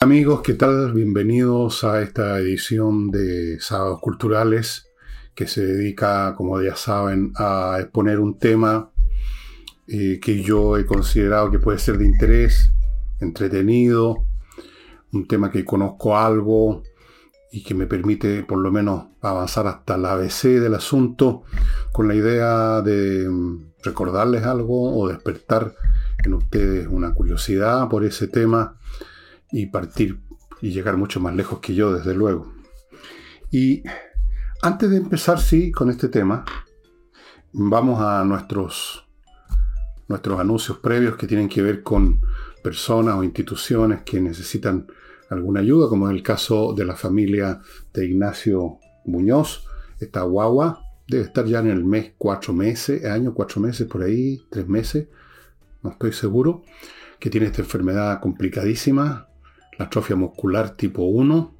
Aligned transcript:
Amigos, 0.00 0.42
¿qué 0.42 0.54
tal? 0.54 0.92
Bienvenidos 0.92 1.82
a 1.82 2.00
esta 2.00 2.38
edición 2.38 3.10
de 3.10 3.58
Sábados 3.58 3.98
Culturales 4.00 4.86
que 5.34 5.48
se 5.48 5.66
dedica, 5.66 6.36
como 6.36 6.62
ya 6.62 6.76
saben, 6.76 7.32
a 7.34 7.78
exponer 7.80 8.20
un 8.20 8.38
tema 8.38 8.92
eh, 9.88 10.20
que 10.22 10.40
yo 10.40 10.76
he 10.76 10.86
considerado 10.86 11.50
que 11.50 11.58
puede 11.58 11.80
ser 11.80 11.98
de 11.98 12.04
interés, 12.04 12.70
entretenido, 13.18 14.24
un 15.12 15.26
tema 15.26 15.50
que 15.50 15.64
conozco 15.64 16.16
algo 16.16 16.84
y 17.50 17.64
que 17.64 17.74
me 17.74 17.88
permite 17.88 18.44
por 18.44 18.58
lo 18.58 18.70
menos 18.70 19.06
avanzar 19.20 19.66
hasta 19.66 19.98
la 19.98 20.12
ABC 20.12 20.60
del 20.60 20.76
asunto 20.76 21.42
con 21.90 22.06
la 22.06 22.14
idea 22.14 22.82
de 22.82 23.28
mm, 23.28 23.72
recordarles 23.82 24.44
algo 24.44 24.96
o 24.96 25.08
despertar 25.08 25.74
en 26.24 26.34
ustedes 26.34 26.86
una 26.86 27.14
curiosidad 27.14 27.88
por 27.88 28.04
ese 28.04 28.28
tema 28.28 28.77
y 29.52 29.66
partir 29.66 30.20
y 30.60 30.70
llegar 30.70 30.96
mucho 30.96 31.20
más 31.20 31.34
lejos 31.34 31.60
que 31.60 31.74
yo, 31.74 31.92
desde 31.92 32.14
luego. 32.14 32.52
Y 33.50 33.82
antes 34.62 34.90
de 34.90 34.96
empezar, 34.96 35.40
sí, 35.40 35.70
con 35.72 35.90
este 35.90 36.08
tema, 36.08 36.44
vamos 37.52 38.00
a 38.00 38.24
nuestros, 38.24 39.06
nuestros 40.08 40.40
anuncios 40.40 40.78
previos 40.78 41.16
que 41.16 41.26
tienen 41.26 41.48
que 41.48 41.62
ver 41.62 41.82
con 41.82 42.20
personas 42.62 43.14
o 43.16 43.24
instituciones 43.24 44.02
que 44.02 44.20
necesitan 44.20 44.86
alguna 45.30 45.60
ayuda, 45.60 45.88
como 45.88 46.08
es 46.08 46.14
el 46.14 46.22
caso 46.22 46.74
de 46.74 46.84
la 46.84 46.96
familia 46.96 47.60
de 47.92 48.06
Ignacio 48.06 48.78
Muñoz, 49.04 49.64
esta 50.00 50.22
guagua, 50.22 50.80
debe 51.06 51.24
estar 51.24 51.44
ya 51.46 51.60
en 51.60 51.68
el 51.68 51.84
mes 51.84 52.12
cuatro 52.18 52.52
meses, 52.52 53.04
año 53.04 53.32
cuatro 53.34 53.60
meses 53.60 53.86
por 53.86 54.02
ahí, 54.02 54.42
tres 54.50 54.68
meses, 54.68 55.08
no 55.82 55.90
estoy 55.90 56.12
seguro, 56.12 56.62
que 57.18 57.30
tiene 57.30 57.46
esta 57.46 57.62
enfermedad 57.62 58.20
complicadísima, 58.20 59.27
la 59.78 59.86
atrofia 59.86 60.16
muscular 60.16 60.76
tipo 60.76 61.04
1, 61.04 61.54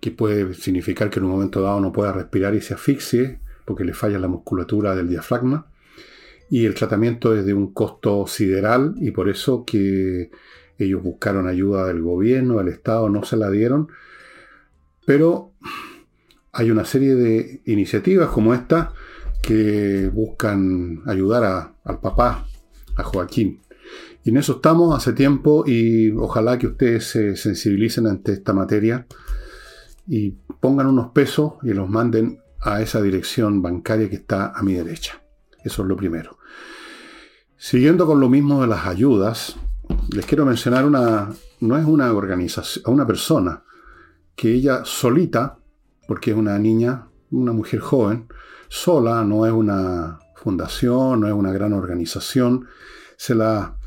que 0.00 0.10
puede 0.10 0.54
significar 0.54 1.10
que 1.10 1.18
en 1.18 1.24
un 1.24 1.32
momento 1.32 1.60
dado 1.60 1.80
no 1.80 1.92
pueda 1.92 2.12
respirar 2.12 2.54
y 2.54 2.60
se 2.60 2.74
asfixie 2.74 3.40
porque 3.64 3.84
le 3.84 3.94
falla 3.94 4.18
la 4.18 4.28
musculatura 4.28 4.94
del 4.94 5.08
diafragma. 5.08 5.66
Y 6.50 6.64
el 6.64 6.74
tratamiento 6.74 7.34
es 7.34 7.44
de 7.44 7.52
un 7.52 7.72
costo 7.74 8.26
sideral 8.26 8.94
y 8.98 9.10
por 9.10 9.28
eso 9.28 9.64
que 9.64 10.30
ellos 10.78 11.02
buscaron 11.02 11.46
ayuda 11.46 11.86
del 11.86 12.00
gobierno, 12.00 12.58
del 12.58 12.68
Estado, 12.68 13.08
no 13.08 13.24
se 13.24 13.36
la 13.36 13.50
dieron. 13.50 13.88
Pero 15.04 15.52
hay 16.52 16.70
una 16.70 16.84
serie 16.84 17.14
de 17.14 17.62
iniciativas 17.66 18.30
como 18.30 18.54
esta 18.54 18.92
que 19.42 20.10
buscan 20.12 21.02
ayudar 21.06 21.74
al 21.84 22.00
papá, 22.00 22.46
a 22.96 23.02
Joaquín. 23.02 23.60
Y 24.28 24.30
en 24.30 24.36
eso 24.36 24.56
estamos 24.56 24.94
hace 24.94 25.14
tiempo 25.14 25.64
y 25.66 26.10
ojalá 26.10 26.58
que 26.58 26.66
ustedes 26.66 27.08
se 27.08 27.34
sensibilicen 27.34 28.06
ante 28.06 28.34
esta 28.34 28.52
materia 28.52 29.06
y 30.06 30.32
pongan 30.60 30.86
unos 30.86 31.12
pesos 31.12 31.54
y 31.62 31.70
los 31.72 31.88
manden 31.88 32.38
a 32.60 32.82
esa 32.82 33.00
dirección 33.00 33.62
bancaria 33.62 34.10
que 34.10 34.16
está 34.16 34.52
a 34.54 34.62
mi 34.62 34.74
derecha. 34.74 35.22
Eso 35.64 35.80
es 35.80 35.88
lo 35.88 35.96
primero. 35.96 36.36
Siguiendo 37.56 38.06
con 38.06 38.20
lo 38.20 38.28
mismo 38.28 38.60
de 38.60 38.66
las 38.66 38.86
ayudas, 38.86 39.56
les 40.10 40.26
quiero 40.26 40.44
mencionar 40.44 40.84
una, 40.84 41.30
no 41.60 41.78
es 41.78 41.86
una 41.86 42.12
organización, 42.12 42.84
una 42.92 43.06
persona 43.06 43.62
que 44.36 44.52
ella 44.52 44.82
solita, 44.84 45.56
porque 46.06 46.32
es 46.32 46.36
una 46.36 46.58
niña, 46.58 47.08
una 47.30 47.52
mujer 47.52 47.80
joven, 47.80 48.28
sola, 48.68 49.24
no 49.24 49.46
es 49.46 49.52
una 49.52 50.18
fundación, 50.36 51.20
no 51.20 51.28
es 51.28 51.32
una 51.32 51.50
gran 51.50 51.72
organización, 51.72 52.66
se 53.16 53.34
la 53.34 53.77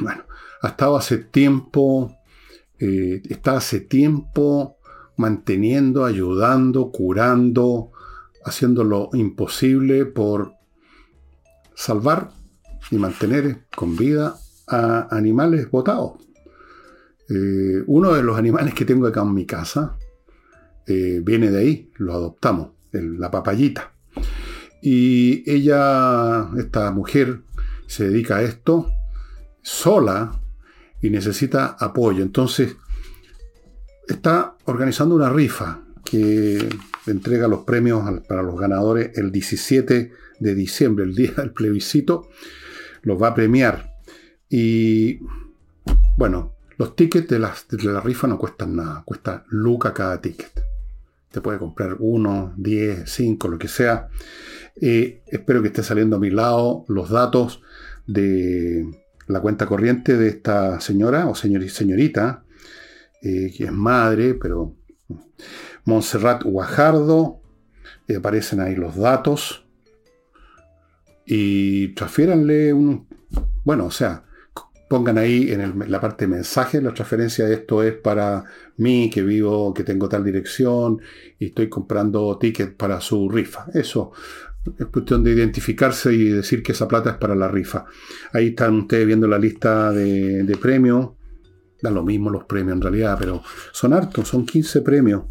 bueno, 0.00 0.24
ha 0.62 0.68
estado 0.68 0.96
hace 0.96 1.18
tiempo, 1.18 2.16
eh, 2.78 3.22
está 3.28 3.56
hace 3.56 3.80
tiempo 3.80 4.78
manteniendo, 5.16 6.04
ayudando, 6.04 6.90
curando, 6.90 7.92
haciendo 8.44 8.84
lo 8.84 9.10
imposible 9.12 10.06
por 10.06 10.52
salvar 11.74 12.30
y 12.90 12.96
mantener 12.96 13.66
con 13.74 13.96
vida 13.96 14.36
a 14.66 15.14
animales 15.14 15.70
botados. 15.70 16.14
Eh, 17.28 17.82
uno 17.86 18.12
de 18.14 18.22
los 18.22 18.38
animales 18.38 18.74
que 18.74 18.84
tengo 18.84 19.06
acá 19.06 19.22
en 19.22 19.34
mi 19.34 19.46
casa 19.46 19.96
eh, 20.86 21.20
viene 21.24 21.50
de 21.50 21.58
ahí, 21.58 21.90
lo 21.96 22.12
adoptamos, 22.12 22.70
la 22.92 23.30
papayita. 23.30 23.92
Y 24.80 25.42
ella, 25.50 26.48
esta 26.56 26.90
mujer, 26.92 27.42
se 27.86 28.08
dedica 28.08 28.36
a 28.36 28.42
esto 28.42 28.86
sola 29.66 30.40
y 31.02 31.10
necesita 31.10 31.76
apoyo. 31.80 32.22
Entonces, 32.22 32.76
está 34.06 34.54
organizando 34.64 35.16
una 35.16 35.28
rifa 35.28 35.82
que 36.04 36.68
entrega 37.08 37.48
los 37.48 37.64
premios 37.64 38.20
para 38.28 38.44
los 38.44 38.58
ganadores 38.58 39.18
el 39.18 39.32
17 39.32 40.12
de 40.38 40.54
diciembre, 40.54 41.04
el 41.04 41.16
día 41.16 41.32
del 41.32 41.50
plebiscito. 41.50 42.28
Los 43.02 43.20
va 43.20 43.28
a 43.28 43.34
premiar. 43.34 43.92
Y 44.48 45.18
bueno, 46.16 46.54
los 46.78 46.94
tickets 46.94 47.28
de, 47.28 47.40
la 47.40 48.00
rifa 48.00 48.28
no 48.28 48.38
cuestan 48.38 48.76
nada, 48.76 49.02
cuesta 49.04 49.44
luca 49.48 49.92
cada 49.92 50.20
ticket. 50.20 50.62
Te 51.32 51.40
puede 51.40 51.58
comprar 51.58 51.96
uno, 51.98 52.54
diez, 52.56 53.10
cinco, 53.10 53.48
lo 53.48 53.58
que 53.58 53.68
sea. 53.68 54.10
Eh, 54.80 55.22
espero 55.26 55.60
que 55.60 55.68
esté 55.68 55.82
saliendo 55.82 56.16
a 56.16 56.20
mi 56.20 56.30
lado 56.30 56.84
los 56.86 57.10
datos 57.10 57.62
de 58.06 59.05
la 59.26 59.40
cuenta 59.40 59.66
corriente 59.66 60.16
de 60.16 60.28
esta 60.28 60.80
señora 60.80 61.26
o 61.26 61.34
señorita, 61.34 62.44
eh, 63.22 63.52
que 63.56 63.64
es 63.64 63.72
madre, 63.72 64.34
pero 64.34 64.74
Montserrat 65.84 66.42
Guajardo, 66.44 67.40
eh, 68.08 68.16
aparecen 68.16 68.60
ahí 68.60 68.74
los 68.76 68.96
datos 68.96 69.66
y 71.24 71.88
transfiéranle 71.94 72.72
un, 72.72 73.08
bueno, 73.64 73.86
o 73.86 73.90
sea, 73.90 74.24
pongan 74.88 75.18
ahí 75.18 75.50
en 75.50 75.90
la 75.90 76.00
parte 76.00 76.26
de 76.26 76.32
mensaje, 76.32 76.80
la 76.80 76.94
transferencia 76.94 77.46
de 77.46 77.54
esto 77.54 77.82
es 77.82 77.94
para 77.94 78.44
mí 78.76 79.10
que 79.10 79.22
vivo, 79.22 79.74
que 79.74 79.82
tengo 79.82 80.08
tal 80.08 80.24
dirección 80.24 81.00
y 81.38 81.46
estoy 81.46 81.68
comprando 81.68 82.38
tickets 82.38 82.74
para 82.74 83.00
su 83.00 83.28
rifa. 83.28 83.66
Eso, 83.74 84.12
es 84.78 84.86
cuestión 84.86 85.22
de 85.22 85.32
identificarse 85.32 86.12
y 86.12 86.28
decir 86.28 86.62
que 86.62 86.72
esa 86.72 86.88
plata 86.88 87.10
es 87.10 87.16
para 87.16 87.34
la 87.34 87.48
rifa. 87.48 87.84
Ahí 88.32 88.48
están 88.48 88.80
ustedes 88.80 89.06
viendo 89.06 89.26
la 89.26 89.38
lista 89.38 89.92
de, 89.92 90.58
premios. 90.60 91.10
Da 91.80 91.90
lo 91.90 92.02
mismo 92.02 92.30
los 92.30 92.44
premios 92.44 92.76
en 92.76 92.82
realidad, 92.82 93.16
pero 93.18 93.42
son 93.72 93.92
hartos, 93.92 94.28
son 94.28 94.46
15 94.46 94.82
premios. 94.82 95.24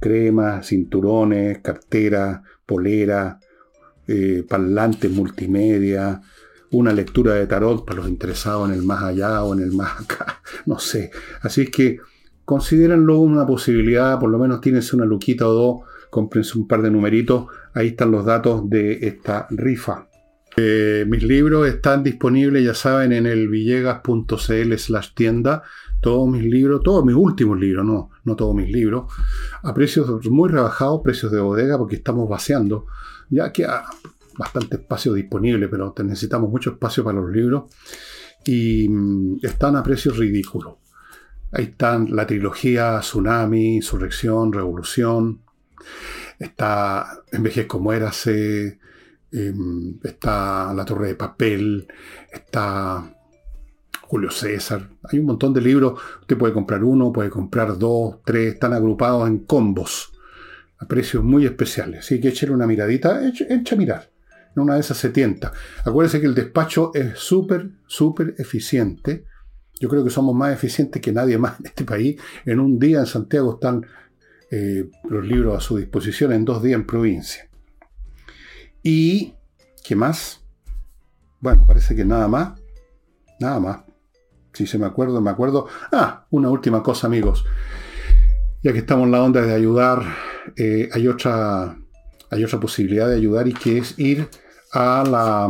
Cremas, 0.00 0.66
cinturones, 0.66 1.58
cartera, 1.60 2.42
polera, 2.66 3.38
eh, 4.06 4.44
parlantes 4.48 5.10
multimedia, 5.10 6.20
una 6.72 6.92
lectura 6.92 7.34
de 7.34 7.46
tarot 7.46 7.86
para 7.86 8.00
los 8.00 8.08
interesados 8.08 8.68
en 8.68 8.74
el 8.74 8.82
más 8.82 9.02
allá 9.02 9.42
o 9.44 9.54
en 9.54 9.60
el 9.60 9.72
más 9.72 10.02
acá, 10.02 10.42
no 10.66 10.78
sé. 10.78 11.10
Así 11.42 11.66
que 11.68 12.00
considérenlo 12.44 13.18
una 13.20 13.46
posibilidad, 13.46 14.18
por 14.18 14.30
lo 14.30 14.38
menos 14.38 14.60
tienes 14.60 14.92
una 14.92 15.04
luquita 15.04 15.48
o 15.48 15.52
dos 15.52 15.93
cómprense 16.14 16.56
un 16.56 16.68
par 16.68 16.80
de 16.80 16.92
numeritos, 16.92 17.46
ahí 17.72 17.88
están 17.88 18.12
los 18.12 18.24
datos 18.24 18.70
de 18.70 19.00
esta 19.02 19.48
rifa. 19.50 20.08
Eh, 20.56 21.04
mis 21.08 21.24
libros 21.24 21.66
están 21.66 22.04
disponibles, 22.04 22.64
ya 22.64 22.72
saben, 22.72 23.12
en 23.12 23.26
el 23.26 23.48
villegas.cl 23.48 24.74
slash 24.76 25.14
tienda. 25.14 25.64
Todos 26.00 26.28
mis 26.28 26.44
libros, 26.44 26.82
todos 26.84 27.04
mis 27.04 27.16
últimos 27.16 27.58
libros, 27.58 27.84
no, 27.84 28.10
no 28.22 28.36
todos 28.36 28.54
mis 28.54 28.70
libros, 28.70 29.12
a 29.60 29.74
precios 29.74 30.24
muy 30.30 30.48
rebajados, 30.50 31.00
precios 31.02 31.32
de 31.32 31.40
bodega, 31.40 31.76
porque 31.78 31.96
estamos 31.96 32.28
vaciando. 32.28 32.86
Ya 33.28 33.50
que 33.50 33.66
hay 33.66 33.82
bastante 34.38 34.76
espacio 34.76 35.14
disponible, 35.14 35.66
pero 35.66 35.92
necesitamos 36.04 36.48
mucho 36.48 36.70
espacio 36.70 37.02
para 37.02 37.18
los 37.18 37.28
libros. 37.32 37.64
Y 38.46 38.88
mm, 38.88 39.38
están 39.42 39.74
a 39.74 39.82
precios 39.82 40.16
ridículos. 40.16 40.74
Ahí 41.50 41.64
están 41.64 42.14
la 42.14 42.24
trilogía 42.24 43.00
Tsunami, 43.00 43.76
Insurrección, 43.76 44.52
Revolución, 44.52 45.43
Está 46.38 47.22
Envejezco 47.32 47.78
Muérase, 47.78 48.78
em, 49.32 49.98
está 50.02 50.72
La 50.74 50.84
Torre 50.84 51.08
de 51.08 51.14
Papel, 51.14 51.86
está 52.32 53.14
Julio 54.14 54.30
César. 54.30 54.90
Hay 55.10 55.18
un 55.18 55.26
montón 55.26 55.52
de 55.52 55.60
libros. 55.60 56.00
Usted 56.20 56.36
puede 56.36 56.52
comprar 56.52 56.84
uno, 56.84 57.12
puede 57.12 57.30
comprar 57.30 57.78
dos, 57.78 58.18
tres. 58.24 58.54
Están 58.54 58.72
agrupados 58.72 59.26
en 59.28 59.40
combos 59.40 60.12
a 60.78 60.86
precios 60.86 61.24
muy 61.24 61.46
especiales. 61.46 62.00
Así 62.00 62.20
que 62.20 62.28
échale 62.28 62.52
una 62.52 62.66
miradita, 62.66 63.26
eche, 63.26 63.46
a 63.50 63.76
mirar. 63.76 64.10
En 64.54 64.62
una 64.62 64.74
de 64.74 64.80
esas 64.80 64.98
se 64.98 65.08
tienta. 65.08 65.52
Acuérdense 65.84 66.20
que 66.20 66.26
el 66.26 66.34
despacho 66.34 66.92
es 66.94 67.18
súper, 67.18 67.70
súper 67.86 68.34
eficiente. 68.38 69.24
Yo 69.80 69.88
creo 69.88 70.04
que 70.04 70.10
somos 70.10 70.34
más 70.34 70.52
eficientes 70.52 71.02
que 71.02 71.12
nadie 71.12 71.36
más 71.36 71.58
en 71.58 71.66
este 71.66 71.84
país. 71.84 72.20
En 72.44 72.60
un 72.60 72.78
día 72.78 73.00
en 73.00 73.06
Santiago 73.06 73.54
están 73.54 73.84
eh, 74.56 74.88
los 75.08 75.26
libros 75.26 75.56
a 75.56 75.60
su 75.60 75.78
disposición 75.78 76.32
en 76.32 76.44
dos 76.44 76.62
días 76.62 76.76
en 76.76 76.86
provincia. 76.86 77.50
Y, 78.84 79.34
¿qué 79.82 79.96
más? 79.96 80.44
Bueno, 81.40 81.64
parece 81.66 81.96
que 81.96 82.04
nada 82.04 82.28
más. 82.28 82.60
Nada 83.40 83.58
más. 83.58 83.78
Si 84.52 84.68
se 84.68 84.78
me 84.78 84.86
acuerdo, 84.86 85.20
me 85.20 85.30
acuerdo. 85.30 85.66
Ah, 85.90 86.26
una 86.30 86.50
última 86.50 86.84
cosa, 86.84 87.08
amigos. 87.08 87.44
Ya 88.62 88.72
que 88.72 88.78
estamos 88.78 89.06
en 89.06 89.10
la 89.10 89.24
onda 89.24 89.42
de 89.42 89.52
ayudar, 89.52 90.04
eh, 90.56 90.88
hay, 90.92 91.08
otra, 91.08 91.76
hay 92.30 92.44
otra 92.44 92.60
posibilidad 92.60 93.08
de 93.08 93.16
ayudar 93.16 93.48
y 93.48 93.54
que 93.54 93.78
es 93.78 93.98
ir 93.98 94.28
a 94.72 95.02
la 95.02 95.48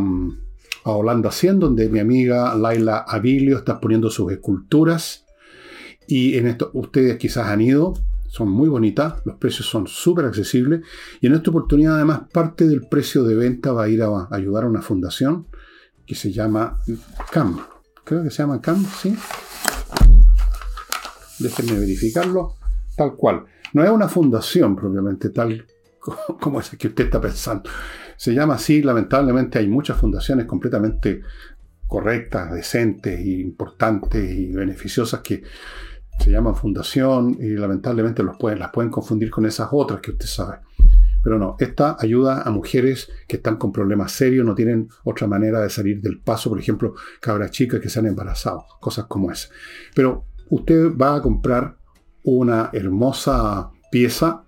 a 0.86 0.90
Holanda 0.92 1.30
100, 1.30 1.60
donde 1.60 1.90
mi 1.90 1.98
amiga 1.98 2.54
Laila 2.54 3.04
Abilio 3.06 3.58
está 3.58 3.80
poniendo 3.80 4.08
sus 4.08 4.32
esculturas. 4.32 5.26
Y 6.06 6.38
en 6.38 6.46
esto 6.46 6.70
ustedes 6.72 7.18
quizás 7.18 7.48
han 7.48 7.60
ido, 7.60 7.94
son 8.34 8.50
muy 8.50 8.68
bonitas, 8.68 9.22
los 9.24 9.36
precios 9.36 9.68
son 9.68 9.86
súper 9.86 10.24
accesibles. 10.24 10.80
Y 11.20 11.28
en 11.28 11.34
esta 11.34 11.50
oportunidad, 11.50 11.94
además, 11.94 12.22
parte 12.32 12.66
del 12.66 12.80
precio 12.88 13.22
de 13.22 13.36
venta 13.36 13.70
va 13.70 13.84
a 13.84 13.88
ir 13.88 14.02
a 14.02 14.26
ayudar 14.32 14.64
a 14.64 14.66
una 14.66 14.82
fundación 14.82 15.46
que 16.04 16.16
se 16.16 16.32
llama 16.32 16.80
CAM. 17.30 17.60
Creo 18.02 18.24
que 18.24 18.32
se 18.32 18.38
llama 18.38 18.60
CAM, 18.60 18.84
¿sí? 19.00 19.16
Déjenme 21.38 21.78
verificarlo. 21.78 22.56
Tal 22.96 23.14
cual. 23.14 23.44
No 23.72 23.84
es 23.84 23.90
una 23.90 24.08
fundación 24.08 24.74
propiamente 24.74 25.30
tal 25.30 25.64
como 26.40 26.58
es 26.58 26.70
que 26.70 26.88
usted 26.88 27.04
está 27.04 27.20
pensando. 27.20 27.70
Se 28.16 28.34
llama 28.34 28.54
así, 28.54 28.82
lamentablemente 28.82 29.60
hay 29.60 29.68
muchas 29.68 29.96
fundaciones 29.96 30.46
completamente 30.46 31.22
correctas, 31.86 32.52
decentes, 32.52 33.24
importantes 33.24 34.28
y 34.28 34.50
beneficiosas 34.50 35.20
que 35.20 35.44
se 36.18 36.30
llaman 36.30 36.54
fundación 36.54 37.36
y 37.40 37.50
lamentablemente 37.50 38.22
los 38.22 38.36
pueden, 38.36 38.58
las 38.58 38.70
pueden 38.70 38.90
confundir 38.90 39.30
con 39.30 39.46
esas 39.46 39.68
otras 39.72 40.00
que 40.00 40.12
usted 40.12 40.26
sabe. 40.26 40.58
Pero 41.22 41.38
no, 41.38 41.56
esta 41.58 41.96
ayuda 41.98 42.42
a 42.42 42.50
mujeres 42.50 43.10
que 43.26 43.36
están 43.36 43.56
con 43.56 43.72
problemas 43.72 44.12
serios, 44.12 44.44
no 44.44 44.54
tienen 44.54 44.88
otra 45.04 45.26
manera 45.26 45.60
de 45.60 45.70
salir 45.70 46.00
del 46.02 46.20
paso, 46.20 46.50
por 46.50 46.58
ejemplo, 46.58 46.94
cabras 47.20 47.50
chicas 47.50 47.80
que 47.80 47.88
se 47.88 47.98
han 47.98 48.06
embarazado, 48.06 48.64
cosas 48.80 49.06
como 49.06 49.30
esa. 49.30 49.48
Pero 49.94 50.26
usted 50.50 50.94
va 50.96 51.16
a 51.16 51.22
comprar 51.22 51.78
una 52.24 52.70
hermosa 52.72 53.70
pieza 53.90 54.44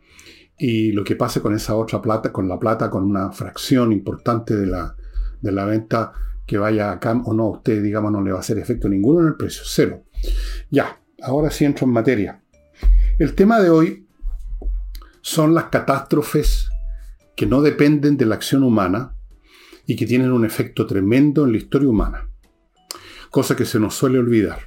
y 0.59 0.93
lo 0.93 1.03
que 1.05 1.17
pase 1.17 1.41
con 1.41 1.55
esa 1.55 1.77
otra 1.77 2.01
plata, 2.03 2.33
con 2.33 2.49
la 2.49 2.59
plata, 2.59 2.91
con 2.91 3.05
una 3.05 3.33
fracción 3.33 3.93
importante 3.93 4.55
de 4.55 4.67
la, 4.67 4.97
de 5.41 5.53
la 5.53 5.65
venta 5.65 6.13
que 6.47 6.59
vaya 6.59 6.93
a 6.93 7.01
CAM 7.01 7.23
o 7.27 7.35
no, 7.35 7.49
usted, 7.49 7.83
digamos, 7.83 8.13
no 8.13 8.23
le 8.23 8.31
va 8.33 8.39
a 8.39 8.41
hacer 8.41 8.59
efecto 8.59 8.89
ninguno 8.89 9.21
en 9.21 9.29
el 9.29 9.35
precio, 9.37 9.63
cero. 9.65 10.05
Ya, 10.71 11.01
ahora 11.27 11.51
sí 11.51 11.65
entro 11.65 11.87
en 11.87 11.93
materia. 11.93 12.41
El 13.19 13.35
tema 13.35 13.61
de 13.61 13.71
hoy 13.71 14.07
son 15.21 15.55
las 15.55 15.65
catástrofes 15.65 16.71
que 17.35 17.47
no 17.47 17.63
dependen 17.63 18.17
de 18.17 18.27
la 18.27 18.37
acción 18.37 18.63
humana 18.63 19.15
y 19.87 19.97
que 19.97 20.07
tienen 20.07 20.33
un 20.33 20.45
efecto 20.45 20.87
tremendo 20.87 21.45
en 21.45 21.53
la 21.53 21.59
historia 21.59 21.89
humana. 21.89 22.29
Cosa 23.31 23.57
que 23.57 23.65
se 23.65 23.81
nos 23.81 23.95
suele 23.95 24.19
olvidar. 24.19 24.59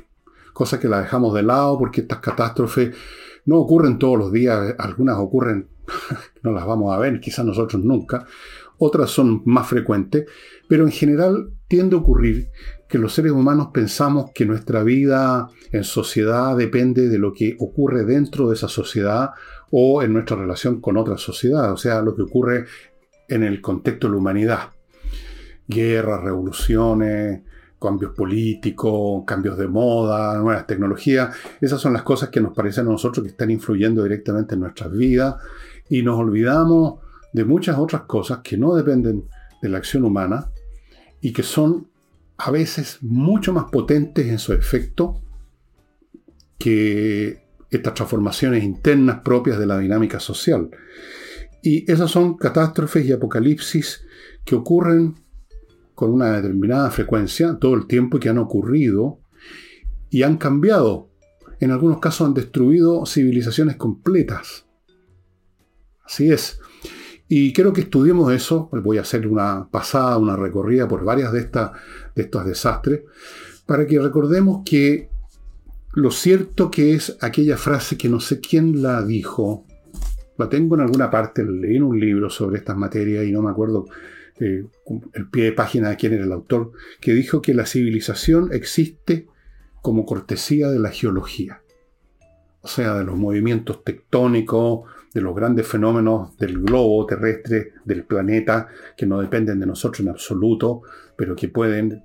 Cosa 0.54 0.80
que 0.80 0.90
la 0.90 1.02
dejamos 1.02 1.34
de 1.34 1.44
lado 1.44 1.78
porque 1.78 2.02
estas 2.02 2.20
catástrofes 2.20 2.96
no 3.46 3.58
ocurren 3.58 3.98
todos 3.98 4.18
los 4.18 4.32
días, 4.32 4.76
algunas 4.78 5.18
ocurren 5.18 5.70
no 6.44 6.52
las 6.52 6.66
vamos 6.66 6.94
a 6.94 7.00
ver, 7.00 7.20
quizás 7.20 7.46
nosotros 7.46 7.84
nunca, 7.84 8.26
otras 8.78 9.10
son 9.10 9.42
más 9.46 9.68
frecuentes, 9.68 10.26
pero 10.68 10.84
en 10.86 10.92
general 10.92 11.52
tiende 11.70 11.96
a 11.96 12.00
ocurrir 12.00 12.50
que 12.90 12.98
los 12.98 13.14
seres 13.14 13.32
humanos 13.32 13.70
pensamos 13.72 14.32
que 14.34 14.46
nuestra 14.46 14.84
vida 14.84 15.48
en 15.72 15.84
sociedad 15.84 16.58
depende 16.58 17.08
de 17.08 17.20
lo 17.20 17.32
que 17.32 17.56
ocurre 17.60 18.04
dentro 18.04 18.50
de 18.50 18.56
esa 18.56 18.68
sociedad 18.68 19.30
o 19.72 20.02
en 20.02 20.12
nuestra 20.12 20.36
relación 20.36 20.82
con 20.82 20.98
otra 20.98 21.18
sociedad, 21.18 21.72
o 21.72 21.78
sea, 21.78 22.02
lo 22.02 22.16
que 22.16 22.24
ocurre 22.24 22.66
en 23.28 23.44
el 23.44 23.62
contexto 23.62 24.08
de 24.08 24.14
la 24.14 24.18
humanidad. 24.18 24.60
Guerras, 25.68 26.24
revoluciones, 26.24 27.44
cambios 27.80 28.14
políticos, 28.16 29.24
cambios 29.28 29.56
de 29.56 29.68
moda, 29.68 30.40
nuevas 30.40 30.66
tecnologías. 30.66 31.36
Esas 31.62 31.80
son 31.80 31.94
las 31.94 32.02
cosas 32.02 32.30
que 32.30 32.42
nos 32.42 32.56
parecen 32.56 32.88
a 32.88 32.92
nosotros 32.92 33.24
que 33.24 33.30
están 33.30 33.52
influyendo 33.52 34.02
directamente 34.02 34.56
en 34.56 34.62
nuestras 34.62 34.92
vidas 34.92 35.36
y 35.88 36.02
nos 36.02 36.18
olvidamos 36.18 37.02
de 37.32 37.46
muchas 37.46 37.78
otras 37.78 38.02
cosas 38.02 38.40
que 38.40 38.58
no 38.58 38.74
dependen 38.74 39.26
de 39.62 39.70
la 39.70 39.78
acción 39.78 40.04
humana 40.04 40.50
y 41.22 41.34
que 41.34 41.44
son 41.44 41.90
a 42.38 42.52
veces 42.52 43.00
mucho 43.02 43.54
más 43.54 43.66
potentes 43.66 44.28
en 44.28 44.40
su 44.40 44.54
efecto 44.54 45.22
que 46.58 47.44
estas 47.70 47.94
transformaciones 47.94 48.64
internas 48.64 49.22
propias 49.24 49.60
de 49.60 49.66
la 49.66 49.78
dinámica 49.78 50.20
social. 50.20 50.70
Y 51.62 51.90
esas 51.92 52.10
son 52.10 52.38
catástrofes 52.38 53.06
y 53.06 53.12
apocalipsis 53.12 54.06
que 54.46 54.56
ocurren 54.56 55.16
con 55.94 56.14
una 56.14 56.32
determinada 56.32 56.90
frecuencia 56.92 57.58
todo 57.60 57.74
el 57.76 57.86
tiempo 57.86 58.18
y 58.18 58.20
que 58.22 58.30
han 58.30 58.38
ocurrido 58.38 59.20
y 60.10 60.24
han 60.24 60.38
cambiado. 60.38 61.10
En 61.60 61.72
algunos 61.72 62.00
casos 62.00 62.28
han 62.28 62.34
destruido 62.34 63.06
civilizaciones 63.06 63.76
completas. 63.76 64.66
Así 66.06 66.32
es. 66.32 66.60
Y 67.32 67.54
quiero 67.54 67.72
que 67.72 67.82
estudiemos 67.82 68.34
eso. 68.34 68.70
Voy 68.72 68.98
a 68.98 69.02
hacer 69.02 69.28
una 69.28 69.70
pasada, 69.70 70.18
una 70.18 70.36
recorrida 70.36 70.88
por 70.88 71.06
varias 71.06 71.32
de, 71.32 71.42
de 71.42 72.22
estos 72.24 72.46
desastres, 72.46 73.02
para 73.68 73.86
que 73.86 74.00
recordemos 74.00 74.64
que 74.66 75.10
lo 75.94 76.10
cierto 76.10 76.72
que 76.72 76.96
es 76.96 77.18
aquella 77.22 77.56
frase 77.56 77.98
que 77.98 78.10
no 78.10 78.20
sé 78.20 78.40
quién 78.40 78.82
la 78.82 79.04
dijo, 79.04 79.66
la 80.38 80.50
tengo 80.50 80.76
en 80.76 80.82
alguna 80.82 81.12
parte, 81.12 81.46
leí 81.46 81.76
en 81.76 81.84
un 81.84 82.00
libro 82.00 82.32
sobre 82.32 82.58
estas 82.58 82.76
materias 82.76 83.26
y 83.26 83.32
no 83.32 83.44
me 83.44 83.52
acuerdo 83.52 83.86
eh, 84.40 84.66
el 85.14 85.30
pie 85.30 85.46
de 85.46 85.52
página 85.52 85.90
de 85.90 85.98
quién 85.98 86.14
era 86.14 86.24
el 86.24 86.32
autor, 86.32 86.72
que 87.00 87.14
dijo 87.14 87.42
que 87.42 87.54
la 87.54 87.66
civilización 87.66 88.50
existe 88.54 89.28
como 89.82 90.06
cortesía 90.06 90.70
de 90.70 90.80
la 90.80 90.90
geología, 90.90 91.62
o 92.62 92.68
sea, 92.68 92.96
de 92.96 93.04
los 93.04 93.18
movimientos 93.18 93.84
tectónicos, 93.84 94.90
de 95.14 95.22
los 95.22 95.36
grandes 95.36 95.68
fenómenos 95.68 96.38
del 96.38 96.62
globo 96.62 97.06
terrestre, 97.06 97.74
del 97.86 98.04
planeta, 98.04 98.68
que 98.96 99.06
no 99.06 99.20
dependen 99.20 99.60
de 99.60 99.66
nosotros 99.66 100.02
en 100.02 100.10
absoluto, 100.10 100.84
pero 101.16 101.36
que 101.36 101.50
pueden 101.50 102.04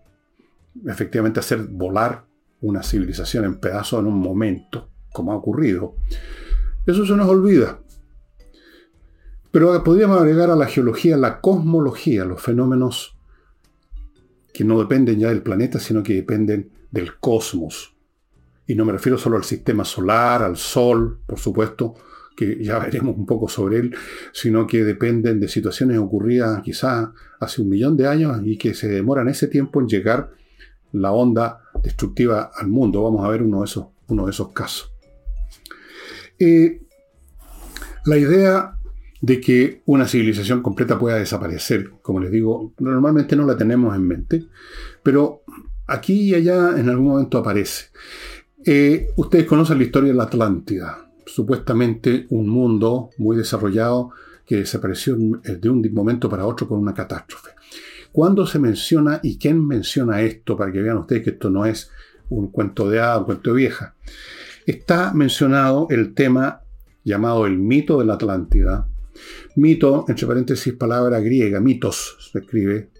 efectivamente 0.86 1.40
hacer 1.40 1.58
volar 1.58 2.24
una 2.60 2.82
civilización 2.82 3.44
en 3.44 3.56
pedazos 3.56 4.00
en 4.00 4.06
un 4.06 4.18
momento, 4.18 4.88
como 5.12 5.32
ha 5.32 5.36
ocurrido. 5.36 5.96
Eso 6.86 7.04
se 7.04 7.14
nos 7.14 7.28
olvida. 7.28 7.78
Pero 9.50 9.84
podríamos 9.84 10.20
agregar 10.20 10.50
a 10.50 10.56
la 10.56 10.66
geología 10.66 11.16
la 11.16 11.40
cosmología, 11.40 12.24
los 12.24 12.42
fenómenos 12.42 13.16
que 14.52 14.64
no 14.64 14.78
dependen 14.78 15.18
ya 15.18 15.28
del 15.28 15.42
planeta, 15.42 15.78
sino 15.78 16.02
que 16.02 16.14
dependen 16.14 16.70
del 16.90 17.16
cosmos. 17.18 17.94
Y 18.66 18.74
no 18.74 18.84
me 18.84 18.92
refiero 18.92 19.18
solo 19.18 19.36
al 19.36 19.44
sistema 19.44 19.84
solar, 19.84 20.42
al 20.42 20.56
Sol, 20.56 21.18
por 21.26 21.38
supuesto, 21.38 21.94
que 22.36 22.62
ya 22.62 22.78
veremos 22.78 23.16
un 23.16 23.26
poco 23.26 23.48
sobre 23.48 23.78
él, 23.78 23.94
sino 24.32 24.66
que 24.66 24.84
dependen 24.84 25.40
de 25.40 25.48
situaciones 25.48 25.98
ocurridas 25.98 26.62
quizás 26.62 27.10
hace 27.40 27.62
un 27.62 27.68
millón 27.68 27.96
de 27.96 28.06
años 28.06 28.40
y 28.44 28.58
que 28.58 28.74
se 28.74 28.88
demoran 28.88 29.28
ese 29.28 29.48
tiempo 29.48 29.80
en 29.80 29.88
llegar 29.88 30.30
la 30.92 31.12
onda 31.12 31.60
destructiva 31.82 32.50
al 32.54 32.68
mundo. 32.68 33.02
Vamos 33.02 33.24
a 33.24 33.28
ver 33.28 33.42
uno 33.42 33.60
de 33.60 33.64
esos, 33.66 33.86
uno 34.08 34.24
de 34.24 34.30
esos 34.30 34.52
casos. 34.52 34.92
Eh, 36.38 36.80
la 38.04 38.18
idea 38.18 38.74
de 39.24 39.40
que 39.40 39.82
una 39.86 40.06
civilización 40.06 40.60
completa 40.60 40.98
pueda 40.98 41.16
desaparecer. 41.16 41.90
Como 42.02 42.20
les 42.20 42.30
digo, 42.30 42.74
normalmente 42.78 43.36
no 43.36 43.46
la 43.46 43.56
tenemos 43.56 43.94
en 43.96 44.06
mente, 44.06 44.44
pero 45.02 45.42
aquí 45.86 46.30
y 46.30 46.34
allá 46.34 46.78
en 46.78 46.90
algún 46.90 47.06
momento 47.06 47.38
aparece. 47.38 47.86
Eh, 48.66 49.08
ustedes 49.16 49.46
conocen 49.46 49.78
la 49.78 49.84
historia 49.84 50.10
de 50.10 50.16
la 50.16 50.24
Atlántida, 50.24 51.03
supuestamente 51.26 52.26
un 52.30 52.48
mundo 52.48 53.10
muy 53.18 53.36
desarrollado 53.36 54.10
que 54.46 54.56
desapareció 54.56 55.16
de 55.16 55.68
un 55.68 55.82
momento 55.92 56.28
para 56.28 56.46
otro 56.46 56.68
con 56.68 56.78
una 56.78 56.94
catástrofe. 56.94 57.50
¿Cuándo 58.12 58.46
se 58.46 58.58
menciona 58.58 59.20
y 59.22 59.38
quién 59.38 59.66
menciona 59.66 60.20
esto? 60.20 60.56
Para 60.56 60.70
que 60.70 60.82
vean 60.82 60.98
ustedes 60.98 61.22
que 61.22 61.30
esto 61.30 61.50
no 61.50 61.64
es 61.64 61.90
un 62.28 62.48
cuento 62.48 62.88
de 62.88 63.00
hada, 63.00 63.18
un 63.18 63.24
cuento 63.24 63.50
de 63.50 63.56
vieja. 63.56 63.94
Está 64.66 65.12
mencionado 65.12 65.86
el 65.90 66.14
tema 66.14 66.62
llamado 67.02 67.46
el 67.46 67.58
mito 67.58 67.98
de 67.98 68.04
la 68.06 68.14
Atlántida, 68.14 68.88
Mito, 69.56 70.04
entre 70.08 70.26
paréntesis, 70.26 70.72
palabra 70.74 71.20
griega, 71.20 71.60
mitos, 71.60 72.16
se 72.32 72.40
escribe 72.40 72.90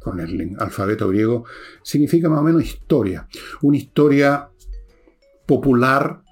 con 0.00 0.20
el 0.20 0.56
alfabeto 0.58 1.08
griego, 1.08 1.44
significa 1.82 2.28
más 2.28 2.40
o 2.40 2.44
menos 2.44 2.64
historia. 2.64 3.28
Una 3.62 3.76
historia 3.76 4.48
popular, 5.44 6.22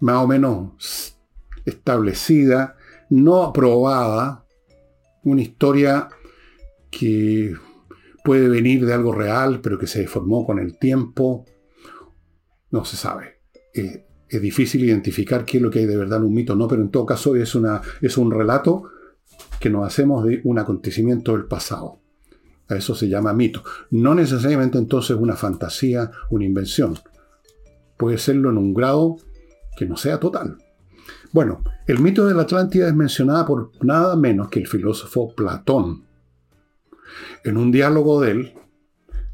más 0.00 0.16
o 0.16 0.26
menos 0.26 1.16
establecida, 1.64 2.76
no 3.10 3.52
probada, 3.52 4.44
una 5.22 5.42
historia 5.42 6.08
que 6.90 7.54
puede 8.24 8.48
venir 8.48 8.84
de 8.86 8.92
algo 8.92 9.12
real, 9.12 9.60
pero 9.60 9.78
que 9.78 9.86
se 9.86 10.00
deformó 10.00 10.44
con 10.44 10.58
el 10.58 10.78
tiempo. 10.78 11.44
No 12.70 12.84
se 12.84 12.96
sabe. 12.96 13.40
Eh, 13.74 14.06
es 14.28 14.40
difícil 14.40 14.84
identificar 14.84 15.44
qué 15.44 15.56
es 15.56 15.62
lo 15.62 15.70
que 15.70 15.80
hay 15.80 15.86
de 15.86 15.96
verdad 15.96 16.18
en 16.18 16.26
un 16.26 16.34
mito, 16.34 16.54
no, 16.54 16.68
pero 16.68 16.82
en 16.82 16.90
todo 16.90 17.04
caso 17.04 17.34
es, 17.34 17.54
una, 17.54 17.80
es 18.00 18.16
un 18.16 18.30
relato 18.30 18.84
que 19.58 19.70
nos 19.70 19.86
hacemos 19.86 20.24
de 20.24 20.40
un 20.44 20.58
acontecimiento 20.58 21.32
del 21.32 21.46
pasado. 21.46 22.00
A 22.68 22.76
eso 22.76 22.94
se 22.94 23.08
llama 23.08 23.32
mito. 23.32 23.64
No 23.90 24.14
necesariamente 24.14 24.78
entonces 24.78 25.16
una 25.16 25.34
fantasía, 25.34 26.12
una 26.30 26.44
invención. 26.44 26.96
puede 27.96 28.18
serlo 28.18 28.50
en 28.50 28.58
un 28.58 28.72
grado 28.72 29.16
que 29.76 29.86
no 29.86 29.96
sea 29.96 30.18
total. 30.18 30.58
Bueno, 31.32 31.62
el 31.86 32.00
mito 32.00 32.26
de 32.26 32.34
la 32.34 32.42
Atlántida 32.42 32.88
es 32.88 32.94
mencionada 32.94 33.46
por 33.46 33.72
nada 33.84 34.16
menos 34.16 34.48
que 34.48 34.60
el 34.60 34.66
filósofo 34.66 35.34
Platón. 35.34 36.06
En 37.44 37.56
un 37.56 37.70
diálogo 37.70 38.20
de 38.20 38.30
él, 38.32 38.54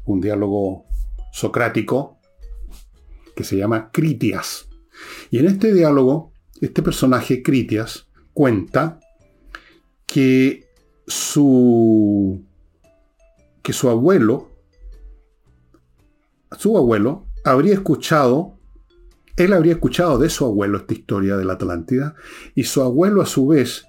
un 0.05 0.21
diálogo 0.21 0.85
socrático, 1.31 2.17
que 3.35 3.43
se 3.43 3.57
llama 3.57 3.91
Critias. 3.91 4.67
Y 5.29 5.37
en 5.39 5.45
este 5.45 5.73
diálogo, 5.73 6.33
este 6.61 6.81
personaje, 6.81 7.43
Critias, 7.43 8.07
cuenta 8.33 8.99
que 10.05 10.67
su, 11.05 12.43
que 13.61 13.73
su 13.73 13.89
abuelo, 13.89 14.49
su 16.57 16.77
abuelo, 16.77 17.27
habría 17.43 17.73
escuchado 17.73 18.56
él 19.37 19.53
habría 19.53 19.73
escuchado 19.73 20.17
de 20.17 20.29
su 20.29 20.45
abuelo 20.45 20.79
esta 20.79 20.93
historia 20.93 21.37
de 21.37 21.45
la 21.45 21.53
Atlántida 21.53 22.15
y 22.55 22.63
su 22.63 22.81
abuelo 22.81 23.21
a 23.21 23.25
su 23.25 23.47
vez 23.47 23.85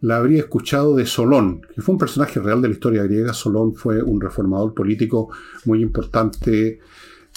la 0.00 0.16
habría 0.18 0.38
escuchado 0.38 0.94
de 0.94 1.06
Solón, 1.06 1.62
que 1.74 1.82
fue 1.82 1.94
un 1.94 1.98
personaje 1.98 2.38
real 2.38 2.62
de 2.62 2.68
la 2.68 2.74
historia 2.74 3.02
griega. 3.04 3.32
Solón 3.32 3.74
fue 3.74 4.02
un 4.02 4.20
reformador 4.20 4.72
político 4.74 5.30
muy 5.64 5.82
importante 5.82 6.78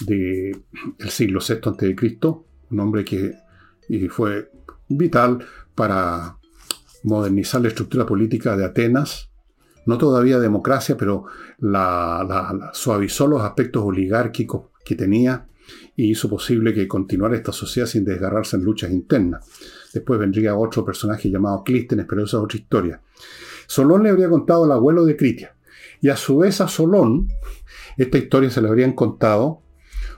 del 0.04 0.62
siglo 1.08 1.40
VI 1.40 1.54
a.C., 1.64 2.18
un 2.70 2.80
hombre 2.80 3.04
que 3.04 3.34
fue 4.10 4.50
vital 4.88 5.38
para 5.74 6.36
modernizar 7.04 7.62
la 7.62 7.68
estructura 7.68 8.04
política 8.04 8.56
de 8.56 8.66
Atenas. 8.66 9.30
No 9.86 9.96
todavía 9.96 10.38
democracia, 10.38 10.96
pero 10.96 11.24
la 11.58 12.70
suavizó 12.74 13.26
los 13.26 13.40
aspectos 13.42 13.82
oligárquicos 13.82 14.66
que 14.84 14.94
tenía 14.94 15.46
y 15.98 16.12
hizo 16.12 16.30
posible 16.30 16.72
que 16.72 16.86
continuara 16.86 17.34
esta 17.34 17.50
sociedad 17.50 17.88
sin 17.88 18.04
desgarrarse 18.04 18.56
en 18.56 18.62
luchas 18.62 18.92
internas. 18.92 19.44
Después 19.92 20.20
vendría 20.20 20.54
otro 20.54 20.84
personaje 20.84 21.28
llamado 21.28 21.64
Clístenes, 21.64 22.06
pero 22.08 22.22
esa 22.22 22.36
es 22.36 22.42
otra 22.44 22.56
historia. 22.56 23.02
Solón 23.66 24.04
le 24.04 24.10
habría 24.10 24.28
contado 24.28 24.62
al 24.62 24.70
abuelo 24.70 25.04
de 25.04 25.16
Critia. 25.16 25.56
Y 26.00 26.08
a 26.08 26.16
su 26.16 26.38
vez 26.38 26.60
a 26.60 26.68
Solón, 26.68 27.26
esta 27.96 28.16
historia 28.16 28.48
se 28.48 28.62
le 28.62 28.68
habrían 28.68 28.92
contado 28.92 29.64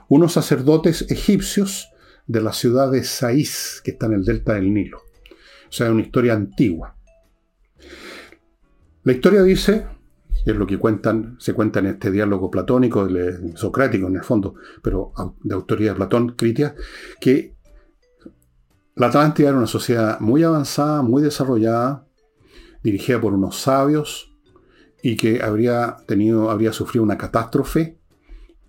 unos 0.07 0.33
sacerdotes 0.33 1.09
egipcios 1.09 1.89
de 2.27 2.41
la 2.41 2.53
ciudad 2.53 2.91
de 2.91 3.03
Saís, 3.03 3.81
que 3.83 3.89
está 3.89 4.05
en 4.05 4.13
el 4.13 4.23
delta 4.23 4.53
del 4.53 4.71
Nilo. 4.71 4.99
O 4.99 5.71
sea, 5.71 5.89
una 5.89 6.03
historia 6.03 6.33
antigua. 6.33 6.95
La 9.01 9.13
historia 9.13 9.41
dice 9.41 9.87
es 10.45 10.55
lo 10.55 10.65
que 10.65 10.77
cuentan, 10.77 11.35
se 11.39 11.53
cuenta 11.53 11.79
en 11.79 11.87
este 11.87 12.11
diálogo 12.11 12.49
platónico, 12.49 13.07
socrático 13.55 14.07
en 14.07 14.15
el 14.15 14.23
fondo, 14.23 14.55
pero 14.81 15.13
de 15.41 15.53
autoría 15.53 15.91
de 15.91 15.95
Platón, 15.95 16.29
Critias, 16.35 16.73
que 17.19 17.55
la 18.95 19.07
Atlántida 19.07 19.49
era 19.49 19.57
una 19.57 19.67
sociedad 19.67 20.19
muy 20.19 20.43
avanzada, 20.43 21.01
muy 21.01 21.21
desarrollada, 21.21 22.07
dirigida 22.83 23.21
por 23.21 23.33
unos 23.33 23.57
sabios 23.57 24.35
y 25.03 25.15
que 25.15 25.41
habría 25.41 25.97
tenido, 26.07 26.49
habría 26.49 26.73
sufrido 26.73 27.03
una 27.03 27.17
catástrofe 27.17 27.99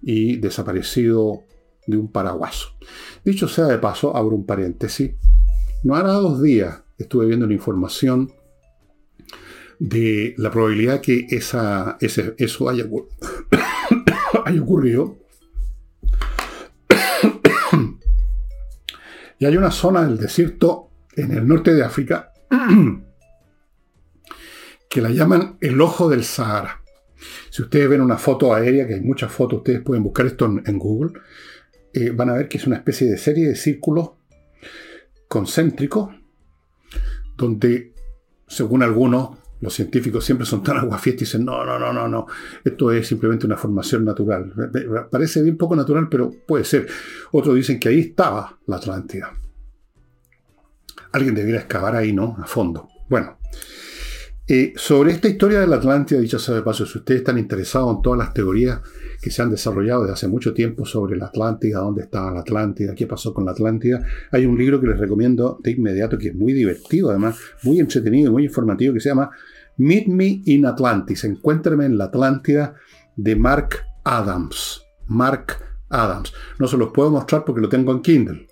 y 0.00 0.36
desaparecido 0.36 1.44
de 1.86 1.96
un 1.96 2.10
paraguaso. 2.10 2.68
Dicho 3.24 3.48
sea 3.48 3.66
de 3.66 3.78
paso, 3.78 4.16
abro 4.16 4.36
un 4.36 4.46
paréntesis. 4.46 5.14
No 5.82 5.96
hará 5.96 6.12
dos 6.12 6.40
días 6.40 6.82
estuve 7.02 7.26
viendo 7.26 7.46
una 7.46 7.54
información 7.54 8.32
de 9.82 10.34
la 10.38 10.48
probabilidad 10.52 11.00
que 11.00 11.26
esa, 11.30 11.98
eso 12.00 12.68
haya, 12.68 12.84
haya 14.44 14.62
ocurrido. 14.62 15.18
y 19.40 19.44
hay 19.44 19.56
una 19.56 19.72
zona 19.72 20.04
del 20.04 20.18
desierto 20.18 20.90
en 21.16 21.32
el 21.32 21.48
norte 21.48 21.74
de 21.74 21.82
África 21.82 22.32
que 24.88 25.00
la 25.00 25.10
llaman 25.10 25.56
el 25.60 25.80
ojo 25.80 26.08
del 26.08 26.22
Sahara. 26.22 26.80
Si 27.50 27.62
ustedes 27.62 27.88
ven 27.88 28.02
una 28.02 28.18
foto 28.18 28.54
aérea, 28.54 28.86
que 28.86 28.94
hay 28.94 29.00
muchas 29.00 29.32
fotos, 29.32 29.58
ustedes 29.58 29.80
pueden 29.80 30.04
buscar 30.04 30.26
esto 30.26 30.44
en, 30.64 30.78
Google, 30.78 31.18
eh, 31.92 32.10
van 32.10 32.30
a 32.30 32.34
ver 32.34 32.48
que 32.48 32.58
es 32.58 32.68
una 32.68 32.76
especie 32.76 33.10
de 33.10 33.18
serie 33.18 33.48
de 33.48 33.56
círculos 33.56 34.12
concéntricos, 35.26 36.14
donde, 37.36 37.94
según 38.46 38.84
algunos, 38.84 39.41
los 39.62 39.72
científicos 39.72 40.24
siempre 40.24 40.44
son 40.44 40.62
tan 40.62 40.76
aguafiestas 40.76 41.22
y 41.22 41.24
dicen, 41.24 41.44
no, 41.44 41.64
no, 41.64 41.78
no, 41.78 41.92
no, 41.92 42.08
no, 42.08 42.26
esto 42.64 42.90
es 42.90 43.06
simplemente 43.06 43.46
una 43.46 43.56
formación 43.56 44.04
natural. 44.04 44.52
Parece 45.08 45.40
bien 45.40 45.56
poco 45.56 45.76
natural, 45.76 46.08
pero 46.10 46.32
puede 46.46 46.64
ser. 46.64 46.88
Otros 47.30 47.54
dicen 47.54 47.78
que 47.78 47.88
ahí 47.88 48.00
estaba 48.00 48.58
la 48.66 48.76
Atlántida. 48.76 49.32
Alguien 51.12 51.36
debería 51.36 51.60
excavar 51.60 51.94
ahí, 51.94 52.12
¿no? 52.12 52.36
A 52.42 52.46
fondo. 52.46 52.88
Bueno, 53.08 53.38
eh, 54.48 54.72
sobre 54.74 55.12
esta 55.12 55.28
historia 55.28 55.60
de 55.60 55.68
la 55.68 55.76
Atlántida, 55.76 56.18
dicho 56.18 56.40
sea 56.40 56.56
de 56.56 56.62
paso, 56.62 56.84
si 56.84 56.98
ustedes 56.98 57.20
están 57.20 57.38
interesados 57.38 57.94
en 57.94 58.02
todas 58.02 58.18
las 58.18 58.34
teorías 58.34 58.80
que 59.22 59.30
se 59.30 59.40
han 59.42 59.50
desarrollado 59.50 60.02
desde 60.02 60.14
hace 60.14 60.28
mucho 60.28 60.52
tiempo 60.52 60.84
sobre 60.84 61.16
la 61.16 61.26
Atlántida, 61.26 61.78
dónde 61.78 62.02
estaba 62.02 62.32
la 62.32 62.40
Atlántida, 62.40 62.96
qué 62.96 63.06
pasó 63.06 63.32
con 63.32 63.44
la 63.44 63.52
Atlántida, 63.52 64.04
hay 64.32 64.44
un 64.44 64.58
libro 64.58 64.80
que 64.80 64.88
les 64.88 64.98
recomiendo 64.98 65.60
de 65.62 65.70
inmediato 65.70 66.18
que 66.18 66.30
es 66.30 66.34
muy 66.34 66.52
divertido, 66.52 67.10
además, 67.10 67.38
muy 67.62 67.78
entretenido 67.78 68.30
y 68.30 68.32
muy 68.32 68.44
informativo, 68.44 68.92
que 68.94 69.00
se 69.00 69.10
llama 69.10 69.30
Meet 69.78 70.06
Me 70.08 70.42
in 70.44 70.66
Atlantis, 70.66 71.24
encuéntrame 71.24 71.86
en 71.86 71.98
la 71.98 72.04
Atlántida 72.04 72.74
de 73.16 73.36
Mark 73.36 73.84
Adams. 74.04 74.84
Mark 75.06 75.58
Adams. 75.88 76.32
No 76.58 76.66
se 76.68 76.76
los 76.76 76.90
puedo 76.92 77.10
mostrar 77.10 77.44
porque 77.44 77.60
lo 77.60 77.68
tengo 77.68 77.92
en 77.92 78.02
Kindle. 78.02 78.48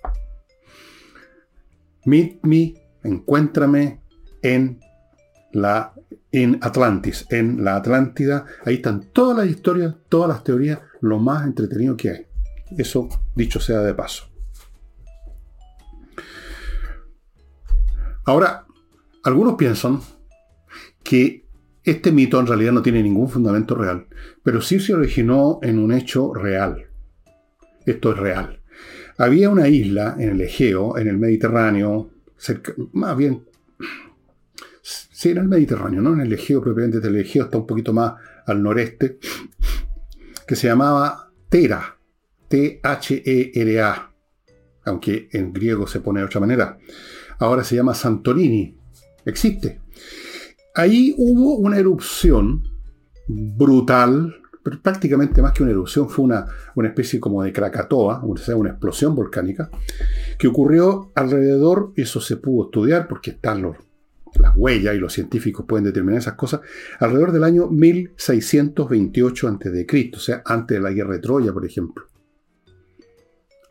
Meet 2.05 2.39
Me, 2.43 2.73
encuéntrame 3.03 4.01
en 4.41 4.79
la 5.51 5.93
en 6.31 6.59
Atlantis, 6.61 7.25
en 7.29 7.63
la 7.63 7.75
Atlántida. 7.75 8.45
Ahí 8.65 8.75
están 8.75 9.11
todas 9.11 9.37
las 9.37 9.47
historias, 9.47 9.95
todas 10.09 10.29
las 10.29 10.43
teorías, 10.43 10.79
lo 11.01 11.19
más 11.19 11.45
entretenido 11.45 11.97
que 11.97 12.09
hay. 12.09 12.27
Eso 12.77 13.09
dicho 13.35 13.59
sea 13.59 13.79
de 13.81 13.93
paso. 13.93 14.29
Ahora, 18.23 18.65
algunos 19.23 19.55
piensan 19.55 19.99
que 21.11 21.43
este 21.83 22.13
mito 22.13 22.39
en 22.39 22.47
realidad 22.47 22.71
no 22.71 22.81
tiene 22.81 23.03
ningún 23.03 23.27
fundamento 23.27 23.75
real, 23.75 24.07
pero 24.43 24.61
sí 24.61 24.79
se 24.79 24.93
originó 24.93 25.59
en 25.61 25.77
un 25.77 25.91
hecho 25.91 26.33
real. 26.33 26.87
Esto 27.85 28.13
es 28.13 28.17
real. 28.17 28.61
Había 29.17 29.49
una 29.49 29.67
isla 29.67 30.15
en 30.17 30.29
el 30.29 30.39
Egeo, 30.39 30.97
en 30.97 31.09
el 31.09 31.17
Mediterráneo, 31.17 32.11
más 32.93 33.17
bien, 33.17 33.43
sí, 34.81 35.31
en 35.31 35.39
el 35.39 35.49
Mediterráneo, 35.49 36.01
no 36.01 36.13
en 36.13 36.21
el 36.21 36.31
Egeo 36.31 36.61
propiamente, 36.61 37.05
el 37.05 37.17
Egeo 37.17 37.43
está 37.43 37.57
un 37.57 37.67
poquito 37.67 37.91
más 37.91 38.13
al 38.45 38.63
noreste, 38.63 39.19
que 40.47 40.55
se 40.55 40.67
llamaba 40.67 41.29
Tera, 41.49 41.97
T-H-E-R-A, 42.47 44.13
aunque 44.85 45.27
en 45.33 45.51
griego 45.51 45.87
se 45.87 45.99
pone 45.99 46.21
de 46.21 46.27
otra 46.27 46.39
manera. 46.39 46.77
Ahora 47.37 47.65
se 47.65 47.75
llama 47.75 47.95
Santorini, 47.95 48.77
existe. 49.25 49.81
Ahí 50.75 51.13
hubo 51.17 51.57
una 51.57 51.77
erupción 51.77 52.63
brutal, 53.27 54.35
pero 54.63 54.81
prácticamente 54.81 55.41
más 55.41 55.53
que 55.53 55.63
una 55.63 55.71
erupción, 55.71 56.09
fue 56.09 56.25
una, 56.25 56.45
una 56.75 56.89
especie 56.89 57.19
como 57.19 57.43
de 57.43 57.51
Krakatoa, 57.51 58.23
o 58.23 58.37
sea, 58.37 58.55
una 58.55 58.71
explosión 58.71 59.15
volcánica, 59.15 59.69
que 60.37 60.47
ocurrió 60.47 61.11
alrededor, 61.15 61.91
eso 61.95 62.21
se 62.21 62.37
pudo 62.37 62.65
estudiar 62.65 63.07
porque 63.07 63.31
están 63.31 63.63
las 64.39 64.55
huellas 64.55 64.95
y 64.95 64.99
los 64.99 65.13
científicos 65.13 65.65
pueden 65.67 65.85
determinar 65.85 66.19
esas 66.19 66.35
cosas, 66.35 66.61
alrededor 66.99 67.31
del 67.31 67.43
año 67.43 67.67
1628 67.67 69.47
a.C., 69.47 70.11
o 70.15 70.19
sea, 70.19 70.41
antes 70.45 70.77
de 70.77 70.81
la 70.81 70.91
guerra 70.91 71.13
de 71.13 71.19
Troya, 71.19 71.51
por 71.51 71.65
ejemplo. 71.65 72.05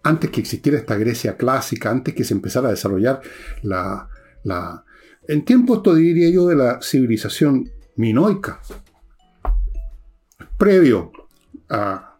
Antes 0.03 0.31
que 0.31 0.41
existiera 0.41 0.79
esta 0.79 0.97
Grecia 0.97 1.37
clásica, 1.37 1.91
antes 1.91 2.15
que 2.15 2.25
se 2.25 2.35
empezara 2.35 2.69
a 2.69 2.73
desarrollar 2.73 3.21
la, 3.63 4.09
la 4.45 4.85
en 5.29 5.45
tiempo 5.45 5.77
esto 5.77 5.95
diría 5.95 6.31
yo 6.31 6.47
de 6.47 6.57
la 6.57 6.81
civilización 6.83 7.71
minoica, 7.97 8.61
previo 10.57 11.13
a, 11.69 12.17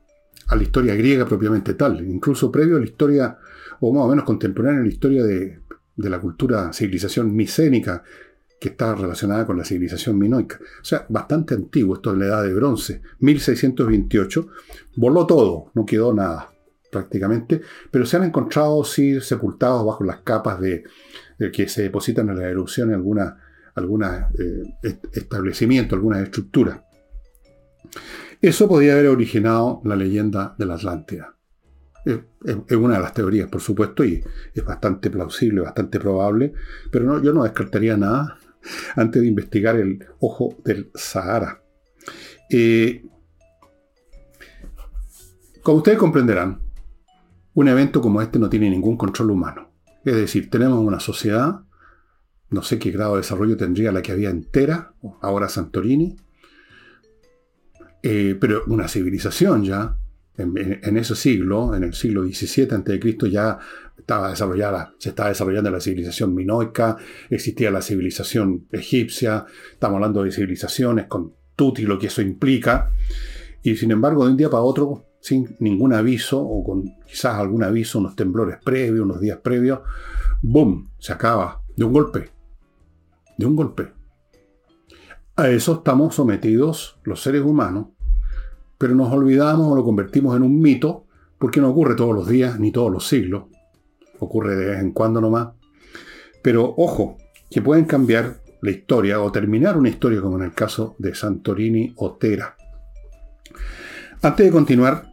la 0.51 0.63
historia 0.63 0.95
griega 0.95 1.27
propiamente 1.27 1.75
tal, 1.75 2.01
incluso 2.07 2.51
previo 2.51 2.77
a 2.77 2.81
la 2.81 2.87
historia, 2.87 3.39
o 3.81 3.93
más 3.93 4.05
o 4.05 4.09
menos 4.09 4.25
contemporánea 4.25 4.81
a 4.81 4.85
la 4.85 4.89
historia 4.89 5.25
de, 5.25 5.61
la 5.97 6.21
cultura, 6.21 6.73
civilización 6.73 7.35
micénica, 7.35 8.03
que 8.59 8.71
está 8.71 8.95
relacionada 8.95 9.47
con 9.47 9.57
la 9.57 9.65
civilización 9.65 10.19
minoica. 10.19 10.59
O 10.81 10.85
sea, 10.85 11.07
bastante 11.09 11.55
antiguo, 11.55 11.95
esto 11.95 12.13
es 12.13 12.19
la 12.19 12.27
edad 12.27 12.43
de 12.43 12.55
bronce, 12.55 13.01
1628, 13.21 14.49
voló 14.97 15.27
todo, 15.27 15.71
no 15.75 15.87
quedó 15.87 16.13
nada 16.13 16.51
prácticamente, 16.91 17.61
pero 17.91 18.05
se 18.05 18.17
han 18.17 18.25
encontrado 18.25 18.85
sí 18.85 19.21
sepultados 19.21 19.85
bajo 19.87 20.05
las 20.05 20.21
capas 20.21 20.61
de, 20.61 20.85
que 21.53 21.69
se 21.69 21.83
depositan 21.83 22.29
en 22.29 22.39
la 22.39 22.49
erupción 22.49 22.89
en 22.89 22.97
algunos 22.97 23.33
alguna, 23.75 24.29
eh, 24.39 24.99
establecimientos, 25.13 25.97
algunas 25.97 26.23
estructuras. 26.23 26.81
Eso 28.41 28.69
podía 28.69 28.93
haber 28.93 29.09
originado 29.09 29.81
la 29.85 29.97
leyenda 29.97 30.55
de 30.59 30.67
la 30.67 30.75
Atlántida. 30.75 31.37
Es, 32.05 32.77
una 32.77 32.97
de 32.97 33.03
las 33.03 33.13
teorías, 33.13 33.49
por 33.49 33.61
supuesto, 33.61 34.05
y 34.05 34.23
es 34.55 34.65
bastante 34.65 35.11
plausible, 35.11 35.61
bastante 35.61 36.01
probable, 36.01 36.55
pero 36.91 37.05
no, 37.05 37.23
yo 37.23 37.33
no 37.33 37.45
descartaría 37.45 37.97
nada 37.97 38.39
antes 38.97 39.21
de 39.21 39.29
investigar 39.29 39.77
el 39.77 40.05
ojo 40.19 40.57
del 40.65 40.91
Sahara. 40.95 41.63
Eh, 42.49 43.05
como 45.63 45.79
ustedes 45.79 45.99
comprenderán, 45.99 46.63
un 47.55 47.69
evento 47.69 48.01
como 48.01 48.23
este 48.23 48.39
no 48.39 48.49
tiene 48.49 48.71
ningún 48.71 48.97
control 48.97 49.31
humano. 49.31 49.71
Es 50.05 50.15
decir, 50.15 50.51
tenemos 50.51 50.81
una 50.81 51.01
sociedad, 51.01 51.61
no 52.49 52.63
sé 52.63 52.79
qué 52.79 52.91
grado 52.91 53.15
de 53.15 53.23
desarrollo 53.23 53.57
tendría 53.57 53.93
la 53.93 54.03
que 54.03 54.13
había 54.13 54.31
entera, 54.31 54.95
ahora 55.21 55.49
Santorini, 55.49 56.17
eh, 58.03 58.37
pero 58.41 58.63
una 58.67 58.89
civilización 58.89 59.65
ya, 59.65 59.97
en, 60.39 60.97
ese 60.97 61.15
siglo, 61.17 61.75
en 61.75 61.85
el 61.85 61.93
siglo 61.93 62.23
XVII 62.23 62.69
a.C., 62.73 63.31
ya 63.31 63.59
estaba 63.99 64.31
desarrollada, 64.31 64.95
se 64.99 65.11
estaba 65.11 65.29
desarrollando 65.29 65.71
la 65.71 65.81
civilización 65.81 66.35
minoica, 66.35 66.97
existía 67.29 67.71
la 67.71 67.83
civilización 67.83 68.67
egipcia, 68.73 69.45
estamos 69.73 69.97
hablando 69.97 70.23
de 70.23 70.33
civilizaciones 70.33 71.07
con 71.07 71.35
tutti 71.55 71.83
lo 71.83 71.99
que 71.99 72.07
eso 72.07 72.23
implica, 72.23 72.91
y 73.63 73.77
sin 73.77 73.91
embargo, 73.91 74.25
de 74.25 74.31
un 74.31 74.37
día 74.39 74.49
para 74.49 74.63
otro, 74.63 75.10
sin 75.21 75.57
ningún 75.61 75.93
aviso, 75.93 76.41
o 76.41 76.65
con 76.65 76.85
quizás 77.07 77.37
algún 77.37 77.63
aviso, 77.63 77.99
unos 77.99 78.17
temblores 78.17 78.59
previos, 78.65 79.05
unos 79.05 79.21
días 79.21 79.39
previos, 79.39 79.81
¡boom! 80.43 80.91
Se 80.99 81.13
acaba, 81.13 81.63
de 81.77 81.85
un 81.85 81.93
golpe, 81.93 82.31
de 83.37 83.47
un 83.47 83.57
golpe. 83.57 83.93
A 85.37 85.49
eso 85.49 85.75
estamos 85.75 86.15
sometidos 86.15 86.99
los 87.05 87.23
seres 87.23 87.43
humanos, 87.43 87.89
pero 88.79 88.95
nos 88.95 89.13
olvidamos 89.13 89.71
o 89.71 89.77
lo 89.77 89.85
convertimos 89.85 90.37
en 90.37 90.43
un 90.43 90.61
mito, 90.61 91.05
porque 91.39 91.61
no 91.61 91.71
ocurre 91.71 91.95
todos 91.95 92.15
los 92.15 92.29
días 92.29 92.59
ni 92.59 92.73
todos 92.73 92.91
los 92.91 93.07
siglos, 93.07 93.45
ocurre 94.19 94.57
de 94.57 94.67
vez 94.67 94.81
en 94.81 94.93
cuando 94.93 95.21
nomás. 95.21 95.49
Pero 96.43 96.75
ojo, 96.77 97.17
que 97.51 97.63
pueden 97.63 97.85
cambiar 97.85 98.41
la 98.63 98.71
historia 98.71 99.21
o 99.21 99.33
terminar 99.33 99.77
una 99.77 99.89
historia 99.89 100.21
como 100.21 100.37
en 100.37 100.45
el 100.45 100.53
caso 100.53 100.95
de 100.99 101.15
Santorini 101.15 101.93
o 101.97 102.17
Tera. 102.17 102.57
Antes 104.23 104.47
de 104.47 104.53
continuar 104.53 105.10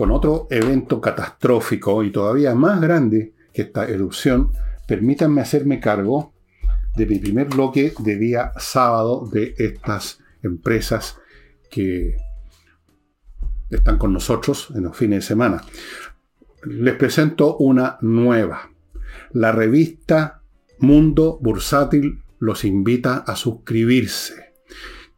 con 0.00 0.12
otro 0.12 0.46
evento 0.48 0.98
catastrófico 0.98 2.02
y 2.02 2.10
todavía 2.10 2.54
más 2.54 2.80
grande 2.80 3.34
que 3.52 3.60
esta 3.60 3.86
erupción, 3.86 4.50
permítanme 4.88 5.42
hacerme 5.42 5.78
cargo 5.78 6.32
de 6.96 7.04
mi 7.04 7.18
primer 7.18 7.48
bloque 7.48 7.92
de 7.98 8.16
día 8.16 8.50
sábado 8.56 9.28
de 9.30 9.54
estas 9.58 10.20
empresas 10.42 11.18
que 11.70 12.16
están 13.68 13.98
con 13.98 14.14
nosotros 14.14 14.72
en 14.74 14.84
los 14.84 14.96
fines 14.96 15.18
de 15.18 15.26
semana. 15.26 15.62
Les 16.64 16.94
presento 16.94 17.58
una 17.58 17.98
nueva. 18.00 18.70
La 19.32 19.52
revista 19.52 20.40
Mundo 20.78 21.38
Bursátil 21.42 22.22
los 22.38 22.64
invita 22.64 23.18
a 23.18 23.36
suscribirse. 23.36 24.54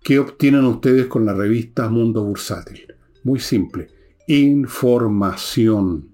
¿Qué 0.02 0.18
obtienen 0.18 0.64
ustedes 0.64 1.06
con 1.06 1.24
la 1.24 1.34
revista 1.34 1.88
Mundo 1.88 2.24
Bursátil? 2.24 2.92
Muy 3.22 3.38
simple. 3.38 4.01
Información. 4.26 6.10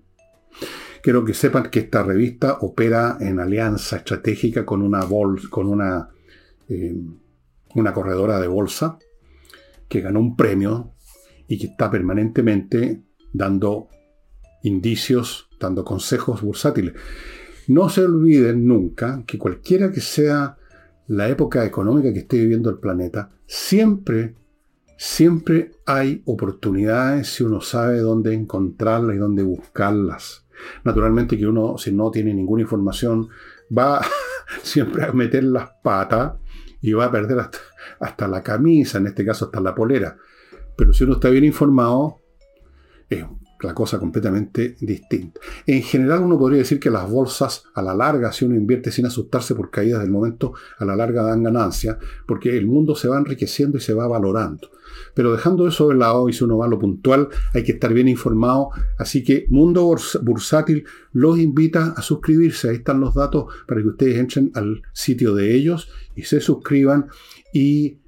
Quiero 1.03 1.25
que 1.25 1.35
sepan 1.35 1.71
que 1.71 1.81
esta 1.81 2.03
revista 2.03 2.59
opera 2.61 3.19
en 3.21 3.39
alianza 3.41 3.97
estratégica 3.97 4.65
con 4.67 4.83
una, 4.83 5.07
con 5.51 5.69
una, 5.69 6.09
eh, 6.69 6.97
una 7.75 7.93
corredora 7.93 8.41
de 8.41 8.49
bolsa 8.49 8.99
que 9.89 10.01
ganó 10.01 10.21
un 10.21 10.37
premio 10.37 10.93
y 11.47 11.59
que 11.59 11.67
está 11.67 11.91
permanentemente 11.91 13.03
dando 13.33 13.89
indicios, 14.63 15.49
dando 15.59 15.85
consejos 15.85 16.43
bursátiles. 16.43 16.95
No 17.69 17.89
se 17.89 18.05
olviden 18.05 18.67
nunca 18.67 19.23
que 19.27 19.39
cualquiera 19.39 19.91
que 19.91 20.01
sea 20.01 20.57
la 21.07 21.29
época 21.29 21.65
económica 21.65 22.13
que 22.13 22.21
esté 22.21 22.39
viviendo 22.39 22.71
el 22.71 22.79
planeta, 22.79 23.31
siempre, 23.47 24.35
siempre 24.99 25.71
hay 25.87 26.23
oportunidades 26.27 27.33
si 27.33 27.45
uno 27.45 27.61
sabe 27.61 28.01
dónde 28.01 28.35
encontrarlas 28.35 29.17
y 29.17 29.19
dónde 29.19 29.45
buscarlas. 29.45 30.45
Naturalmente 30.83 31.39
que 31.39 31.47
uno, 31.47 31.79
si 31.79 31.93
no 31.93 32.11
tiene 32.11 32.35
ninguna 32.35 32.63
información, 32.63 33.29
va 33.77 34.05
siempre 34.63 35.05
a 35.05 35.13
meter 35.13 35.45
las 35.45 35.71
patas 35.83 36.35
y 36.81 36.93
va 36.93 37.07
a 37.07 37.13
perder 37.13 37.39
hasta, 38.01 38.29
la 38.29 38.43
camisa, 38.43 38.99
en 38.99 39.07
este 39.07 39.25
caso 39.25 39.47
hasta 39.47 39.61
la 39.61 39.75
polera. 39.75 40.17
Pero 40.77 40.93
si 40.93 41.05
uno 41.05 41.15
está 41.15 41.31
bien 41.31 41.45
informado, 41.45 42.21
es 43.09 43.25
la 43.61 43.75
cosa 43.75 43.99
completamente 43.99 44.77
distinta. 44.81 45.41
En 45.67 45.83
general 45.83 46.23
uno 46.23 46.39
podría 46.39 46.59
decir 46.59 46.79
que 46.79 46.91
las 46.91 47.11
bolsas 47.11 47.65
a 47.75 47.83
la 47.83 47.95
larga, 47.95 48.33
si 48.33 48.45
uno 48.45 48.55
invierte 48.55 48.91
sin 48.91 49.07
asustarse 49.07 49.55
por 49.55 49.71
caídas 49.71 50.01
del 50.01 50.11
momento, 50.11 50.55
a 50.79 50.85
la 50.85 50.97
larga 50.97 51.23
dan 51.23 51.43
ganancia, 51.43 51.99
porque 52.27 52.57
el 52.57 52.67
mundo 52.67 52.95
se 52.95 53.09
va 53.09 53.19
enriqueciendo 53.19 53.79
y 53.79 53.81
se 53.81 53.95
va 53.95 54.07
valorando. 54.07 54.71
Pero 55.15 55.33
dejando 55.33 55.67
eso 55.67 55.89
de 55.89 55.97
lado 55.97 56.29
y 56.29 56.33
si 56.33 56.45
uno 56.45 56.59
va 56.59 56.67
a 56.67 56.69
lo 56.69 56.79
puntual, 56.79 57.29
hay 57.55 57.65
que 57.65 57.73
estar 57.73 57.93
bien 57.93 58.09
informado. 58.09 58.71
Así 58.99 59.25
que 59.25 59.47
Mundo 59.49 59.95
Bursátil 60.23 60.85
los 61.13 61.39
invita 61.39 61.95
a 61.97 62.03
suscribirse. 62.03 62.71
Ahí 62.71 62.77
están 62.77 63.01
los 63.01 63.15
datos 63.15 63.47
para 63.67 63.81
que 63.81 63.89
ustedes 63.89 64.19
entren 64.19 64.51
al 64.55 64.83
sitio 64.93 65.35
de 65.35 65.55
ellos 65.55 65.89
y 66.15 66.23
se 66.23 66.41
suscriban 66.41 67.09
y 67.53 67.99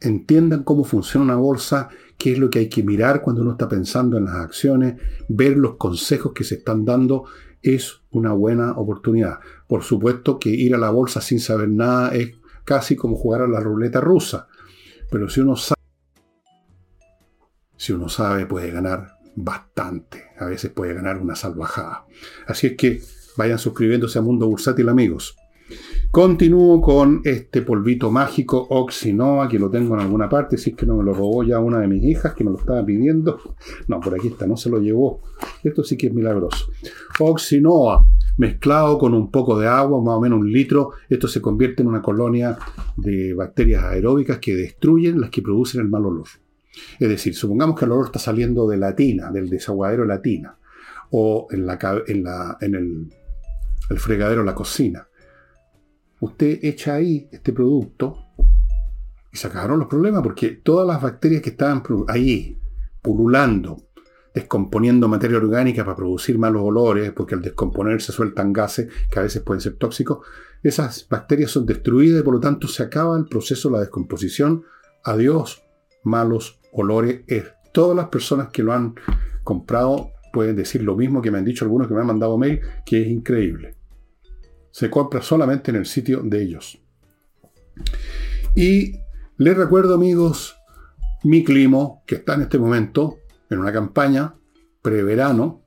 entiendan 0.00 0.62
cómo 0.62 0.84
funciona 0.84 1.24
una 1.24 1.36
bolsa 1.36 1.88
qué 2.18 2.32
es 2.32 2.38
lo 2.38 2.50
que 2.50 2.60
hay 2.60 2.68
que 2.68 2.82
mirar 2.82 3.22
cuando 3.22 3.42
uno 3.42 3.52
está 3.52 3.68
pensando 3.68 4.16
en 4.16 4.26
las 4.26 4.36
acciones, 4.36 5.00
ver 5.28 5.56
los 5.56 5.76
consejos 5.76 6.32
que 6.32 6.44
se 6.44 6.56
están 6.56 6.84
dando, 6.84 7.24
es 7.62 8.00
una 8.10 8.32
buena 8.32 8.72
oportunidad. 8.72 9.40
Por 9.66 9.82
supuesto 9.82 10.38
que 10.38 10.50
ir 10.50 10.74
a 10.74 10.78
la 10.78 10.90
bolsa 10.90 11.20
sin 11.20 11.40
saber 11.40 11.68
nada 11.68 12.14
es 12.14 12.36
casi 12.64 12.96
como 12.96 13.16
jugar 13.16 13.42
a 13.42 13.48
la 13.48 13.60
ruleta 13.60 14.00
rusa, 14.00 14.48
pero 15.10 15.28
si 15.28 15.40
uno 15.40 15.56
sabe, 15.56 15.80
si 17.76 17.92
uno 17.92 18.08
sabe 18.08 18.46
puede 18.46 18.70
ganar 18.70 19.18
bastante, 19.36 20.24
a 20.38 20.46
veces 20.46 20.70
puede 20.70 20.94
ganar 20.94 21.18
una 21.18 21.36
salvajada. 21.36 22.06
Así 22.46 22.68
es 22.68 22.76
que 22.76 23.02
vayan 23.36 23.58
suscribiéndose 23.58 24.18
a 24.18 24.22
Mundo 24.22 24.48
Bursátil 24.48 24.88
amigos. 24.88 25.36
Continúo 26.16 26.80
con 26.80 27.20
este 27.24 27.60
polvito 27.60 28.10
mágico 28.10 28.68
Oxinova, 28.70 29.50
que 29.50 29.58
lo 29.58 29.68
tengo 29.68 29.96
en 29.96 30.00
alguna 30.00 30.30
parte, 30.30 30.56
si 30.56 30.70
es 30.70 30.76
que 30.76 30.86
no 30.86 30.96
me 30.96 31.04
lo 31.04 31.12
robó 31.12 31.42
ya 31.42 31.58
una 31.58 31.78
de 31.78 31.88
mis 31.88 32.02
hijas, 32.04 32.32
que 32.32 32.42
me 32.42 32.52
lo 32.52 32.58
estaba 32.58 32.82
pidiendo. 32.86 33.38
No, 33.86 34.00
por 34.00 34.14
aquí 34.14 34.28
está, 34.28 34.46
no 34.46 34.56
se 34.56 34.70
lo 34.70 34.80
llevó. 34.80 35.20
Esto 35.62 35.84
sí 35.84 35.98
que 35.98 36.06
es 36.06 36.14
milagroso. 36.14 36.72
Oxinova, 37.20 38.06
mezclado 38.38 38.96
con 38.96 39.12
un 39.12 39.30
poco 39.30 39.58
de 39.58 39.68
agua, 39.68 40.02
más 40.02 40.14
o 40.14 40.20
menos 40.22 40.38
un 40.38 40.50
litro, 40.50 40.92
esto 41.10 41.28
se 41.28 41.42
convierte 41.42 41.82
en 41.82 41.88
una 41.88 42.00
colonia 42.00 42.56
de 42.96 43.34
bacterias 43.34 43.84
aeróbicas 43.84 44.38
que 44.38 44.56
destruyen 44.56 45.20
las 45.20 45.28
que 45.28 45.42
producen 45.42 45.82
el 45.82 45.88
mal 45.90 46.06
olor. 46.06 46.28
Es 46.98 47.10
decir, 47.10 47.34
supongamos 47.34 47.78
que 47.78 47.84
el 47.84 47.92
olor 47.92 48.06
está 48.06 48.20
saliendo 48.20 48.66
de 48.66 48.78
la 48.78 48.96
tina, 48.96 49.30
del 49.30 49.50
desaguadero 49.50 50.04
de 50.04 50.08
la 50.08 50.22
tina, 50.22 50.56
o 51.10 51.46
en, 51.50 51.66
la, 51.66 51.78
en, 52.06 52.24
la, 52.24 52.56
en 52.62 52.74
el, 52.74 53.12
el 53.90 53.98
fregadero 53.98 54.40
de 54.40 54.46
la 54.46 54.54
cocina 54.54 55.06
usted 56.20 56.60
echa 56.62 56.94
ahí 56.94 57.28
este 57.30 57.52
producto 57.52 58.18
y 59.32 59.36
se 59.36 59.46
acabaron 59.46 59.78
los 59.78 59.88
problemas 59.88 60.22
porque 60.22 60.50
todas 60.50 60.86
las 60.86 61.00
bacterias 61.00 61.42
que 61.42 61.50
estaban 61.50 61.82
ahí 62.08 62.58
pululando, 63.02 63.76
descomponiendo 64.34 65.08
materia 65.08 65.36
orgánica 65.36 65.84
para 65.84 65.96
producir 65.96 66.38
malos 66.38 66.62
olores, 66.62 67.12
porque 67.12 67.34
al 67.34 67.42
descomponerse 67.42 68.12
sueltan 68.12 68.52
gases 68.52 68.88
que 69.10 69.18
a 69.18 69.22
veces 69.22 69.42
pueden 69.42 69.60
ser 69.60 69.74
tóxicos, 69.74 70.26
esas 70.62 71.06
bacterias 71.08 71.50
son 71.50 71.66
destruidas 71.66 72.20
y 72.20 72.24
por 72.24 72.34
lo 72.34 72.40
tanto 72.40 72.66
se 72.66 72.82
acaba 72.82 73.16
el 73.16 73.26
proceso 73.26 73.68
de 73.68 73.74
la 73.74 73.80
descomposición. 73.80 74.64
Adiós, 75.04 75.62
malos 76.02 76.58
olores. 76.72 77.22
Todas 77.72 77.96
las 77.96 78.08
personas 78.08 78.48
que 78.48 78.62
lo 78.62 78.72
han 78.72 78.94
comprado 79.44 80.10
pueden 80.32 80.56
decir 80.56 80.82
lo 80.82 80.96
mismo 80.96 81.22
que 81.22 81.30
me 81.30 81.38
han 81.38 81.44
dicho 81.44 81.64
algunos 81.64 81.86
que 81.86 81.94
me 81.94 82.00
han 82.00 82.06
mandado 82.06 82.36
mail, 82.36 82.60
que 82.84 83.02
es 83.02 83.08
increíble 83.08 83.75
se 84.76 84.90
compra 84.90 85.22
solamente 85.22 85.70
en 85.70 85.78
el 85.78 85.86
sitio 85.86 86.20
de 86.22 86.42
ellos. 86.42 86.78
Y 88.54 88.92
les 89.38 89.56
recuerdo, 89.56 89.94
amigos, 89.94 90.54
mi 91.24 91.42
climo, 91.42 92.02
que 92.06 92.16
está 92.16 92.34
en 92.34 92.42
este 92.42 92.58
momento 92.58 93.16
en 93.48 93.60
una 93.60 93.72
campaña 93.72 94.34
preverano. 94.82 95.62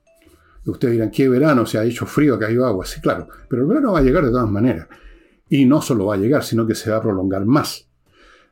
Ustedes 0.64 0.92
dirán, 0.92 1.10
¿qué 1.10 1.28
verano? 1.28 1.66
Se 1.66 1.78
ha 1.78 1.82
hecho 1.82 2.06
frío, 2.06 2.36
ha 2.36 2.38
caído 2.38 2.64
agua. 2.64 2.86
Sí, 2.86 3.00
claro, 3.00 3.26
pero 3.48 3.62
el 3.62 3.68
verano 3.68 3.94
va 3.94 3.98
a 3.98 4.02
llegar 4.02 4.24
de 4.24 4.30
todas 4.30 4.48
maneras. 4.48 4.86
Y 5.48 5.64
no 5.64 5.82
solo 5.82 6.06
va 6.06 6.14
a 6.14 6.18
llegar, 6.18 6.44
sino 6.44 6.64
que 6.64 6.76
se 6.76 6.92
va 6.92 6.98
a 6.98 7.02
prolongar 7.02 7.44
más. 7.46 7.90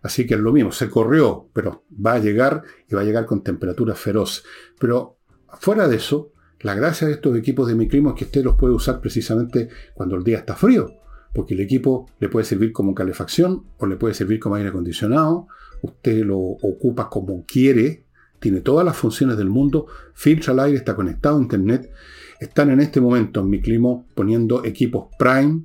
Así 0.02 0.26
que 0.26 0.34
es 0.34 0.40
lo 0.40 0.52
mismo, 0.52 0.72
se 0.72 0.90
corrió, 0.90 1.50
pero 1.52 1.84
va 2.04 2.14
a 2.14 2.18
llegar 2.18 2.64
y 2.88 2.96
va 2.96 3.02
a 3.02 3.04
llegar 3.04 3.26
con 3.26 3.44
temperaturas 3.44 3.96
feroces. 3.96 4.42
Pero 4.80 5.20
fuera 5.60 5.86
de 5.86 5.98
eso, 5.98 6.32
la 6.60 6.74
gracia 6.74 7.06
de 7.06 7.14
estos 7.14 7.36
equipos 7.36 7.68
de 7.68 7.76
micrimo 7.76 8.10
es 8.10 8.16
que 8.16 8.24
usted 8.24 8.42
los 8.42 8.56
puede 8.56 8.74
usar 8.74 9.00
precisamente 9.00 9.68
cuando 9.94 10.16
el 10.16 10.24
día 10.24 10.38
está 10.38 10.56
frío, 10.56 10.90
porque 11.32 11.54
el 11.54 11.60
equipo 11.60 12.10
le 12.18 12.28
puede 12.28 12.44
servir 12.44 12.72
como 12.72 12.94
calefacción 12.94 13.64
o 13.76 13.86
le 13.86 13.96
puede 13.96 14.14
servir 14.14 14.40
como 14.40 14.56
aire 14.56 14.70
acondicionado. 14.70 15.46
Usted 15.82 16.24
lo 16.24 16.38
ocupa 16.38 17.08
como 17.08 17.44
quiere, 17.44 18.06
tiene 18.40 18.60
todas 18.60 18.84
las 18.84 18.96
funciones 18.96 19.36
del 19.36 19.48
mundo, 19.48 19.86
filtra 20.14 20.52
el 20.52 20.60
aire, 20.60 20.78
está 20.78 20.96
conectado 20.96 21.38
a 21.38 21.42
Internet. 21.42 21.92
Están 22.40 22.70
en 22.70 22.80
este 22.80 23.00
momento 23.00 23.40
en 23.40 23.50
mi 23.50 23.60
clima 23.60 24.02
poniendo 24.14 24.64
equipos 24.64 25.08
Prime 25.18 25.62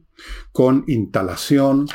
con 0.52 0.84
instalación 0.88 1.88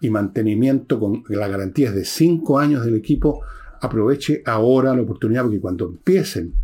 y 0.00 0.10
mantenimiento 0.10 1.00
con 1.00 1.24
las 1.28 1.50
garantías 1.50 1.94
de 1.94 2.04
5 2.04 2.58
años 2.58 2.84
del 2.84 2.94
equipo. 2.94 3.40
Aproveche 3.80 4.42
ahora 4.46 4.94
la 4.94 5.02
oportunidad 5.02 5.42
porque 5.42 5.60
cuando 5.60 5.86
empiecen 5.86 6.54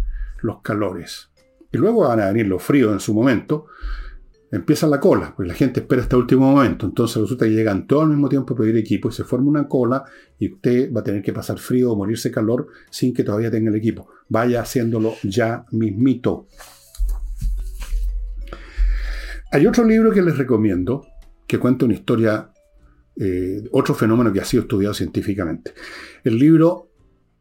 los 0.43 0.63
calores 0.63 1.30
y 1.73 1.79
luego 1.79 2.09
van 2.09 2.21
a 2.21 2.27
venir 2.27 2.47
los 2.47 2.63
fríos 2.63 2.93
en 2.93 3.01
su 3.01 3.15
momento, 3.15 3.67
empieza 4.51 4.87
la 4.87 4.99
cola, 4.99 5.33
pues 5.37 5.47
la 5.47 5.55
gente 5.55 5.81
espera 5.81 6.03
hasta 6.03 6.17
el 6.17 6.23
último 6.23 6.53
momento. 6.53 6.87
Entonces 6.87 7.23
resulta 7.23 7.45
que 7.45 7.53
llegan 7.53 7.87
todos 7.87 8.03
al 8.03 8.09
mismo 8.11 8.29
tiempo 8.29 8.55
a 8.55 8.57
pedir 8.57 8.77
equipo 8.77 9.09
y 9.09 9.13
se 9.13 9.25
forma 9.25 9.49
una 9.49 9.69
cola 9.69 10.05
y 10.39 10.53
usted 10.53 10.93
va 10.93 11.01
a 11.01 11.05
tener 11.05 11.23
que 11.23 11.33
pasar 11.33 11.59
frío 11.59 11.93
o 11.93 11.97
morirse 11.97 12.31
calor 12.31 12.67
sin 12.91 13.15
que 13.15 13.23
todavía 13.23 13.51
tenga 13.51 13.71
el 13.71 13.77
equipo. 13.77 14.09
Vaya 14.29 14.63
haciéndolo 14.63 15.15
ya 15.23 15.65
mismito. 15.71 16.49
Hay 19.53 19.67
otro 19.67 19.85
libro 19.85 20.13
que 20.13 20.23
les 20.23 20.37
recomiendo 20.37 21.07
que 21.47 21.59
cuenta 21.59 21.85
una 21.85 21.95
historia, 21.95 22.51
eh, 23.17 23.65
otro 23.73 23.95
fenómeno 23.95 24.33
que 24.33 24.41
ha 24.41 24.45
sido 24.45 24.63
estudiado 24.63 24.95
científicamente. 24.95 25.75
El 26.23 26.39
libro 26.39 26.93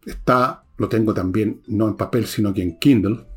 está, 0.04 0.64
lo 0.78 0.90
tengo 0.90 1.14
también, 1.14 1.62
no 1.68 1.88
en 1.88 1.96
papel, 1.96 2.26
sino 2.26 2.52
que 2.52 2.64
en 2.64 2.80
Kindle, 2.80 3.29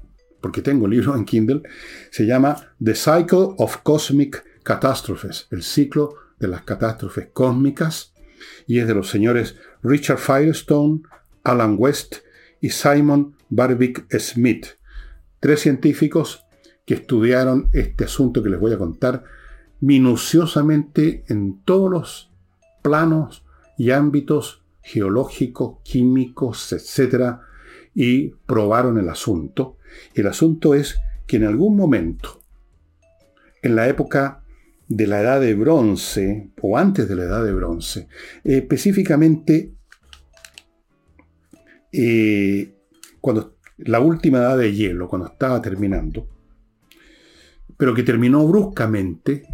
porque 0.43 0.61
tengo 0.61 0.87
libros 0.87 1.17
en 1.17 1.25
Kindle, 1.25 1.63
se 2.11 2.27
llama 2.27 2.75
The 2.83 2.95
Cycle 2.95 3.55
of 3.57 3.79
Cosmic 3.83 4.45
Catastrophes, 4.63 5.47
el 5.51 5.63
ciclo 5.63 6.17
de 6.39 6.49
las 6.49 6.63
catástrofes 6.63 7.29
cósmicas, 7.33 8.13
y 8.67 8.81
es 8.81 8.87
de 8.87 8.95
los 8.95 9.09
señores 9.09 9.57
Richard 9.83 10.19
Firestone, 10.19 11.03
Alan 11.45 11.77
West 11.79 12.17
y 12.61 12.71
Simon 12.71 13.37
Barwick 13.49 14.07
Smith, 14.19 14.67
tres 15.41 15.61
científicos 15.61 16.45
que 16.85 16.95
estudiaron 16.95 17.69
este 17.73 18.05
asunto 18.05 18.43
que 18.43 18.51
les 18.51 18.61
voy 18.61 18.73
a 18.73 18.79
contar 18.79 19.25
minuciosamente 19.81 21.25
en 21.29 21.63
todos 21.63 21.91
los 21.91 22.31
planos 22.83 23.45
y 23.79 23.91
ámbitos 23.91 24.63
geológicos, 24.83 25.79
químicos, 25.85 26.73
etc., 26.73 27.37
y 27.95 28.29
probaron 28.47 28.99
el 28.99 29.09
asunto 29.09 29.77
el 30.15 30.27
asunto 30.27 30.75
es 30.75 30.99
que 31.27 31.37
en 31.37 31.45
algún 31.45 31.77
momento, 31.77 32.41
en 33.63 33.77
la 33.77 33.89
época 33.89 34.43
de 34.89 35.07
la 35.07 35.23
edad 35.23 35.41
de 35.41 35.55
bronce, 35.55 36.51
o 36.61 36.77
antes 36.77 37.09
de 37.09 37.17
la 37.17 37.25
edad 37.25 37.45
de 37.45 37.55
bronce, 37.55 38.09
específicamente 38.45 39.73
eh, 41.93 42.75
cuando 43.21 43.57
la 43.79 44.01
última 44.01 44.39
edad 44.39 44.59
de 44.59 44.75
hielo, 44.75 45.09
cuando 45.09 45.29
estaba 45.29 45.63
terminando, 45.63 46.29
pero 47.77 47.95
que 47.95 48.03
terminó 48.03 48.47
bruscamente, 48.47 49.45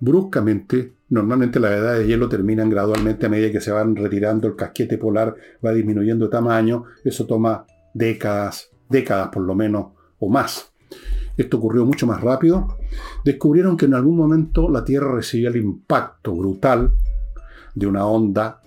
bruscamente, 0.00 0.94
normalmente 1.10 1.60
la 1.60 1.76
edad 1.76 1.98
de 1.98 2.06
hielo 2.06 2.28
terminan 2.28 2.68
gradualmente 2.68 3.26
a 3.26 3.28
medida 3.28 3.52
que 3.52 3.60
se 3.60 3.70
van 3.70 3.94
retirando, 3.94 4.48
el 4.48 4.56
casquete 4.56 4.98
polar 4.98 5.36
va 5.64 5.72
disminuyendo 5.72 6.24
de 6.24 6.32
tamaño, 6.32 6.84
eso 7.04 7.26
toma 7.26 7.66
décadas, 7.94 8.71
décadas 8.92 9.28
por 9.28 9.42
lo 9.42 9.54
menos 9.54 9.86
o 10.18 10.28
más. 10.28 10.72
Esto 11.36 11.56
ocurrió 11.56 11.84
mucho 11.84 12.06
más 12.06 12.20
rápido. 12.20 12.78
Descubrieron 13.24 13.76
que 13.76 13.86
en 13.86 13.94
algún 13.94 14.16
momento 14.16 14.68
la 14.68 14.84
Tierra 14.84 15.14
recibía 15.14 15.48
el 15.48 15.56
impacto 15.56 16.34
brutal 16.34 16.92
de 17.74 17.86
una 17.86 18.06
onda 18.06 18.60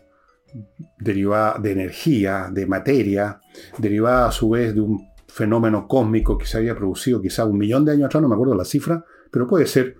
derivada 0.99 1.59
de 1.59 1.71
energía, 1.71 2.49
de 2.51 2.65
materia, 2.65 3.39
derivada 3.77 4.27
a 4.29 4.31
su 4.31 4.49
vez 4.49 4.73
de 4.73 4.81
un 4.81 5.07
fenómeno 5.27 5.87
cósmico 5.87 6.37
que 6.37 6.45
se 6.45 6.57
había 6.57 6.75
producido 6.75 7.21
quizá 7.21 7.45
un 7.45 7.57
millón 7.57 7.83
de 7.83 7.91
años 7.91 8.05
atrás, 8.05 8.21
no 8.21 8.29
me 8.29 8.35
acuerdo 8.35 8.55
la 8.55 8.65
cifra, 8.65 9.03
pero 9.29 9.47
puede 9.47 9.67
ser. 9.67 9.97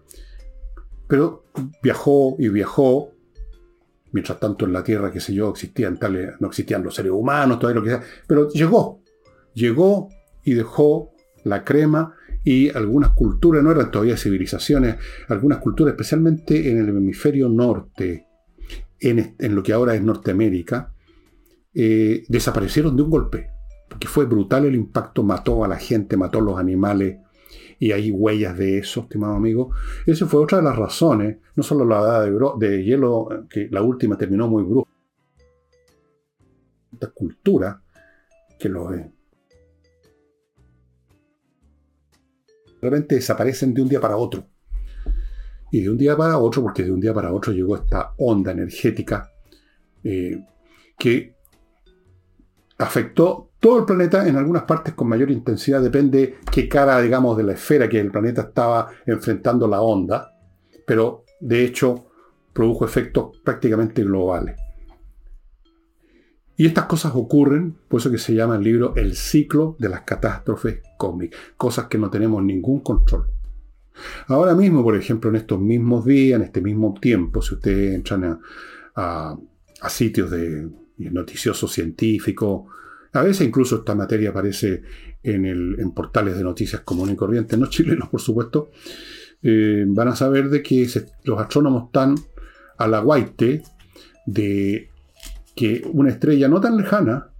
Pero 1.07 1.43
viajó 1.83 2.35
y 2.39 2.47
viajó, 2.49 3.11
mientras 4.11 4.39
tanto 4.39 4.65
en 4.65 4.73
la 4.73 4.83
Tierra, 4.83 5.11
qué 5.11 5.19
sé 5.19 5.33
yo, 5.33 5.49
existían 5.49 5.99
tales, 5.99 6.35
no 6.39 6.47
existían 6.47 6.83
los 6.83 6.95
seres 6.95 7.11
humanos, 7.11 7.59
todo 7.59 7.73
lo 7.73 7.83
que 7.83 7.89
sea, 7.89 8.01
pero 8.25 8.49
llegó, 8.49 9.01
llegó 9.55 10.09
y 10.43 10.53
dejó 10.53 11.11
la 11.43 11.63
crema 11.63 12.13
y 12.43 12.69
algunas 12.69 13.11
culturas, 13.11 13.63
no 13.63 13.71
eran 13.71 13.89
todavía 13.89 14.17
civilizaciones, 14.17 14.97
algunas 15.27 15.57
culturas, 15.57 15.93
especialmente 15.93 16.69
en 16.69 16.77
el 16.77 16.89
hemisferio 16.89 17.49
norte, 17.49 18.27
en, 18.99 19.55
lo 19.55 19.63
que 19.63 19.73
ahora 19.73 19.95
es 19.95 20.03
Norteamérica, 20.03 20.93
eh, 21.73 22.23
desaparecieron 22.29 22.95
de 22.95 23.01
un 23.01 23.09
golpe, 23.09 23.49
porque 23.89 24.07
fue 24.07 24.25
brutal 24.25 24.65
el 24.65 24.75
impacto, 24.75 25.23
mató 25.23 25.65
a 25.65 25.67
la 25.67 25.77
gente, 25.77 26.17
mató 26.17 26.37
a 26.37 26.43
los 26.43 26.59
animales, 26.59 27.17
y 27.79 27.91
hay 27.91 28.11
huellas 28.11 28.57
de 28.57 28.77
eso, 28.77 29.01
estimado 29.01 29.33
amigo. 29.33 29.71
Esa 30.05 30.27
fue 30.27 30.41
otra 30.41 30.59
de 30.59 30.63
las 30.63 30.77
razones, 30.77 31.37
no 31.55 31.63
solo 31.63 31.85
la 31.85 31.99
edad 31.99 32.57
de, 32.57 32.83
hielo, 32.83 33.27
que 33.49 33.67
la 33.71 33.81
última 33.81 34.17
terminó 34.17 34.47
muy 34.47 34.63
brusca, 34.63 34.91
esta 36.93 37.07
cultura 37.07 37.81
que 38.57 38.69
lo 38.69 38.89
repente 42.85 43.15
desaparecen 43.15 43.73
de 43.73 43.81
un 43.81 43.89
día 43.89 43.99
para 43.99 44.17
otro. 44.17 44.47
Y 45.71 45.81
de 45.81 45.89
un 45.89 45.97
día 45.97 46.15
para 46.15 46.37
otro, 46.37 46.61
porque 46.61 46.83
de 46.83 46.91
un 46.91 46.99
día 46.99 47.13
para 47.13 47.33
otro 47.33 47.51
llegó 47.51 47.75
esta 47.75 48.13
onda 48.17 48.51
energética 48.51 49.31
eh, 50.03 50.45
que 50.97 51.35
afectó 52.77 53.51
todo 53.59 53.79
el 53.79 53.85
planeta 53.85 54.27
en 54.27 54.35
algunas 54.35 54.63
partes 54.63 54.93
con 54.93 55.09
mayor 55.09 55.31
intensidad, 55.31 55.81
depende 55.81 56.37
qué 56.51 56.69
cara, 56.69 57.01
digamos, 57.01 57.35
de 57.37 57.43
la 57.43 57.53
esfera 57.53 57.89
que 57.89 57.99
el 57.99 58.11
planeta 58.11 58.43
estaba 58.43 58.89
enfrentando 59.05 59.67
la 59.67 59.81
onda, 59.81 60.31
pero 60.85 61.23
de 61.39 61.63
hecho 61.63 62.05
produjo 62.53 62.85
efectos 62.85 63.39
prácticamente 63.43 64.03
globales. 64.03 64.64
Y 66.57 66.65
estas 66.65 66.85
cosas 66.85 67.11
ocurren, 67.15 67.75
por 67.87 67.99
eso 67.99 68.11
que 68.11 68.17
se 68.17 68.33
llama 68.33 68.55
el 68.55 68.63
libro 68.63 68.93
El 68.95 69.15
ciclo 69.15 69.75
de 69.77 69.89
las 69.89 70.01
catástrofes 70.01 70.79
cósmicas, 70.97 71.39
cosas 71.57 71.87
que 71.87 71.97
no 71.97 72.09
tenemos 72.09 72.43
ningún 72.43 72.79
control. 72.79 73.27
Ahora 74.27 74.55
mismo, 74.55 74.83
por 74.83 74.95
ejemplo, 74.95 75.29
en 75.29 75.37
estos 75.37 75.59
mismos 75.59 76.05
días, 76.05 76.39
en 76.39 76.45
este 76.45 76.61
mismo 76.61 76.93
tiempo, 76.99 77.41
si 77.41 77.55
ustedes 77.55 77.95
entran 77.95 78.39
a, 78.95 79.37
sitios 79.89 80.31
de 80.31 80.67
noticiosos 80.97 81.71
científicos, 81.71 82.63
a 83.13 83.21
veces 83.21 83.47
incluso 83.47 83.77
esta 83.77 83.95
materia 83.95 84.29
aparece 84.29 84.81
en, 85.23 85.91
portales 85.91 86.37
de 86.37 86.43
noticias 86.43 86.81
comunes 86.81 87.13
y 87.13 87.17
corrientes, 87.17 87.57
no 87.57 87.67
chilenos, 87.67 88.09
por 88.09 88.21
supuesto, 88.21 88.71
eh, 89.41 89.85
van 89.87 90.07
a 90.09 90.15
saber 90.15 90.49
de 90.49 90.61
que 90.61 90.87
los 91.23 91.39
astrónomos 91.39 91.85
están 91.85 92.15
a 92.77 92.87
la 92.87 92.99
guaite 92.99 93.63
de 94.25 94.89
que 95.55 95.89
una 95.93 96.09
estrella 96.09 96.47
no 96.47 96.59
tan 96.59 96.77
lejana, 96.77 97.31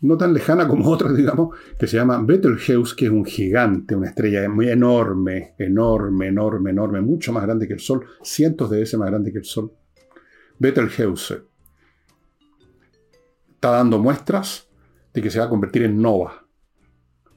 no 0.00 0.16
tan 0.16 0.32
lejana 0.32 0.68
como 0.68 0.88
otras, 0.88 1.16
digamos, 1.16 1.56
que 1.78 1.86
se 1.86 1.96
llama 1.96 2.22
Betelgeuse, 2.22 2.94
que 2.96 3.06
es 3.06 3.10
un 3.10 3.24
gigante, 3.24 3.96
una 3.96 4.08
estrella 4.08 4.48
muy 4.48 4.68
enorme, 4.68 5.54
enorme, 5.58 6.28
enorme, 6.28 6.70
enorme, 6.70 7.00
mucho 7.00 7.32
más 7.32 7.44
grande 7.44 7.66
que 7.66 7.74
el 7.74 7.80
Sol, 7.80 8.06
cientos 8.22 8.70
de 8.70 8.80
veces 8.80 8.98
más 8.98 9.10
grande 9.10 9.32
que 9.32 9.38
el 9.38 9.44
Sol. 9.44 9.72
Betelgeuse 10.58 11.42
está 13.54 13.70
dando 13.70 13.98
muestras 13.98 14.68
de 15.12 15.22
que 15.22 15.30
se 15.30 15.38
va 15.38 15.46
a 15.46 15.48
convertir 15.48 15.82
en 15.82 16.00
nova. 16.00 16.46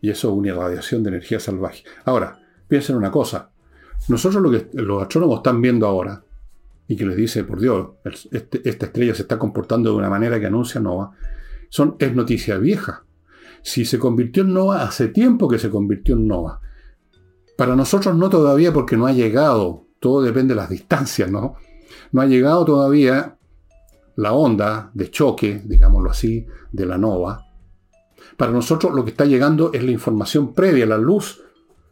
Y 0.02 0.10
eso 0.10 0.30
es 0.30 0.36
una 0.36 0.50
irradiación 0.50 1.04
de 1.04 1.10
energía 1.10 1.40
salvaje. 1.40 1.84
Ahora, 2.04 2.40
piensen 2.68 2.96
una 2.96 3.12
cosa. 3.12 3.52
Nosotros 4.08 4.42
lo 4.42 4.52
que 4.52 4.68
los 4.74 5.02
astrónomos 5.02 5.38
están 5.38 5.62
viendo 5.62 5.88
ahora 5.88 6.25
y 6.88 6.96
que 6.96 7.06
les 7.06 7.16
dice, 7.16 7.44
por 7.44 7.60
Dios, 7.60 7.90
este, 8.32 8.68
esta 8.68 8.88
estrella 8.88 9.16
se 9.16 9.24
está 9.24 9.40
comportando 9.40 9.92
de 9.92 9.98
una 9.98 10.10
manera 10.10 10.40
que 10.40 10.46
anuncia 10.46 10.80
Nova, 10.80 11.12
son, 11.70 11.96
es 12.00 12.14
noticia 12.14 12.58
vieja. 12.58 13.06
Si 13.62 13.86
se 13.86 13.98
convirtió 13.98 14.44
en 14.44 14.54
Nova, 14.54 14.84
hace 14.84 15.08
tiempo 15.08 15.48
que 15.48 15.58
se 15.58 15.70
convirtió 15.70 16.16
en 16.16 16.28
Nova. 16.28 16.62
Para 17.58 17.76
nosotros 17.76 18.16
no 18.16 18.30
todavía 18.30 18.72
porque 18.72 18.98
no 18.98 19.08
ha 19.08 19.14
llegado, 19.14 19.88
todo 20.00 20.22
depende 20.22 20.54
de 20.54 20.62
las 20.62 20.70
distancias, 20.70 21.32
¿no? 21.32 21.56
No 22.12 22.22
ha 22.22 22.26
llegado 22.26 22.66
todavía 22.66 23.38
la 24.16 24.34
onda 24.34 24.92
de 24.94 25.10
choque, 25.10 25.62
digámoslo 25.66 26.12
así, 26.12 26.46
de 26.72 26.86
la 26.86 26.98
nova. 26.98 27.46
Para 28.38 28.52
nosotros 28.52 28.94
lo 28.94 29.04
que 29.04 29.12
está 29.12 29.26
llegando 29.26 29.72
es 29.74 29.84
la 29.84 29.92
información 29.92 30.54
previa, 30.54 30.86
la 30.86 30.98
luz 30.98 31.42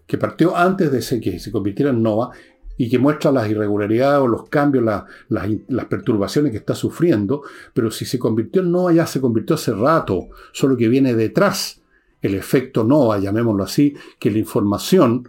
que 0.06 0.18
partió 0.18 0.56
antes 0.56 0.92
de 0.92 1.22
que 1.22 1.40
se 1.40 1.52
convirtiera 1.52 1.92
en 1.92 2.04
nova 2.04 2.32
y 2.78 2.90
que 2.90 3.00
muestra 3.00 3.32
las 3.32 3.50
irregularidades 3.50 4.22
o 4.22 4.28
los 4.28 4.50
cambios, 4.50 4.84
las 4.84 5.86
perturbaciones 5.86 6.52
que 6.52 6.58
está 6.58 6.76
sufriendo, 6.76 7.44
pero 7.74 7.92
si 7.92 8.06
se 8.06 8.18
convirtió 8.18 8.62
en 8.62 8.72
NOVA 8.72 8.94
ya 8.94 9.08
se 9.08 9.22
convirtió 9.22 9.56
hace 9.56 9.74
rato, 9.74 10.30
solo 10.52 10.76
que 10.76 10.88
viene 10.88 11.14
detrás 11.14 11.82
el 12.22 12.36
efecto 12.36 12.84
NOVA, 12.84 13.20
llamémoslo 13.20 13.64
así, 13.64 13.94
que 14.18 14.32
la 14.32 14.40
información 14.40 15.28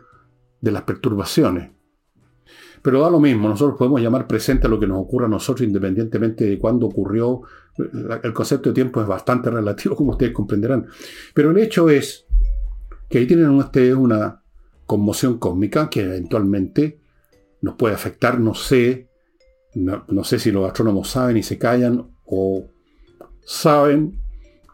de 0.61 0.73
las 0.73 0.83
perturbaciones. 0.83 1.71
Pero 2.81 3.01
da 3.01 3.11
lo 3.11 3.19
mismo, 3.19 3.49
nosotros 3.49 3.79
podemos 3.79 4.01
llamar 4.01 4.27
presente 4.27 4.69
lo 4.69 4.79
que 4.79 4.87
nos 4.87 4.99
ocurre 4.99 5.27
a 5.27 5.29
nosotros 5.29 5.67
independientemente 5.67 6.45
de 6.45 6.59
cuándo 6.59 6.87
ocurrió. 6.87 7.43
El 8.23 8.33
concepto 8.33 8.71
de 8.71 8.75
tiempo 8.75 9.01
es 9.01 9.07
bastante 9.07 9.51
relativo, 9.51 9.97
como 9.97 10.13
ustedes 10.13 10.33
comprenderán. 10.33 10.87
Pero 11.33 11.51
el 11.51 11.59
hecho 11.59 11.89
es 11.89 12.27
que 13.09 13.19
ahí 13.19 13.27
tienen 13.27 13.51
ustedes 13.51 13.95
una 13.95 14.43
conmoción 14.87 15.39
cósmica 15.39 15.89
que 15.89 16.03
eventualmente 16.03 17.01
nos 17.65 17.77
puede 17.77 17.95
afectar, 17.95 18.39
no 18.39 18.55
sé, 18.55 19.09
no, 19.75 20.05
no 20.09 20.23
sé 20.23 20.39
si 20.39 20.53
los 20.53 20.67
astrónomos 20.67 21.09
saben 21.09 21.39
y 21.39 21.43
se 21.43 21.59
callan 21.59 22.11
o 22.27 22.67
saben 23.43 24.21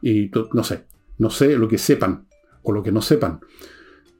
y 0.03 0.29
no 0.53 0.65
sé, 0.65 0.87
no 1.19 1.31
sé 1.31 1.57
lo 1.57 1.69
que 1.69 1.79
sepan 1.79 2.27
o 2.63 2.73
lo 2.73 2.83
que 2.83 2.91
no 2.91 3.01
sepan. 3.01 3.41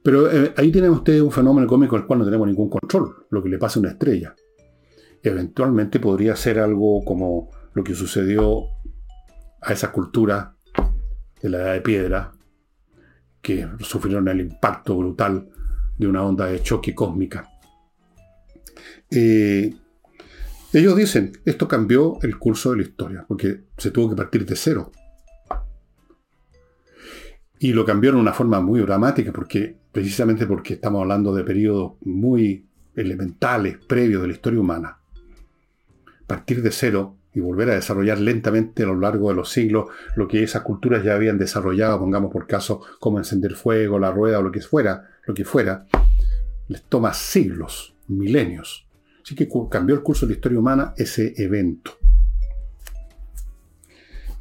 Pero 0.01 0.31
eh, 0.31 0.53
ahí 0.55 0.71
tienen 0.71 0.91
ustedes 0.91 1.21
un 1.21 1.33
fenómeno 1.33 1.67
cómico 1.67 1.97
del 1.97 2.05
cual 2.05 2.19
no 2.19 2.25
tenemos 2.25 2.47
ningún 2.47 2.69
control, 2.69 3.27
lo 3.29 3.43
que 3.43 3.49
le 3.49 3.57
pasa 3.57 3.77
a 3.77 3.81
una 3.81 3.91
estrella. 3.91 4.33
Eventualmente 5.21 5.99
podría 5.99 6.35
ser 6.37 6.57
algo 6.57 7.03
como 7.03 7.49
lo 7.73 7.83
que 7.83 7.93
sucedió 7.93 8.67
a 9.61 9.73
esa 9.73 9.91
cultura 9.91 10.55
de 11.41 11.49
la 11.49 11.57
edad 11.57 11.73
de 11.73 11.81
piedra, 11.81 12.31
que 13.41 13.67
sufrieron 13.81 14.29
el 14.29 14.39
impacto 14.39 14.97
brutal 14.97 15.49
de 15.97 16.07
una 16.07 16.23
onda 16.23 16.45
de 16.45 16.63
choque 16.63 16.95
cósmica. 16.95 17.50
Ellos 19.11 20.95
dicen, 20.95 21.33
esto 21.43 21.67
cambió 21.67 22.17
el 22.21 22.37
curso 22.37 22.71
de 22.71 22.77
la 22.77 22.83
historia, 22.83 23.25
porque 23.27 23.65
se 23.77 23.91
tuvo 23.91 24.09
que 24.09 24.15
partir 24.15 24.45
de 24.45 24.55
cero. 24.55 24.91
Y 27.59 27.73
lo 27.73 27.85
cambió 27.85 28.11
en 28.11 28.15
una 28.15 28.31
forma 28.31 28.61
muy 28.61 28.79
dramática, 28.79 29.33
porque, 29.33 29.77
precisamente 29.91 30.47
porque 30.47 30.75
estamos 30.75 31.01
hablando 31.01 31.35
de 31.35 31.43
periodos 31.43 31.93
muy 32.01 32.65
elementales, 32.95 33.77
previos 33.85 34.21
de 34.21 34.29
la 34.29 34.33
historia 34.33 34.59
humana. 34.61 34.97
Partir 36.25 36.61
de 36.61 36.71
cero 36.71 37.17
y 37.33 37.41
volver 37.41 37.69
a 37.69 37.75
desarrollar 37.75 38.19
lentamente 38.19 38.83
a 38.83 38.87
lo 38.87 38.99
largo 38.99 39.29
de 39.29 39.35
los 39.35 39.49
siglos 39.49 39.89
lo 40.15 40.27
que 40.27 40.43
esas 40.43 40.63
culturas 40.63 41.03
ya 41.03 41.15
habían 41.15 41.37
desarrollado, 41.37 41.99
pongamos 41.99 42.31
por 42.31 42.47
caso, 42.47 42.81
como 42.99 43.17
encender 43.17 43.55
fuego, 43.55 43.99
la 43.99 44.11
rueda 44.11 44.39
o 44.39 44.41
lo 44.41 44.51
que 44.51 44.61
fuera, 44.61 45.09
lo 45.25 45.33
que 45.33 45.45
fuera, 45.45 45.85
les 46.69 46.83
toma 46.83 47.13
siglos, 47.13 47.93
milenios. 48.07 48.87
Así 49.31 49.37
que 49.37 49.47
cambió 49.69 49.95
el 49.95 50.03
curso 50.03 50.25
de 50.25 50.31
la 50.31 50.35
historia 50.35 50.59
humana 50.59 50.93
ese 50.97 51.33
evento. 51.37 51.93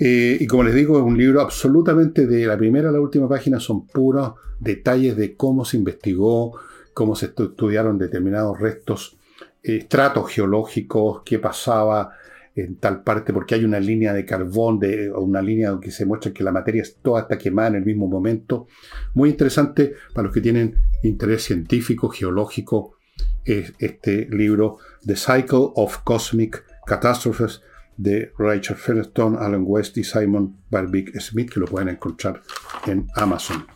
Eh, 0.01 0.37
y 0.41 0.49
como 0.49 0.65
les 0.65 0.75
digo, 0.75 0.99
es 0.99 1.05
un 1.05 1.17
libro 1.17 1.43
absolutamente 1.43 2.27
de 2.27 2.45
la 2.45 2.59
primera 2.59 2.89
a 2.89 2.93
la 2.93 3.01
última 3.01 3.29
página, 3.29 3.61
son 3.61 3.87
puros 3.87 4.33
detalles 4.59 5.17
de 5.17 5.37
cómo 5.37 5.65
se 5.65 5.77
investigó, 5.77 6.59
cómo 6.93 7.15
se 7.15 7.27
estudiaron 7.27 7.99
determinados 7.99 8.59
restos, 8.59 9.17
eh, 9.63 9.77
estratos 9.77 10.29
geológicos, 10.29 11.23
qué 11.25 11.39
pasaba 11.39 12.11
en 12.57 12.75
tal 12.75 13.05
parte, 13.05 13.33
porque 13.33 13.55
hay 13.55 13.65
una 13.65 13.79
línea 13.79 14.13
de 14.13 14.25
carbón, 14.25 14.81
de, 14.81 15.13
una 15.13 15.41
línea 15.41 15.79
que 15.81 15.93
se 15.93 16.05
muestra 16.05 16.33
que 16.33 16.43
la 16.43 16.51
materia 16.51 16.83
es 16.83 16.97
toda 16.97 17.21
está 17.21 17.39
quemada 17.39 17.69
en 17.69 17.75
el 17.77 17.85
mismo 17.85 18.09
momento. 18.09 18.67
Muy 19.15 19.31
interesante 19.31 19.95
para 20.13 20.25
los 20.25 20.35
que 20.35 20.41
tienen 20.41 20.75
interés 21.05 21.45
científico, 21.45 22.09
geológico, 22.09 22.97
es 23.45 23.73
este 23.79 24.29
libro, 24.31 24.79
The 25.05 25.17
Cycle 25.17 25.71
of 25.75 25.99
Cosmic 26.05 26.65
Catastrophes, 26.87 27.63
de 27.97 28.33
Richard 28.39 28.79
Featherstone, 28.79 29.37
Alan 29.39 29.65
West 29.67 29.99
y 29.99 30.05
Simon 30.05 30.57
Barbic 30.71 31.21
Smith, 31.21 31.53
que 31.53 31.61
lo 31.61 31.67
pueden 31.67 31.89
encontrar 31.89 32.43
en 32.87 33.07
Amazon 33.15 33.67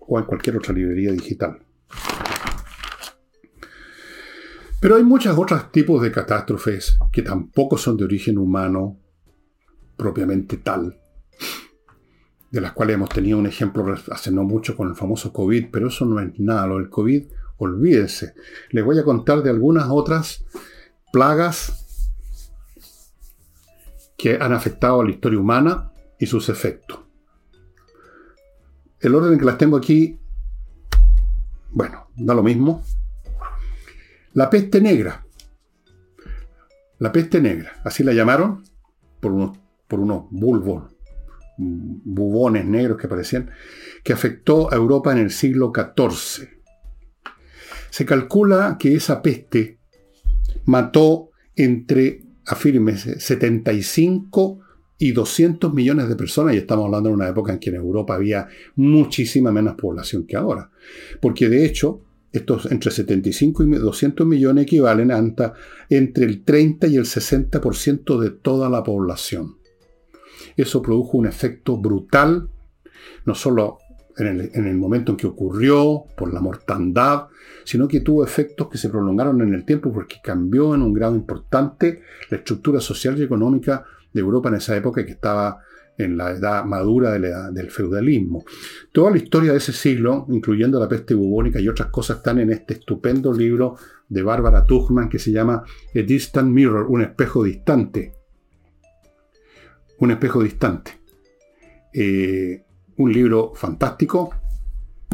o 0.00 0.18
en 0.18 0.24
cualquier 0.24 0.56
otra 0.56 0.74
librería 0.74 1.12
digital. 1.12 1.60
Pero 4.80 4.96
hay 4.96 5.04
muchos 5.04 5.38
otros 5.38 5.70
tipos 5.70 6.02
de 6.02 6.10
catástrofes 6.10 6.98
que 7.12 7.22
tampoco 7.22 7.76
son 7.76 7.96
de 7.96 8.04
origen 8.04 8.38
humano 8.38 8.98
propiamente 9.96 10.56
tal, 10.56 10.98
de 12.50 12.60
las 12.60 12.72
cuales 12.72 12.94
hemos 12.94 13.10
tenido 13.10 13.38
un 13.38 13.46
ejemplo 13.46 13.84
hace 14.10 14.32
no 14.32 14.42
mucho 14.42 14.76
con 14.76 14.88
el 14.88 14.96
famoso 14.96 15.32
COVID, 15.32 15.66
pero 15.70 15.88
eso 15.88 16.06
no 16.06 16.18
es 16.18 16.40
nada. 16.40 16.66
Lo 16.66 16.78
del 16.78 16.88
COVID, 16.88 17.24
olvídense. 17.60 18.34
Les 18.70 18.84
voy 18.84 18.98
a 18.98 19.04
contar 19.04 19.42
de 19.42 19.50
algunas 19.50 19.86
otras 19.88 20.44
plagas 21.12 22.08
que 24.16 24.38
han 24.40 24.52
afectado 24.52 25.00
a 25.00 25.04
la 25.04 25.10
historia 25.10 25.38
humana 25.38 25.92
y 26.18 26.26
sus 26.26 26.48
efectos. 26.48 27.00
El 29.00 29.14
orden 29.14 29.34
en 29.34 29.38
que 29.38 29.44
las 29.44 29.58
tengo 29.58 29.76
aquí, 29.76 30.18
bueno, 31.70 32.08
da 32.16 32.34
lo 32.34 32.42
mismo. 32.42 32.82
La 34.34 34.50
peste 34.50 34.80
negra. 34.80 35.24
La 36.98 37.12
peste 37.12 37.40
negra, 37.40 37.80
así 37.82 38.04
la 38.04 38.12
llamaron, 38.12 38.62
por 39.20 39.32
unos, 39.32 39.58
por 39.88 40.00
bulbos, 40.00 40.94
bubones 41.56 42.66
negros 42.66 42.98
que 42.98 43.06
aparecían, 43.06 43.50
que 44.04 44.12
afectó 44.12 44.70
a 44.70 44.76
Europa 44.76 45.12
en 45.12 45.18
el 45.18 45.30
siglo 45.30 45.72
XIV. 45.74 46.59
Se 47.90 48.06
calcula 48.06 48.76
que 48.78 48.94
esa 48.94 49.20
peste 49.20 49.78
mató 50.64 51.30
entre 51.56 52.22
afírmese, 52.46 53.20
75 53.20 54.58
y 54.98 55.12
200 55.12 55.72
millones 55.72 56.08
de 56.08 56.16
personas, 56.16 56.54
y 56.54 56.58
estamos 56.58 56.86
hablando 56.86 57.08
de 57.08 57.14
una 57.14 57.28
época 57.28 57.52
en 57.52 57.58
que 57.58 57.70
en 57.70 57.76
Europa 57.76 58.14
había 58.14 58.48
muchísima 58.76 59.50
menos 59.50 59.74
población 59.76 60.26
que 60.26 60.36
ahora. 60.36 60.70
Porque 61.20 61.48
de 61.48 61.64
hecho, 61.64 62.02
estos 62.32 62.70
entre 62.70 62.90
75 62.90 63.62
y 63.62 63.70
200 63.70 64.26
millones 64.26 64.64
equivalen 64.64 65.10
a 65.10 65.18
entre 65.88 66.24
el 66.24 66.44
30 66.44 66.88
y 66.88 66.96
el 66.96 67.04
60% 67.04 68.20
de 68.20 68.30
toda 68.30 68.68
la 68.68 68.82
población. 68.82 69.56
Eso 70.56 70.82
produjo 70.82 71.18
un 71.18 71.26
efecto 71.26 71.78
brutal, 71.78 72.48
no 73.24 73.34
solo 73.34 73.78
en 74.18 74.66
el, 74.66 74.76
momento 74.76 75.12
en 75.12 75.16
que 75.16 75.26
ocurrió, 75.26 76.04
por 76.16 76.32
la 76.32 76.40
mortandad, 76.40 77.28
sino 77.64 77.88
que 77.88 78.00
tuvo 78.00 78.24
efectos 78.24 78.68
que 78.68 78.78
se 78.78 78.88
prolongaron 78.88 79.40
en 79.42 79.54
el 79.54 79.64
tiempo 79.64 79.92
porque 79.92 80.16
cambió 80.22 80.74
en 80.74 80.82
un 80.82 80.92
grado 80.92 81.14
importante 81.14 82.02
la 82.28 82.38
estructura 82.38 82.80
social 82.80 83.18
y 83.18 83.22
económica 83.22 83.84
de 84.12 84.20
Europa 84.20 84.48
en 84.48 84.56
esa 84.56 84.76
época 84.76 85.04
que 85.04 85.12
estaba 85.12 85.60
en 85.96 86.16
la 86.16 86.30
edad 86.30 86.64
madura 86.64 87.12
del 87.18 87.70
feudalismo. 87.70 88.44
Toda 88.92 89.10
la 89.10 89.18
historia 89.18 89.52
de 89.52 89.58
ese 89.58 89.72
siglo, 89.72 90.26
incluyendo 90.30 90.80
la 90.80 90.88
peste 90.88 91.14
bubónica 91.14 91.60
y 91.60 91.68
otras 91.68 91.88
cosas, 91.90 92.18
están 92.18 92.38
en 92.38 92.50
este 92.50 92.74
estupendo 92.74 93.32
libro 93.32 93.76
de 94.08 94.22
Bárbara 94.22 94.64
Tuchman 94.64 95.08
que 95.08 95.18
se 95.18 95.30
llama 95.30 95.62
A 95.94 95.98
Distant 95.98 96.48
Mirror, 96.48 96.86
un 96.88 97.02
espejo 97.02 97.44
distante. 97.44 98.14
Un 99.98 100.10
espejo 100.10 100.42
distante. 100.42 100.98
Eh, 101.92 102.64
un 102.96 103.12
libro 103.12 103.52
fantástico, 103.54 104.30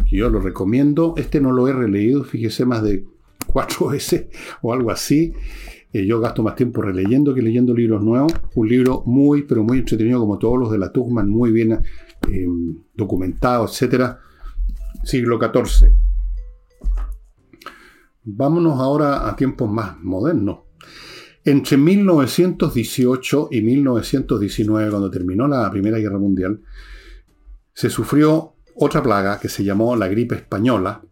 que 0.08 0.16
yo 0.16 0.30
lo 0.30 0.40
recomiendo. 0.40 1.14
Este 1.16 1.40
no 1.40 1.52
lo 1.52 1.68
he 1.68 1.72
releído, 1.72 2.24
fíjese, 2.24 2.64
más 2.64 2.82
de 2.82 3.04
cuatro 3.46 3.88
veces 3.90 4.26
o 4.62 4.72
algo 4.72 4.90
así. 4.90 5.32
Eh, 5.92 6.04
yo 6.04 6.20
gasto 6.20 6.42
más 6.42 6.56
tiempo 6.56 6.82
releyendo 6.82 7.34
que 7.34 7.42
leyendo 7.42 7.74
libros 7.74 8.02
nuevos. 8.02 8.32
Un 8.54 8.68
libro 8.68 9.02
muy, 9.06 9.42
pero 9.42 9.62
muy 9.62 9.78
entretenido, 9.78 10.20
como 10.20 10.38
todos 10.38 10.58
los 10.58 10.70
de 10.70 10.78
la 10.78 10.92
Tuchman, 10.92 11.28
muy 11.28 11.52
bien 11.52 11.72
eh, 11.72 12.46
documentado, 12.94 13.66
etc. 13.66 14.16
Siglo 15.04 15.38
XIV. 15.38 15.92
Vámonos 18.24 18.80
ahora 18.80 19.28
a 19.28 19.36
tiempos 19.36 19.70
más 19.70 19.96
modernos. 20.02 20.66
Entre 21.44 21.76
1918 21.76 23.48
y 23.52 23.62
1919, 23.62 24.90
cuando 24.90 25.10
terminó 25.10 25.46
la 25.46 25.70
Primera 25.70 25.96
Guerra 25.98 26.18
Mundial, 26.18 26.60
se 27.76 27.90
sufrió 27.90 28.54
otra 28.74 29.02
plaga 29.02 29.38
que 29.38 29.50
se 29.50 29.62
llamó 29.62 29.94
la 29.96 30.08
gripe 30.08 30.34
española. 30.34 31.02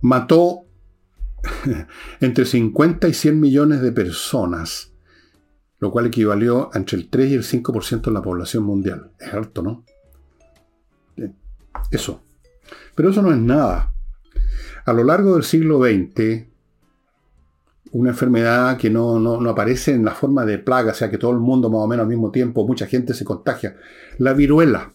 Mató 0.00 0.64
entre 2.20 2.44
50 2.44 3.06
y 3.06 3.14
100 3.14 3.38
millones 3.38 3.80
de 3.80 3.92
personas, 3.92 4.92
lo 5.78 5.92
cual 5.92 6.06
equivalió 6.06 6.70
a 6.74 6.78
entre 6.78 6.98
el 6.98 7.08
3 7.08 7.30
y 7.30 7.34
el 7.34 7.44
5% 7.44 8.02
de 8.02 8.10
la 8.10 8.20
población 8.20 8.64
mundial. 8.64 9.12
Es 9.20 9.32
alto, 9.32 9.62
¿no? 9.62 9.84
Eso. 11.92 12.20
Pero 12.96 13.10
eso 13.10 13.22
no 13.22 13.30
es 13.30 13.38
nada. 13.38 13.92
A 14.86 14.92
lo 14.92 15.04
largo 15.04 15.34
del 15.34 15.44
siglo 15.44 15.78
XX, 15.78 16.48
una 17.92 18.10
enfermedad 18.10 18.76
que 18.76 18.90
no, 18.90 19.20
no, 19.20 19.48
aparece 19.48 19.92
en 19.92 20.04
la 20.04 20.16
forma 20.16 20.44
de 20.44 20.58
plaga, 20.58 20.90
o 20.90 20.94
sea 20.96 21.08
que 21.08 21.18
todo 21.18 21.30
el 21.30 21.38
mundo 21.38 21.70
más 21.70 21.82
o 21.82 21.86
menos 21.86 22.02
al 22.02 22.08
mismo 22.08 22.32
tiempo, 22.32 22.66
mucha 22.66 22.86
gente 22.86 23.14
se 23.14 23.24
contagia. 23.24 23.76
La 24.18 24.32
viruela. 24.32 24.94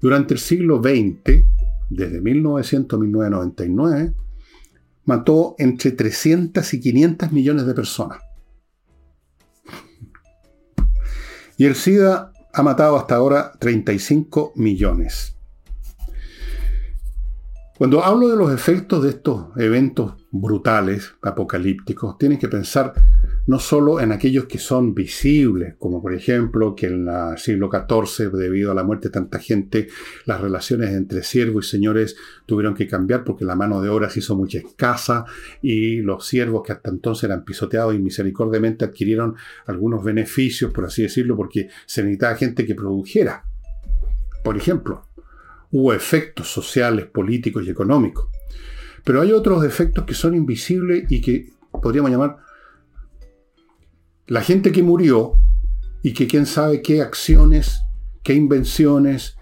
Durante 0.00 0.34
el 0.34 0.40
siglo 0.40 0.80
XX, 0.82 1.44
desde 1.90 2.20
1900 2.20 2.96
a 2.96 3.00
1999, 3.00 4.14
mató 5.04 5.54
entre 5.58 5.92
300 5.92 6.74
y 6.74 6.80
500 6.80 7.32
millones 7.32 7.66
de 7.66 7.74
personas. 7.74 8.18
Y 11.56 11.64
el 11.64 11.74
SIDA 11.74 12.32
ha 12.52 12.62
matado 12.62 12.96
hasta 12.96 13.16
ahora 13.16 13.52
35 13.58 14.52
millones. 14.56 15.34
Cuando 17.78 18.04
hablo 18.04 18.28
de 18.28 18.36
los 18.36 18.52
efectos 18.52 19.04
de 19.04 19.10
estos 19.10 19.56
eventos 19.56 20.14
brutales, 20.30 21.14
apocalípticos, 21.22 22.18
tienen 22.18 22.38
que 22.38 22.48
pensar 22.48 22.92
no 23.48 23.58
solo 23.58 23.98
en 23.98 24.12
aquellos 24.12 24.44
que 24.44 24.58
son 24.58 24.94
visibles, 24.94 25.74
como 25.78 26.02
por 26.02 26.12
ejemplo 26.12 26.74
que 26.74 26.86
en 26.86 27.08
el 27.08 27.38
siglo 27.38 27.70
XIV, 27.72 28.30
debido 28.30 28.70
a 28.70 28.74
la 28.74 28.84
muerte 28.84 29.08
de 29.08 29.12
tanta 29.12 29.38
gente, 29.38 29.88
las 30.26 30.42
relaciones 30.42 30.90
entre 30.90 31.22
siervos 31.22 31.66
y 31.66 31.70
señores 31.70 32.14
tuvieron 32.44 32.74
que 32.74 32.86
cambiar 32.86 33.24
porque 33.24 33.46
la 33.46 33.56
mano 33.56 33.80
de 33.80 33.88
obra 33.88 34.10
se 34.10 34.18
hizo 34.18 34.36
muy 34.36 34.50
escasa 34.52 35.24
y 35.62 36.02
los 36.02 36.26
siervos 36.26 36.62
que 36.62 36.72
hasta 36.72 36.90
entonces 36.90 37.24
eran 37.24 37.46
pisoteados 37.46 37.94
y 37.94 37.98
misericordiamente 37.98 38.84
adquirieron 38.84 39.34
algunos 39.64 40.04
beneficios, 40.04 40.70
por 40.70 40.84
así 40.84 41.04
decirlo, 41.04 41.34
porque 41.34 41.70
se 41.86 42.02
necesitaba 42.02 42.36
gente 42.36 42.66
que 42.66 42.74
produjera. 42.74 43.44
Por 44.44 44.58
ejemplo, 44.58 45.06
hubo 45.70 45.94
efectos 45.94 46.48
sociales, 46.48 47.06
políticos 47.06 47.64
y 47.66 47.70
económicos. 47.70 48.26
Pero 49.04 49.22
hay 49.22 49.32
otros 49.32 49.64
efectos 49.64 50.04
que 50.04 50.12
son 50.12 50.34
invisibles 50.34 51.10
y 51.10 51.22
que 51.22 51.48
podríamos 51.80 52.10
llamar 52.10 52.47
la 54.28 54.42
gente 54.42 54.72
que 54.72 54.82
murió 54.82 55.34
y 56.02 56.12
que 56.12 56.26
quién 56.26 56.46
sabe 56.46 56.82
qué 56.82 57.00
acciones, 57.00 57.80
qué 58.22 58.34
invenciones 58.34 59.36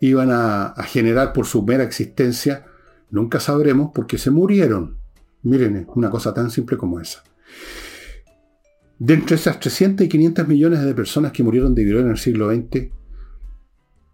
iban 0.00 0.30
a, 0.32 0.74
generar 0.84 1.32
por 1.34 1.44
su 1.44 1.62
mera 1.62 1.84
existencia, 1.84 2.64
nunca 3.10 3.40
sabremos 3.40 3.90
porque 3.94 4.16
se 4.16 4.30
murieron. 4.30 4.96
Miren, 5.42 5.86
una 5.94 6.08
cosa 6.08 6.32
tan 6.32 6.50
simple 6.50 6.78
como 6.78 6.98
esa. 6.98 7.22
De 8.98 9.14
entre 9.14 9.36
esas 9.36 9.60
300 9.60 10.06
y 10.06 10.08
500 10.08 10.48
millones 10.48 10.82
de 10.82 10.94
personas 10.94 11.32
que 11.32 11.42
murieron 11.42 11.74
de 11.74 11.84
viruela 11.84 12.06
en 12.06 12.12
el 12.12 12.18
siglo 12.18 12.50
XX, 12.50 12.88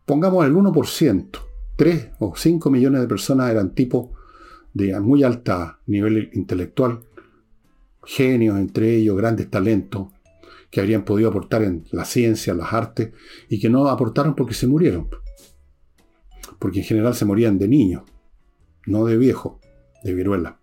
pongamos 0.04 0.44
el 0.44 0.52
1%, 0.52 1.28
3 1.76 2.08
o 2.18 2.34
5 2.36 2.70
millones 2.70 3.00
de 3.00 3.06
personas 3.08 3.50
eran 3.50 3.74
tipos 3.74 4.10
de 4.74 4.98
muy 4.98 5.22
alta 5.22 5.78
nivel 5.86 6.30
intelectual, 6.32 7.00
genios 8.06 8.58
entre 8.58 8.96
ellos, 8.96 9.16
grandes 9.16 9.50
talentos, 9.50 10.08
que 10.70 10.80
habrían 10.80 11.04
podido 11.04 11.28
aportar 11.28 11.62
en 11.62 11.86
la 11.92 12.04
ciencia, 12.04 12.54
las 12.54 12.72
artes, 12.72 13.12
y 13.48 13.60
que 13.60 13.70
no 13.70 13.88
aportaron 13.88 14.34
porque 14.34 14.54
se 14.54 14.66
murieron. 14.66 15.08
Porque 16.58 16.80
en 16.80 16.84
general 16.84 17.14
se 17.14 17.24
morían 17.24 17.58
de 17.58 17.68
niños, 17.68 18.02
no 18.86 19.04
de 19.04 19.16
viejo, 19.16 19.60
de 20.02 20.14
viruela. 20.14 20.58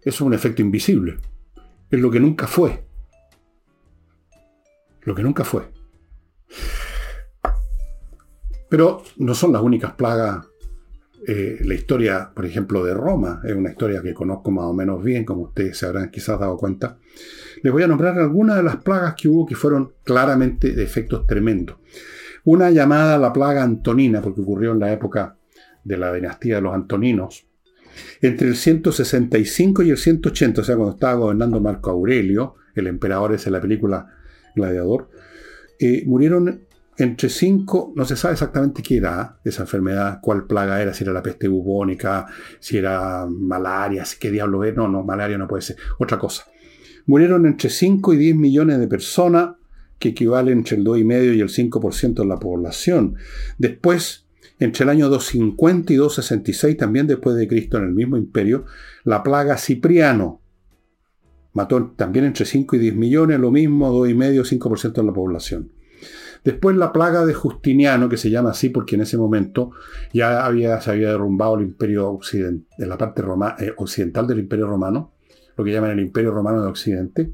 Eso 0.00 0.16
es 0.16 0.20
un 0.20 0.34
efecto 0.34 0.60
invisible. 0.60 1.18
Es 1.90 2.00
lo 2.00 2.10
que 2.10 2.20
nunca 2.20 2.46
fue. 2.46 2.84
Lo 5.02 5.14
que 5.14 5.22
nunca 5.22 5.44
fue. 5.44 5.70
Pero 8.68 9.02
no 9.16 9.34
son 9.34 9.52
las 9.52 9.62
únicas 9.62 9.92
plagas 9.94 10.46
eh, 11.26 11.58
la 11.64 11.74
historia, 11.74 12.30
por 12.34 12.44
ejemplo, 12.44 12.84
de 12.84 12.92
Roma, 12.92 13.40
es 13.44 13.54
una 13.54 13.70
historia 13.70 14.02
que 14.02 14.12
conozco 14.12 14.50
más 14.50 14.66
o 14.66 14.74
menos 14.74 15.02
bien, 15.02 15.24
como 15.24 15.42
ustedes 15.42 15.78
se 15.78 15.86
habrán 15.86 16.10
quizás 16.10 16.38
dado 16.38 16.56
cuenta. 16.56 16.98
Les 17.62 17.72
voy 17.72 17.82
a 17.82 17.88
nombrar 17.88 18.18
algunas 18.18 18.56
de 18.56 18.62
las 18.62 18.76
plagas 18.76 19.14
que 19.14 19.28
hubo 19.28 19.46
que 19.46 19.54
fueron 19.54 19.92
claramente 20.04 20.72
de 20.72 20.82
efectos 20.82 21.26
tremendos. 21.26 21.76
Una 22.44 22.70
llamada 22.70 23.16
la 23.16 23.32
plaga 23.32 23.62
antonina, 23.62 24.20
porque 24.20 24.42
ocurrió 24.42 24.72
en 24.72 24.80
la 24.80 24.92
época 24.92 25.36
de 25.82 25.96
la 25.96 26.12
dinastía 26.12 26.56
de 26.56 26.60
los 26.60 26.74
antoninos. 26.74 27.46
Entre 28.20 28.48
el 28.48 28.56
165 28.56 29.82
y 29.82 29.90
el 29.90 29.96
180, 29.96 30.60
o 30.60 30.64
sea, 30.64 30.76
cuando 30.76 30.94
estaba 30.94 31.14
gobernando 31.14 31.60
Marco 31.60 31.90
Aurelio, 31.90 32.56
el 32.74 32.86
emperador 32.86 33.32
ese 33.32 33.46
de 33.46 33.50
la 33.52 33.60
película 33.60 34.08
Gladiador, 34.54 35.10
eh, 35.78 36.02
murieron 36.06 36.66
entre 36.96 37.28
cinco, 37.28 37.92
no 37.96 38.04
se 38.04 38.16
sabe 38.16 38.34
exactamente 38.34 38.82
qué 38.82 38.98
era 38.98 39.38
esa 39.44 39.62
enfermedad, 39.62 40.20
cuál 40.22 40.46
plaga 40.46 40.80
era, 40.80 40.94
si 40.94 41.04
era 41.04 41.12
la 41.12 41.22
peste 41.22 41.48
bubónica, 41.48 42.26
si 42.60 42.78
era 42.78 43.26
malaria, 43.26 44.04
qué 44.18 44.30
diablo 44.30 44.62
es, 44.64 44.76
no, 44.76 44.88
no, 44.88 45.02
malaria 45.02 45.36
no 45.36 45.48
puede 45.48 45.62
ser, 45.62 45.76
otra 45.98 46.18
cosa. 46.18 46.46
Murieron 47.06 47.46
entre 47.46 47.68
5 47.68 48.14
y 48.14 48.16
10 48.16 48.36
millones 48.36 48.78
de 48.78 48.86
personas, 48.86 49.56
que 49.98 50.10
equivalen 50.10 50.58
entre 50.58 50.76
el 50.76 50.84
2,5 50.84 51.36
y 51.36 51.40
el 51.40 51.48
5% 51.48 52.14
de 52.14 52.26
la 52.26 52.36
población. 52.36 53.16
Después, 53.58 54.26
entre 54.58 54.84
el 54.84 54.90
año 54.90 55.08
250 55.08 55.92
y 55.92 55.96
266, 55.96 56.76
también 56.76 57.06
después 57.06 57.36
de 57.36 57.48
Cristo 57.48 57.78
en 57.78 57.84
el 57.84 57.94
mismo 57.94 58.16
imperio, 58.16 58.64
la 59.04 59.22
plaga 59.22 59.56
Cipriano. 59.56 60.40
Mató 61.52 61.92
también 61.96 62.24
entre 62.24 62.44
5 62.44 62.76
y 62.76 62.78
10 62.80 62.96
millones, 62.96 63.38
lo 63.38 63.50
mismo, 63.50 63.92
2,5 63.92 64.58
5% 64.58 64.92
de 64.92 65.04
la 65.04 65.12
población. 65.12 65.70
Después 66.44 66.76
la 66.76 66.92
plaga 66.92 67.24
de 67.24 67.32
Justiniano, 67.32 68.10
que 68.10 68.18
se 68.18 68.28
llama 68.28 68.50
así 68.50 68.68
porque 68.68 68.96
en 68.96 69.00
ese 69.00 69.16
momento 69.16 69.70
ya 70.12 70.44
había, 70.44 70.78
se 70.82 70.90
había 70.90 71.08
derrumbado 71.08 71.56
el 71.56 71.62
imperio 71.62 72.10
occidental, 72.10 72.66
en 72.78 72.88
la 72.90 72.98
parte 72.98 73.22
eh, 73.60 73.72
occidental 73.78 74.26
del 74.26 74.40
imperio 74.40 74.66
romano, 74.66 75.14
lo 75.56 75.64
que 75.64 75.72
llaman 75.72 75.92
el 75.92 76.00
imperio 76.00 76.32
romano 76.32 76.60
de 76.60 76.68
Occidente, 76.68 77.32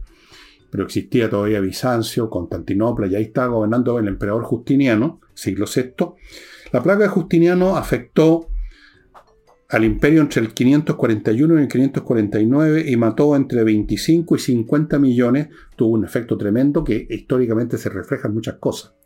pero 0.70 0.84
existía 0.84 1.28
todavía 1.28 1.58
Bizancio, 1.58 2.30
Constantinopla, 2.30 3.08
y 3.08 3.16
ahí 3.16 3.24
estaba 3.24 3.48
gobernando 3.48 3.98
el 3.98 4.06
emperador 4.06 4.44
Justiniano, 4.44 5.20
siglo 5.34 5.66
VI. 5.66 6.14
La 6.70 6.80
plaga 6.80 7.02
de 7.02 7.08
Justiniano 7.08 7.76
afectó 7.76 8.46
al 9.70 9.84
imperio 9.84 10.20
entre 10.20 10.42
el 10.42 10.54
541 10.54 11.58
y 11.58 11.62
el 11.62 11.68
549 11.68 12.84
y 12.86 12.96
mató 12.96 13.34
entre 13.34 13.64
25 13.64 14.36
y 14.36 14.38
50 14.38 15.00
millones, 15.00 15.48
tuvo 15.74 15.94
un 15.94 16.04
efecto 16.04 16.36
tremendo 16.36 16.84
que 16.84 17.08
históricamente 17.10 17.76
se 17.76 17.88
refleja 17.88 18.28
en 18.28 18.34
muchas 18.34 18.56
cosas 18.56 18.99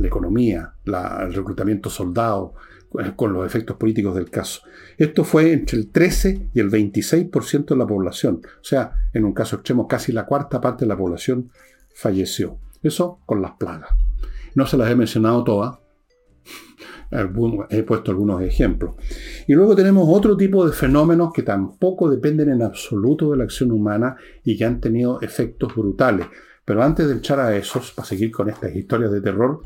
la 0.00 0.08
economía, 0.08 0.74
el 0.84 1.34
reclutamiento 1.34 1.90
soldado, 1.90 2.54
eh, 2.98 3.12
con 3.14 3.32
los 3.32 3.46
efectos 3.46 3.76
políticos 3.76 4.16
del 4.16 4.30
caso. 4.30 4.62
Esto 4.98 5.22
fue 5.22 5.52
entre 5.52 5.78
el 5.78 5.90
13 5.92 6.50
y 6.52 6.58
el 6.58 6.70
26% 6.70 7.66
de 7.66 7.76
la 7.76 7.86
población. 7.86 8.40
O 8.44 8.64
sea, 8.64 8.92
en 9.12 9.24
un 9.24 9.32
caso 9.32 9.56
extremo, 9.56 9.86
casi 9.86 10.10
la 10.10 10.26
cuarta 10.26 10.60
parte 10.60 10.84
de 10.84 10.88
la 10.88 10.96
población 10.96 11.50
falleció. 11.94 12.58
Eso 12.82 13.20
con 13.26 13.42
las 13.42 13.52
plagas. 13.52 13.90
No 14.56 14.66
se 14.66 14.76
las 14.76 14.90
he 14.90 14.96
mencionado 14.96 15.44
todas. 15.44 15.78
He 17.70 17.82
puesto 17.84 18.10
algunos 18.10 18.42
ejemplos. 18.42 18.96
Y 19.46 19.54
luego 19.54 19.76
tenemos 19.76 20.08
otro 20.08 20.36
tipo 20.36 20.66
de 20.66 20.72
fenómenos 20.72 21.32
que 21.32 21.42
tampoco 21.42 22.10
dependen 22.10 22.50
en 22.50 22.62
absoluto 22.62 23.30
de 23.30 23.36
la 23.36 23.44
acción 23.44 23.70
humana 23.70 24.16
y 24.44 24.56
que 24.56 24.64
han 24.64 24.80
tenido 24.80 25.20
efectos 25.20 25.74
brutales. 25.74 26.26
Pero 26.64 26.82
antes 26.82 27.08
de 27.08 27.16
echar 27.16 27.40
a 27.40 27.56
esos, 27.56 27.92
para 27.92 28.06
seguir 28.06 28.30
con 28.30 28.48
estas 28.48 28.74
historias 28.74 29.10
de 29.10 29.20
terror, 29.20 29.60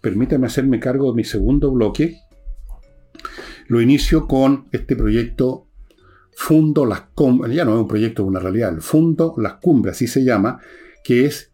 permítame 0.00 0.46
hacerme 0.46 0.80
cargo 0.80 1.10
de 1.10 1.16
mi 1.16 1.24
segundo 1.24 1.70
bloque. 1.70 2.20
Lo 3.66 3.80
inicio 3.80 4.26
con 4.26 4.68
este 4.72 4.96
proyecto 4.96 5.66
Fundo 6.36 6.86
Las 6.86 7.02
Cumbres, 7.14 7.54
ya 7.54 7.64
no 7.64 7.74
es 7.74 7.80
un 7.80 7.88
proyecto, 7.88 8.22
es 8.22 8.28
una 8.28 8.40
realidad, 8.40 8.72
el 8.72 8.80
Fundo 8.80 9.34
Las 9.38 9.54
Cumbres, 9.54 9.96
así 9.96 10.06
se 10.06 10.24
llama, 10.24 10.60
que 11.02 11.26
es 11.26 11.52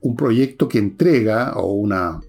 un 0.00 0.16
proyecto 0.16 0.68
que 0.68 0.78
entrega 0.78 1.54
o 1.54 1.72
una 1.74 2.20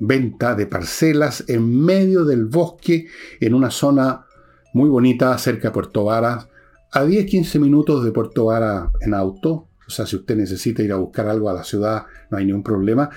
venta 0.00 0.54
de 0.54 0.66
parcelas 0.66 1.44
en 1.48 1.84
medio 1.84 2.24
del 2.24 2.46
bosque, 2.46 3.08
en 3.40 3.54
una 3.54 3.70
zona 3.70 4.26
muy 4.72 4.88
bonita 4.88 5.36
cerca 5.38 5.68
de 5.68 5.74
Puerto 5.74 6.04
Varas, 6.04 6.48
a 6.92 7.04
10-15 7.04 7.60
minutos 7.60 8.04
de 8.04 8.12
Puerto 8.12 8.46
Vara 8.46 8.90
en 9.00 9.12
auto. 9.12 9.68
O 9.86 9.90
sea, 9.90 10.06
si 10.06 10.16
usted 10.16 10.36
necesita 10.36 10.82
ir 10.82 10.92
a 10.92 10.96
buscar 10.96 11.28
algo 11.28 11.50
a 11.50 11.54
la 11.54 11.64
ciudad, 11.64 12.06
no 12.30 12.38
hay 12.38 12.46
ningún 12.46 12.62
problema 12.62 13.10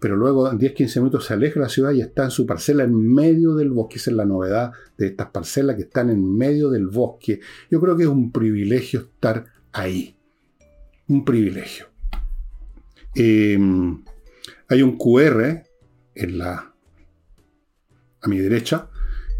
pero 0.00 0.16
luego 0.16 0.50
en 0.50 0.58
10-15 0.58 0.96
minutos 0.98 1.24
se 1.26 1.34
aleja 1.34 1.54
de 1.54 1.60
la 1.60 1.68
ciudad 1.68 1.92
y 1.92 2.00
está 2.00 2.24
en 2.24 2.30
su 2.30 2.46
parcela 2.46 2.84
en 2.84 2.94
medio 2.94 3.54
del 3.54 3.70
bosque. 3.70 3.96
Esa 3.96 4.10
es 4.10 4.16
la 4.16 4.24
novedad 4.24 4.72
de 4.96 5.06
estas 5.08 5.28
parcelas 5.28 5.76
que 5.76 5.82
están 5.82 6.10
en 6.10 6.36
medio 6.36 6.70
del 6.70 6.86
bosque. 6.86 7.40
Yo 7.70 7.80
creo 7.80 7.96
que 7.96 8.04
es 8.04 8.08
un 8.08 8.30
privilegio 8.30 9.00
estar 9.00 9.46
ahí. 9.72 10.16
Un 11.08 11.24
privilegio. 11.24 11.86
Em, 13.14 14.04
hay 14.68 14.82
un 14.82 14.96
QR 14.96 15.64
en 16.14 16.38
la, 16.38 16.72
a 18.20 18.28
mi 18.28 18.38
derecha 18.38 18.88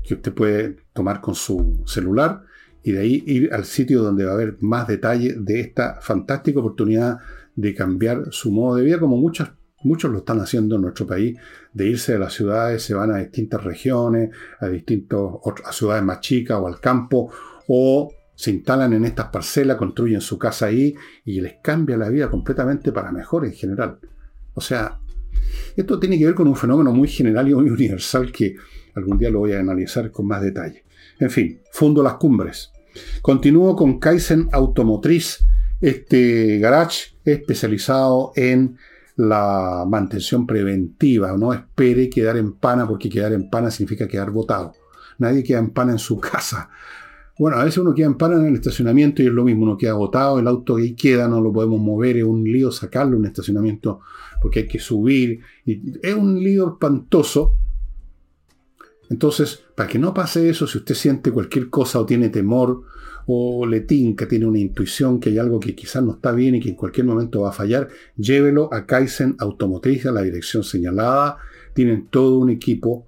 que 0.05 0.15
usted 0.15 0.33
puede 0.33 0.77
tomar 0.93 1.21
con 1.21 1.35
su 1.35 1.83
celular 1.87 2.43
y 2.83 2.93
de 2.93 3.01
ahí 3.01 3.23
ir 3.27 3.53
al 3.53 3.65
sitio 3.65 4.03
donde 4.03 4.25
va 4.25 4.33
a 4.33 4.35
haber 4.35 4.57
más 4.61 4.89
detalle 4.89 5.35
de 5.39 5.61
esta 5.61 6.01
fantástica 6.01 6.61
oportunidad 6.61 7.19
de 7.55 7.75
cambiar 7.75 8.29
su 8.31 8.51
modo 8.51 8.77
de 8.77 8.85
vida, 8.85 8.99
como 8.99 9.17
muchas 9.17 9.51
Muchos 9.83 10.11
lo 10.11 10.19
están 10.19 10.41
haciendo 10.41 10.77
en 10.77 10.83
nuestro 10.83 11.07
país, 11.07 11.39
de 11.73 11.87
irse 11.87 12.13
de 12.13 12.19
las 12.19 12.33
ciudades, 12.33 12.83
se 12.83 12.95
van 12.95 13.13
a 13.13 13.19
distintas 13.19 13.63
regiones, 13.63 14.31
a 14.59 14.67
distintos, 14.69 15.37
a 15.65 15.73
ciudades 15.73 16.03
más 16.03 16.21
chicas 16.21 16.59
o 16.61 16.67
al 16.67 16.81
campo, 16.81 17.31
o 17.69 18.13
se 18.35 18.51
instalan 18.51 18.93
en 18.93 19.05
estas 19.05 19.27
parcelas, 19.27 19.77
construyen 19.77 20.21
su 20.21 20.39
casa 20.39 20.67
ahí 20.67 20.95
y 21.25 21.41
les 21.41 21.55
cambia 21.63 21.97
la 21.97 22.09
vida 22.09 22.31
completamente 22.31 22.93
para 22.93 23.13
mejor 23.13 23.45
en 23.45 23.53
general. 23.53 23.99
O 24.55 24.61
sea, 24.61 24.99
esto 25.77 25.99
tiene 25.99 26.19
que 26.19 26.27
ver 26.27 26.35
con 26.35 26.49
un 26.49 26.57
fenómeno 26.57 26.93
muy 26.93 27.09
general 27.09 27.49
y 27.49 27.55
muy 27.55 27.71
universal 27.71 28.33
que 28.33 28.57
algún 28.95 29.19
día 29.19 29.31
lo 29.31 29.41
voy 29.41 29.53
a 29.53 29.61
analizar 29.61 30.11
con 30.11 30.27
más 30.27 30.43
detalle. 30.43 30.85
En 31.19 31.31
fin, 31.31 31.61
fundo 31.73 32.03
las 32.03 32.15
cumbres. 32.15 32.73
Continúo 33.23 33.77
con 33.77 33.99
Kaizen 33.99 34.49
Automotriz, 34.53 35.45
este 35.81 36.59
garage 36.59 37.17
especializado 37.25 38.33
en 38.35 38.79
la 39.19 39.85
mantención 39.87 40.47
preventiva. 40.47 41.37
No 41.37 41.53
espere 41.53 42.09
quedar 42.09 42.37
en 42.37 42.53
pana 42.53 42.87
porque 42.87 43.11
quedar 43.11 43.33
en 43.33 43.51
pana 43.51 43.71
significa 43.71 44.07
quedar 44.07 44.31
votado. 44.31 44.73
nadie 45.19 45.43
queda 45.43 45.59
en 45.59 45.71
pana 45.71 45.93
en 45.93 45.99
su 45.99 46.21
casa. 46.21 46.71
Bueno, 47.37 47.57
a 47.57 47.65
veces 47.65 47.79
uno 47.79 47.95
queda 47.95 48.07
en 48.07 48.17
pana 48.17 48.37
en 48.37 48.47
el 48.47 48.55
estacionamiento 48.55 49.23
y 49.23 49.27
es 49.27 49.33
lo 49.33 49.45
mismo, 49.45 49.65
uno 49.65 49.77
queda 49.77 49.91
agotado, 49.91 50.39
el 50.39 50.47
auto 50.47 50.77
ahí 50.77 50.95
queda, 50.95 51.29
no 51.29 51.41
lo 51.41 51.53
podemos 51.53 51.81
mover, 51.81 52.17
es 52.17 52.25
un 52.25 52.45
lío 52.45 52.73
sacarlo 52.73 53.17
un 53.17 53.27
estacionamiento 53.27 54.01
porque 54.41 54.61
hay 54.61 54.69
que 54.69 54.79
subir. 54.79 55.41
Y 55.65 55.99
es 56.01 56.15
un 56.15 56.41
lío 56.41 56.69
espantoso. 56.69 57.55
Entonces, 59.11 59.65
para 59.75 59.89
que 59.89 59.99
no 59.99 60.15
pase 60.15 60.49
eso, 60.49 60.67
si 60.69 60.79
usted 60.79 60.95
siente 60.95 61.33
cualquier 61.33 61.71
cosa 61.71 61.99
o 61.99 62.07
tiene 62.07 62.29
temor 62.29 62.85
o 63.31 63.67
le 63.67 63.83
tinca, 63.83 64.27
tiene 64.27 64.47
una 64.47 64.59
intuición 64.59 65.21
que 65.21 65.29
hay 65.29 65.39
algo 65.39 65.61
que 65.61 65.75
quizás 65.75 66.03
no 66.03 66.13
está 66.13 66.33
bien 66.33 66.55
y 66.55 66.61
que 66.61 66.71
en 66.71 66.77
cualquier 66.77 67.05
momento 67.05 67.43
va 67.43 67.51
a 67.51 67.53
fallar, 67.53 67.89
llévelo 68.17 68.73
a 68.73 68.87
Kaizen 68.87 69.37
Automotriz 69.39 70.07
a 70.07 70.13
la 70.13 70.23
dirección 70.23 70.65
señalada. 70.65 71.37
Tienen 71.75 72.07
todo 72.07 72.39
un 72.39 72.49
equipo 72.49 73.07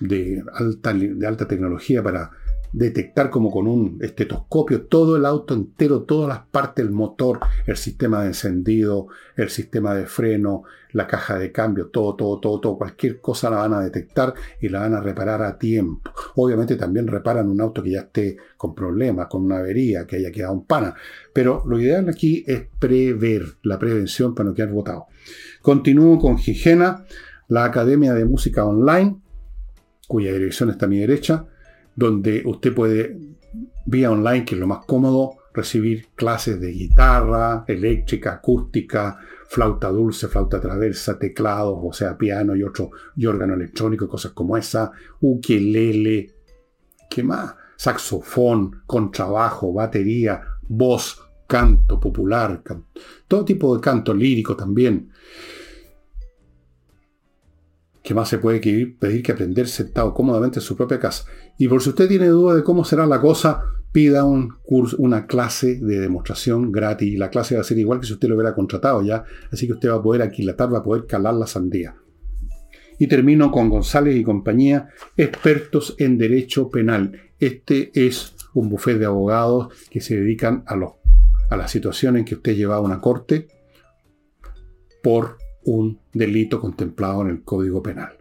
de 0.00 0.42
alta, 0.54 0.94
de 0.94 1.26
alta 1.26 1.46
tecnología 1.46 2.02
para 2.02 2.30
detectar 2.72 3.30
como 3.30 3.50
con 3.50 3.66
un 3.66 3.98
estetoscopio 4.00 4.86
todo 4.86 5.16
el 5.16 5.24
auto 5.24 5.54
entero, 5.54 6.02
todas 6.02 6.28
las 6.28 6.46
partes 6.46 6.84
del 6.84 6.92
motor, 6.92 7.40
el 7.66 7.76
sistema 7.76 8.22
de 8.22 8.28
encendido, 8.28 9.08
el 9.36 9.48
sistema 9.48 9.94
de 9.94 10.06
freno, 10.06 10.64
la 10.92 11.06
caja 11.06 11.38
de 11.38 11.52
cambio, 11.52 11.88
todo, 11.88 12.14
todo, 12.16 12.40
todo, 12.40 12.60
todo, 12.60 12.78
cualquier 12.78 13.20
cosa 13.20 13.50
la 13.50 13.58
van 13.58 13.74
a 13.74 13.80
detectar 13.80 14.34
y 14.60 14.68
la 14.68 14.80
van 14.80 14.94
a 14.94 15.00
reparar 15.00 15.42
a 15.42 15.58
tiempo. 15.58 16.10
Obviamente 16.36 16.76
también 16.76 17.06
reparan 17.06 17.48
un 17.48 17.60
auto 17.60 17.82
que 17.82 17.92
ya 17.92 18.00
esté 18.00 18.36
con 18.56 18.74
problemas, 18.74 19.28
con 19.28 19.44
una 19.44 19.58
avería, 19.58 20.06
que 20.06 20.16
haya 20.16 20.30
quedado 20.30 20.54
un 20.54 20.66
pana. 20.66 20.94
Pero 21.32 21.62
lo 21.66 21.78
ideal 21.78 22.08
aquí 22.08 22.44
es 22.46 22.66
prever, 22.78 23.58
la 23.62 23.78
prevención 23.78 24.34
para 24.34 24.48
no 24.48 24.54
quedar 24.54 24.70
botado. 24.70 25.06
Continúo 25.62 26.18
con 26.18 26.38
Gigena, 26.38 27.04
la 27.48 27.64
Academia 27.64 28.14
de 28.14 28.24
Música 28.24 28.64
Online, 28.64 29.20
cuya 30.06 30.32
dirección 30.32 30.70
está 30.70 30.86
a 30.86 30.88
mi 30.88 30.98
derecha 30.98 31.46
donde 31.98 32.42
usted 32.44 32.72
puede, 32.72 33.18
vía 33.84 34.12
online, 34.12 34.44
que 34.44 34.54
es 34.54 34.60
lo 34.60 34.68
más 34.68 34.84
cómodo, 34.86 35.32
recibir 35.52 36.10
clases 36.14 36.60
de 36.60 36.70
guitarra, 36.70 37.64
eléctrica, 37.66 38.34
acústica, 38.34 39.18
flauta 39.48 39.88
dulce, 39.88 40.28
flauta 40.28 40.60
traversa, 40.60 41.18
teclados, 41.18 41.76
o 41.82 41.92
sea, 41.92 42.16
piano 42.16 42.54
y 42.54 42.62
otro, 42.62 42.92
y 43.16 43.26
órgano 43.26 43.54
electrónico, 43.54 44.06
cosas 44.08 44.30
como 44.30 44.56
esa, 44.56 44.92
ukelele, 45.20 46.34
¿qué 47.10 47.24
más? 47.24 47.56
Saxofón, 47.74 48.82
contrabajo, 48.86 49.72
batería, 49.72 50.40
voz, 50.68 51.20
canto 51.48 51.98
popular, 51.98 52.62
todo 53.26 53.44
tipo 53.44 53.74
de 53.74 53.80
canto 53.80 54.14
lírico 54.14 54.54
también. 54.54 55.10
¿Qué 58.02 58.14
más 58.14 58.28
se 58.28 58.38
puede 58.38 58.60
pedir 58.60 59.22
que 59.22 59.32
aprender 59.32 59.68
sentado 59.68 60.14
cómodamente 60.14 60.60
en 60.60 60.62
su 60.62 60.76
propia 60.76 60.98
casa? 60.98 61.24
Y 61.58 61.68
por 61.68 61.82
si 61.82 61.90
usted 61.90 62.08
tiene 62.08 62.28
duda 62.28 62.54
de 62.54 62.62
cómo 62.62 62.84
será 62.84 63.06
la 63.06 63.20
cosa, 63.20 63.62
pida 63.92 64.24
un 64.24 64.54
curso, 64.62 64.96
una 64.98 65.26
clase 65.26 65.78
de 65.80 65.98
demostración 65.98 66.70
gratis. 66.70 67.18
La 67.18 67.30
clase 67.30 67.54
va 67.54 67.62
a 67.62 67.64
ser 67.64 67.78
igual 67.78 68.00
que 68.00 68.06
si 68.06 68.12
usted 68.12 68.28
lo 68.28 68.36
hubiera 68.36 68.54
contratado 68.54 69.02
ya, 69.02 69.24
así 69.50 69.66
que 69.66 69.72
usted 69.74 69.90
va 69.90 69.96
a 69.96 70.02
poder 70.02 70.22
aquilatar, 70.22 70.72
va 70.72 70.78
a 70.78 70.82
poder 70.82 71.06
calar 71.06 71.34
la 71.34 71.46
sandía. 71.46 71.96
Y 72.98 73.06
termino 73.06 73.50
con 73.50 73.68
González 73.68 74.16
y 74.16 74.24
compañía, 74.24 74.88
expertos 75.16 75.94
en 75.98 76.18
derecho 76.18 76.68
penal. 76.68 77.12
Este 77.38 77.90
es 77.94 78.34
un 78.54 78.68
bufete 78.68 79.00
de 79.00 79.06
abogados 79.06 79.68
que 79.90 80.00
se 80.00 80.16
dedican 80.16 80.64
a, 80.66 80.74
los, 80.74 80.92
a 81.48 81.56
la 81.56 81.68
situación 81.68 82.16
en 82.16 82.24
que 82.24 82.34
usted 82.34 82.56
lleva 82.56 82.76
a 82.76 82.80
una 82.80 83.00
corte 83.00 83.46
por 85.02 85.38
un 85.68 85.98
delito 86.12 86.60
contemplado 86.60 87.22
en 87.22 87.28
el 87.28 87.42
Código 87.42 87.82
Penal. 87.82 88.12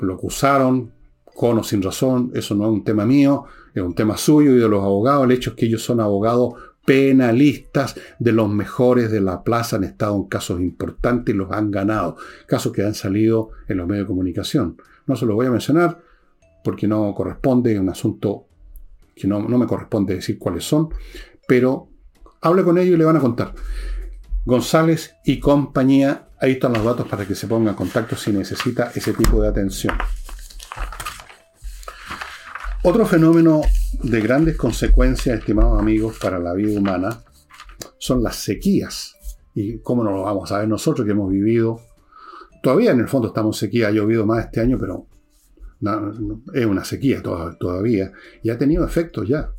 Lo 0.00 0.14
acusaron 0.14 0.92
con 1.24 1.58
o 1.58 1.64
sin 1.64 1.82
razón, 1.82 2.30
eso 2.34 2.54
no 2.54 2.64
es 2.64 2.70
un 2.70 2.84
tema 2.84 3.04
mío, 3.06 3.44
es 3.74 3.82
un 3.82 3.94
tema 3.94 4.16
suyo 4.16 4.52
y 4.52 4.58
de 4.58 4.68
los 4.68 4.82
abogados. 4.82 5.24
El 5.24 5.32
hecho 5.32 5.50
es 5.50 5.56
que 5.56 5.66
ellos 5.66 5.82
son 5.82 6.00
abogados 6.00 6.54
penalistas 6.84 7.96
de 8.18 8.32
los 8.32 8.48
mejores 8.48 9.10
de 9.10 9.20
la 9.20 9.42
plaza, 9.42 9.76
han 9.76 9.84
estado 9.84 10.16
en 10.16 10.24
casos 10.24 10.60
importantes 10.60 11.34
y 11.34 11.38
los 11.38 11.50
han 11.50 11.70
ganado, 11.70 12.16
casos 12.46 12.72
que 12.72 12.84
han 12.84 12.94
salido 12.94 13.50
en 13.68 13.78
los 13.78 13.86
medios 13.86 14.04
de 14.04 14.08
comunicación. 14.08 14.76
No 15.06 15.16
se 15.16 15.26
los 15.26 15.34
voy 15.34 15.46
a 15.46 15.50
mencionar 15.50 16.00
porque 16.62 16.86
no 16.86 17.14
corresponde, 17.14 17.74
es 17.74 17.80
un 17.80 17.88
asunto 17.88 18.46
que 19.14 19.28
no, 19.28 19.40
me 19.40 19.66
corresponde 19.66 20.16
decir 20.16 20.38
cuáles 20.38 20.64
son, 20.64 20.88
pero 21.46 21.88
hable 22.40 22.64
con 22.64 22.78
ellos 22.78 22.94
y 22.94 22.98
le 22.98 23.04
van 23.04 23.16
a 23.16 23.20
contar. 23.20 23.54
González 24.44 25.14
y 25.24 25.40
compañía. 25.40 26.28
Ahí 26.44 26.52
están 26.52 26.74
los 26.74 26.84
datos 26.84 27.08
para 27.08 27.26
que 27.26 27.34
se 27.34 27.46
ponga 27.46 27.70
en 27.70 27.74
contacto 27.74 28.16
si 28.16 28.30
necesita 28.30 28.92
ese 28.94 29.14
tipo 29.14 29.40
de 29.40 29.48
atención. 29.48 29.96
Otro 32.82 33.06
fenómeno 33.06 33.62
de 34.02 34.20
grandes 34.20 34.54
consecuencias, 34.54 35.38
estimados 35.38 35.80
amigos, 35.80 36.18
para 36.20 36.38
la 36.38 36.52
vida 36.52 36.78
humana 36.78 37.24
son 37.96 38.22
las 38.22 38.36
sequías. 38.36 39.16
Y 39.54 39.78
cómo 39.78 40.04
no 40.04 40.10
lo 40.10 40.24
vamos 40.24 40.52
a 40.52 40.58
ver 40.58 40.68
nosotros 40.68 41.06
que 41.06 41.12
hemos 41.12 41.30
vivido. 41.30 41.80
Todavía 42.62 42.90
en 42.90 43.00
el 43.00 43.08
fondo 43.08 43.28
estamos 43.28 43.56
en 43.56 43.66
sequía, 43.66 43.88
ha 43.88 43.92
llovido 43.92 44.26
más 44.26 44.44
este 44.44 44.60
año, 44.60 44.76
pero 44.78 45.06
es 46.52 46.66
una 46.66 46.84
sequía 46.84 47.22
todavía. 47.22 48.12
Y 48.42 48.50
ha 48.50 48.58
tenido 48.58 48.84
efectos 48.84 49.26
ya. 49.26 49.50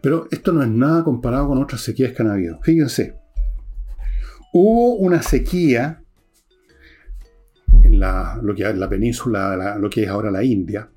Pero 0.00 0.26
esto 0.32 0.50
no 0.52 0.64
es 0.64 0.68
nada 0.68 1.04
comparado 1.04 1.46
con 1.46 1.62
otras 1.62 1.80
sequías 1.80 2.12
que 2.12 2.22
han 2.22 2.30
habido. 2.32 2.58
Fíjense, 2.60 3.21
Hubo 4.52 4.96
una 4.96 5.22
sequía 5.22 6.04
en 7.82 7.98
la, 7.98 8.40
que, 8.54 8.74
la 8.74 8.88
península, 8.88 9.78
lo 9.78 9.88
que 9.88 10.02
es 10.02 10.08
ahora 10.08 10.30
la 10.30 10.44
India, 10.44 10.90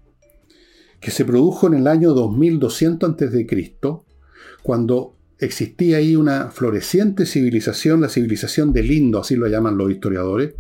que 0.99 1.11
se 1.11 1.23
produjo 1.23 1.67
en 1.67 1.75
el 1.75 1.87
año 1.87 2.13
2200 2.13 3.11
a.C., 3.11 3.47
cuando 4.61 5.15
existía 5.37 5.97
ahí 5.97 6.15
una 6.15 6.49
floreciente 6.49 7.25
civilización, 7.25 8.01
la 8.01 8.09
civilización 8.09 8.73
del 8.73 8.91
Indo, 8.91 9.19
así 9.19 9.35
lo 9.35 9.47
llaman 9.47 9.77
los 9.77 9.91
historiadores. 9.91 10.55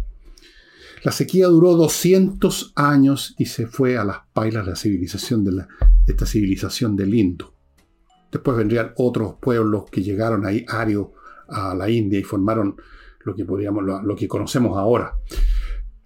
La 1.03 1.11
sequía 1.11 1.47
duró 1.47 1.75
200 1.75 2.73
años 2.75 3.35
y 3.37 3.45
se 3.45 3.67
fue 3.67 3.97
a 3.97 4.05
las 4.05 4.19
pailas 4.33 4.67
la 4.67 4.75
civilización 4.75 5.43
de 5.43 5.65
esta 6.07 6.25
civilización 6.25 6.95
del 6.95 7.13
Indo. 7.13 7.53
Después 8.31 8.57
vendrían 8.57 8.93
otros 8.95 9.35
pueblos 9.41 9.85
que 9.91 10.01
llegaron 10.01 10.45
ahí, 10.45 10.65
arios, 10.67 11.07
a 11.47 11.75
la 11.75 11.89
India 11.89 12.19
y 12.19 12.23
formaron 12.23 12.75
lo 13.23 13.35
que, 13.35 13.43
lo, 13.43 14.15
que 14.15 14.27
conocemos 14.27 14.77
ahora. 14.77 15.15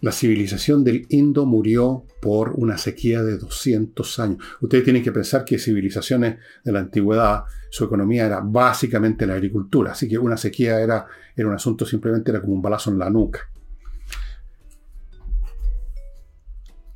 La 0.02 0.14
civilización 0.14 0.84
del 0.84 1.06
Indo 1.10 1.46
murió 1.46 2.06
por 2.22 2.54
una 2.56 2.78
sequía 2.78 3.22
de 3.22 3.38
200 3.38 4.20
años. 4.20 4.38
Ustedes 4.62 4.86
tienen 4.86 5.04
que 5.04 5.12
pensar 5.12 5.44
que 5.44 5.60
civilizaciones 5.60 6.38
de 6.64 6.72
la 6.72 6.80
antigüedad, 6.80 7.44
su 7.70 7.84
economía 7.84 8.26
era 8.26 8.40
básicamente 8.40 9.28
la 9.28 9.34
agricultura, 9.34 9.92
así 9.92 10.08
que 10.08 10.18
una 10.18 10.38
sequía 10.38 10.80
era, 10.80 11.06
era 11.36 11.50
un 11.50 11.54
asunto 11.54 11.86
simplemente 11.86 12.32
era 12.32 12.40
como 12.40 12.54
un 12.54 12.62
balazo 12.62 12.92
en 12.92 13.00
la 13.00 13.10
nuca. 13.10 13.42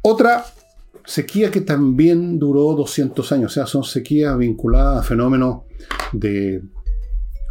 Otra 0.02 0.46
sequía 1.06 1.52
que 1.52 1.62
también 1.62 2.40
duró 2.40 2.74
200 2.74 3.32
años, 3.34 3.52
o 3.52 3.54
sea, 3.54 3.66
son 3.66 3.84
sequías 3.84 4.38
vinculadas 4.38 5.00
a 5.00 5.04
fenómenos 5.04 5.64
de 6.14 6.64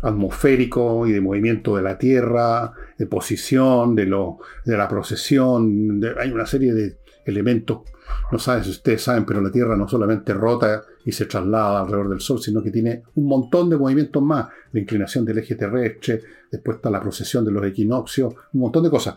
atmosférico 0.03 1.07
y 1.07 1.13
de 1.13 1.21
movimiento 1.21 1.77
de 1.77 1.83
la 1.83 1.97
Tierra, 1.97 2.73
de 2.99 3.07
posición, 3.07 3.95
de, 3.95 4.07
lo, 4.07 4.39
de 4.65 4.77
la 4.77 4.89
procesión. 4.89 6.01
hay 6.21 6.31
una 6.31 6.47
serie 6.47 6.75
de 6.75 6.99
elementos, 7.25 7.83
no 8.31 8.39
saben 8.39 8.65
si 8.65 8.71
ustedes 8.71 9.03
saben, 9.03 9.25
pero 9.25 9.41
la 9.41 9.51
Tierra 9.51 9.77
no 9.77 9.89
solamente 9.89 10.35
rota 10.35 10.83
y 11.05 11.13
se 11.13 11.27
traslada 11.27 11.81
alrededor 11.81 12.09
del 12.09 12.21
Sol, 12.21 12.41
sino 12.41 12.63
que 12.63 12.71
tiene 12.71 13.03
un 13.15 13.27
montón 13.27 13.69
de 13.69 13.77
movimientos 13.77 14.23
más. 14.23 14.49
La 14.73 14.81
inclinación 14.81 15.25
del 15.25 15.39
eje 15.39 15.55
terrestre, 15.55 16.23
después 16.51 16.77
está 16.77 16.91
la 16.91 17.01
procesión 17.01 17.45
de 17.45 17.53
los 17.53 17.65
equinoccios, 17.65 18.35
un 18.53 18.61
montón 18.61 18.85
de 18.85 18.91
cosas. 18.91 19.17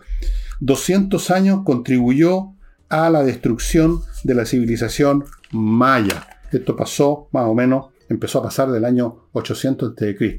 200 0.60 1.32
años 1.32 1.62
contribuyó 1.64 2.54
a 2.90 3.10
la 3.10 3.24
destrucción 3.24 4.02
de 4.24 4.36
la 4.36 4.46
civilización 4.46 5.26
maya. 5.52 6.28
Esto 6.52 6.76
pasó 6.76 7.30
más 7.32 7.46
o 7.46 7.54
menos, 7.54 7.88
empezó 8.10 8.40
a 8.40 8.44
pasar 8.44 8.72
del 8.72 8.86
año 8.86 9.28
800 9.34 9.94
a.C. 9.94 10.38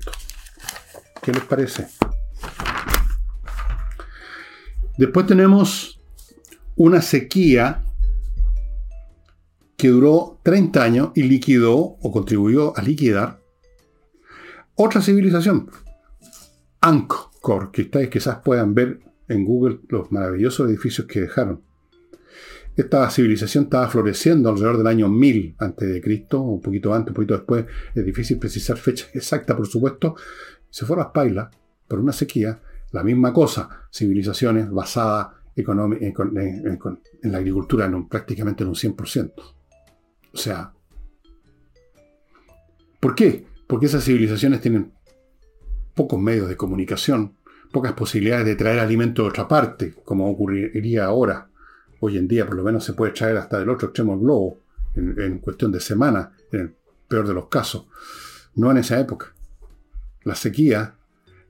¿Qué 1.26 1.32
les 1.32 1.42
parece? 1.42 1.88
Después 4.96 5.26
tenemos 5.26 6.00
una 6.76 7.02
sequía 7.02 7.84
que 9.76 9.88
duró 9.88 10.38
30 10.44 10.82
años 10.84 11.10
y 11.16 11.24
liquidó 11.24 11.78
o 11.78 12.12
contribuyó 12.12 12.78
a 12.78 12.82
liquidar 12.82 13.40
otra 14.76 15.02
civilización, 15.02 15.68
Angkor, 16.80 17.72
que 17.72 17.82
ustedes 17.82 18.08
quizás 18.08 18.38
puedan 18.44 18.72
ver 18.72 19.00
en 19.26 19.44
Google 19.44 19.80
los 19.88 20.12
maravillosos 20.12 20.70
edificios 20.70 21.08
que 21.08 21.22
dejaron. 21.22 21.60
Esta 22.76 23.10
civilización 23.10 23.64
estaba 23.64 23.88
floreciendo 23.88 24.50
alrededor 24.50 24.76
del 24.78 24.86
año 24.86 25.08
1000 25.08 25.56
a.C., 25.58 26.26
un 26.36 26.60
poquito 26.60 26.92
antes, 26.92 27.08
un 27.08 27.14
poquito 27.14 27.34
después. 27.34 27.64
Es 27.94 28.04
difícil 28.04 28.38
precisar 28.38 28.76
fecha 28.76 29.06
exacta, 29.14 29.56
por 29.56 29.66
supuesto, 29.66 30.14
se 30.76 30.84
fue 30.84 30.96
a 30.96 31.04
las 31.04 31.12
pailas 31.12 31.48
por 31.88 31.98
una 31.98 32.12
sequía, 32.12 32.60
la 32.92 33.02
misma 33.02 33.32
cosa, 33.32 33.88
civilizaciones 33.90 34.70
basadas 34.70 35.28
en, 35.56 36.12
la 37.22 37.38
agricultura 37.38 37.86
en 37.86 38.06
prácticamente 38.06 38.62
en 38.62 38.68
un 38.68 38.74
100%. 38.74 39.32
O 39.38 40.36
sea, 40.36 40.74
¿por 43.00 43.14
qué? 43.14 43.46
Porque 43.66 43.86
esas 43.86 44.04
civilizaciones 44.04 44.60
tienen 44.60 44.92
pocos 45.94 46.20
medios 46.20 46.46
de 46.46 46.58
comunicación, 46.58 47.38
pocas 47.72 47.94
posibilidades 47.94 48.44
de 48.44 48.56
traer 48.56 48.80
alimento 48.80 49.22
de 49.22 49.30
otra 49.30 49.48
parte, 49.48 49.94
como 50.04 50.30
ocurriría 50.30 51.06
ahora. 51.06 51.48
Hoy 52.00 52.18
en 52.18 52.28
día 52.28 52.44
por 52.44 52.54
lo 52.54 52.62
menos 52.62 52.84
se 52.84 52.92
puede 52.92 53.12
traer 53.12 53.38
hasta 53.38 53.58
del 53.58 53.70
otro 53.70 53.88
extremo 53.88 54.12
del 54.12 54.20
globo, 54.20 54.60
en, 54.94 55.38
cuestión 55.38 55.72
de 55.72 55.80
semanas, 55.80 56.28
en 56.52 56.60
el 56.60 56.74
peor 57.08 57.26
de 57.26 57.32
los 57.32 57.48
casos. 57.48 57.86
No 58.56 58.70
en 58.70 58.76
esa 58.76 59.00
época. 59.00 59.35
La 60.26 60.34
sequía, 60.34 60.96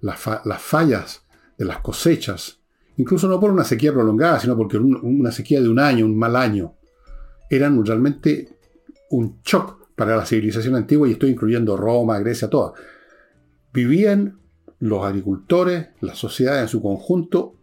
las, 0.00 0.20
fallas 0.60 1.24
de 1.58 1.64
las 1.64 1.78
cosechas, 1.78 2.60
incluso 2.96 3.26
no 3.26 3.40
por 3.40 3.50
una 3.50 3.64
sequía 3.64 3.92
prolongada, 3.92 4.38
sino 4.38 4.56
porque 4.56 4.76
una 4.76 5.32
sequía 5.32 5.60
de 5.60 5.68
un 5.68 5.80
año, 5.80 6.04
un 6.04 6.16
mal 6.16 6.36
año, 6.36 6.74
eran 7.50 7.84
realmente 7.84 8.58
un 9.10 9.40
shock 9.42 9.88
para 9.96 10.16
la 10.16 10.26
civilización 10.26 10.74
antigua, 10.74 11.08
y 11.08 11.12
estoy 11.12 11.30
incluyendo 11.30 11.76
Roma, 11.76 12.18
Grecia, 12.18 12.48
toda. 12.48 12.74
Vivían 13.72 14.38
los 14.78 15.04
agricultores, 15.04 15.88
la 16.00 16.14
sociedad 16.14 16.60
en 16.60 16.68
su 16.68 16.82
conjunto, 16.82 17.54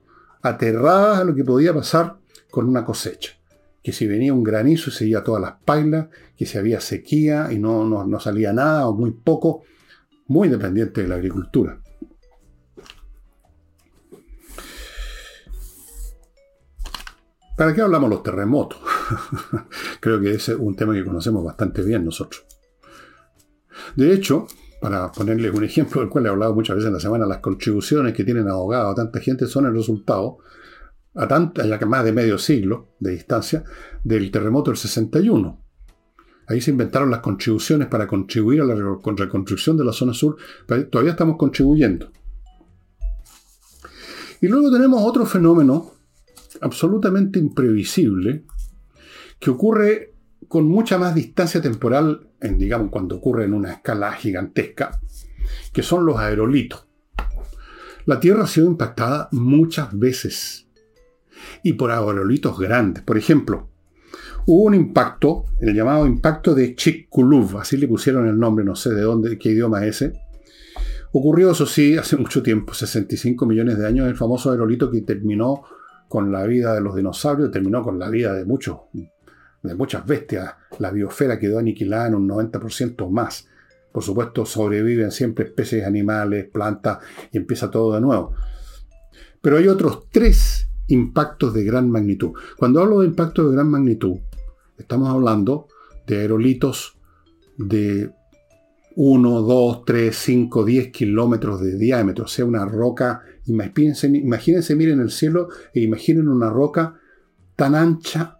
aterradas 0.41 1.19
a 1.19 1.23
lo 1.23 1.35
que 1.35 1.43
podía 1.43 1.73
pasar 1.73 2.17
con 2.49 2.67
una 2.67 2.83
cosecha. 2.83 3.33
Que 3.83 3.91
si 3.91 4.07
venía 4.07 4.33
un 4.33 4.43
granizo 4.43 4.89
y 4.89 4.93
seguía 4.93 5.23
todas 5.23 5.41
las 5.41 5.53
pailas, 5.63 6.07
que 6.37 6.45
si 6.45 6.57
había 6.57 6.79
sequía 6.79 7.49
y 7.51 7.59
no, 7.59 7.85
no, 7.85 8.19
salía 8.19 8.53
nada 8.53 8.87
o 8.87 8.93
muy 8.93 9.11
poco, 9.11 9.63
muy 10.27 10.49
dependiente 10.49 11.01
de 11.01 11.07
la 11.07 11.15
agricultura. 11.15 11.79
¿Para 17.57 17.73
qué 17.73 17.81
hablamos 17.81 18.09
los 18.09 18.23
terremotos? 18.23 18.79
Creo 19.99 20.19
que 20.19 20.31
ese 20.31 20.53
es 20.53 20.57
un 20.57 20.75
tema 20.75 20.93
que 20.93 21.05
conocemos 21.05 21.43
bastante 21.43 21.83
bien 21.83 22.03
nosotros. 22.03 22.45
De 23.95 24.11
hecho, 24.11 24.47
para 24.81 25.11
ponerles 25.11 25.53
un 25.53 25.63
ejemplo 25.63 26.01
del 26.01 26.09
cual 26.09 26.25
he 26.25 26.29
hablado 26.29 26.55
muchas 26.55 26.75
veces 26.75 26.87
en 26.87 26.95
la 26.95 26.99
semana, 26.99 27.25
las 27.25 27.39
contribuciones 27.39 28.13
que 28.13 28.23
tienen 28.23 28.49
abogados 28.49 28.91
a 28.91 28.95
tanta 28.95 29.19
gente 29.19 29.45
son 29.45 29.65
el 29.65 29.73
resultado, 29.73 30.39
a 31.15 31.27
tanta, 31.27 31.65
ya 31.65 31.77
que 31.77 31.85
más 31.85 32.03
de 32.03 32.11
medio 32.11 32.37
siglo 32.37 32.95
de 32.99 33.11
distancia, 33.11 33.63
del 34.03 34.31
terremoto 34.31 34.71
del 34.71 34.77
61. 34.77 35.62
Ahí 36.47 36.61
se 36.61 36.71
inventaron 36.71 37.09
las 37.09 37.19
contribuciones 37.19 37.87
para 37.87 38.07
contribuir 38.07 38.61
a 38.61 38.65
la 38.65 38.75
reconstrucción 38.75 39.77
de 39.77 39.85
la 39.85 39.93
zona 39.93 40.13
sur. 40.13 40.37
Todavía 40.89 41.11
estamos 41.11 41.37
contribuyendo. 41.37 42.11
Y 44.41 44.47
luego 44.47 44.71
tenemos 44.71 45.01
otro 45.03 45.25
fenómeno 45.25 45.93
absolutamente 46.61 47.39
imprevisible 47.39 48.45
que 49.39 49.49
ocurre 49.49 50.13
con 50.47 50.67
mucha 50.67 50.97
más 50.97 51.15
distancia 51.15 51.61
temporal, 51.61 52.29
en, 52.41 52.57
digamos, 52.57 52.91
cuando 52.91 53.15
ocurre 53.15 53.45
en 53.45 53.53
una 53.53 53.71
escala 53.71 54.11
gigantesca, 54.13 54.99
que 55.71 55.81
son 55.81 56.05
los 56.05 56.17
aerolitos. 56.17 56.87
La 58.05 58.19
Tierra 58.19 58.43
ha 58.43 58.47
sido 58.47 58.67
impactada 58.67 59.29
muchas 59.31 59.97
veces 59.97 60.67
y 61.63 61.73
por 61.73 61.91
aerolitos 61.91 62.59
grandes. 62.59 63.01
Por 63.03 63.17
ejemplo, 63.17 63.69
hubo 64.45 64.63
un 64.63 64.75
impacto, 64.75 65.45
el 65.61 65.73
llamado 65.73 66.05
impacto 66.05 66.53
de 66.53 66.75
Chicxulub, 66.75 67.57
así 67.57 67.77
le 67.77 67.87
pusieron 67.87 68.27
el 68.27 68.37
nombre, 68.37 68.65
no 68.65 68.75
sé 68.75 68.91
de 68.91 69.01
dónde, 69.01 69.37
qué 69.37 69.49
idioma 69.49 69.85
es 69.85 70.01
ese. 70.01 70.19
Ocurrió, 71.11 71.51
eso 71.51 71.65
sí, 71.65 71.97
hace 71.97 72.17
mucho 72.17 72.41
tiempo, 72.41 72.73
65 72.73 73.45
millones 73.45 73.77
de 73.77 73.87
años, 73.87 74.07
el 74.07 74.15
famoso 74.15 74.51
aerolito 74.51 74.89
que 74.89 75.01
terminó 75.01 75.63
con 76.07 76.31
la 76.31 76.43
vida 76.45 76.73
de 76.73 76.81
los 76.81 76.95
dinosaurios, 76.95 77.51
terminó 77.51 77.83
con 77.83 77.99
la 77.99 78.09
vida 78.09 78.33
de 78.33 78.45
muchos 78.45 78.77
de 79.63 79.75
muchas 79.75 80.05
bestias. 80.05 80.53
La 80.79 80.91
biosfera 80.91 81.39
quedó 81.39 81.59
aniquilada 81.59 82.07
en 82.07 82.15
un 82.15 82.27
90% 82.27 83.09
más. 83.09 83.47
Por 83.91 84.03
supuesto, 84.03 84.45
sobreviven 84.45 85.11
siempre 85.11 85.45
especies 85.45 85.85
animales, 85.85 86.49
plantas, 86.51 86.99
y 87.31 87.37
empieza 87.37 87.71
todo 87.71 87.93
de 87.95 88.01
nuevo. 88.01 88.33
Pero 89.41 89.57
hay 89.57 89.67
otros 89.67 90.09
tres 90.11 90.69
impactos 90.87 91.53
de 91.53 91.63
gran 91.63 91.89
magnitud. 91.89 92.31
Cuando 92.57 92.81
hablo 92.81 92.99
de 92.99 93.07
impactos 93.07 93.49
de 93.49 93.55
gran 93.55 93.69
magnitud, 93.69 94.17
estamos 94.83 95.09
hablando 95.09 95.67
de 96.05 96.19
aerolitos 96.19 96.97
de 97.57 98.11
1, 98.95 99.41
2, 99.41 99.85
3, 99.85 100.15
5, 100.15 100.65
10 100.65 100.91
kilómetros 100.91 101.61
de 101.61 101.77
diámetro, 101.77 102.25
o 102.25 102.27
sea, 102.27 102.45
una 102.45 102.65
roca, 102.65 103.23
imagínense, 103.45 104.07
imagínense, 104.07 104.75
miren 104.75 104.99
el 104.99 105.09
cielo 105.09 105.49
e 105.73 105.81
imaginen 105.81 106.27
una 106.27 106.49
roca 106.49 106.99
tan 107.55 107.75
ancha 107.75 108.37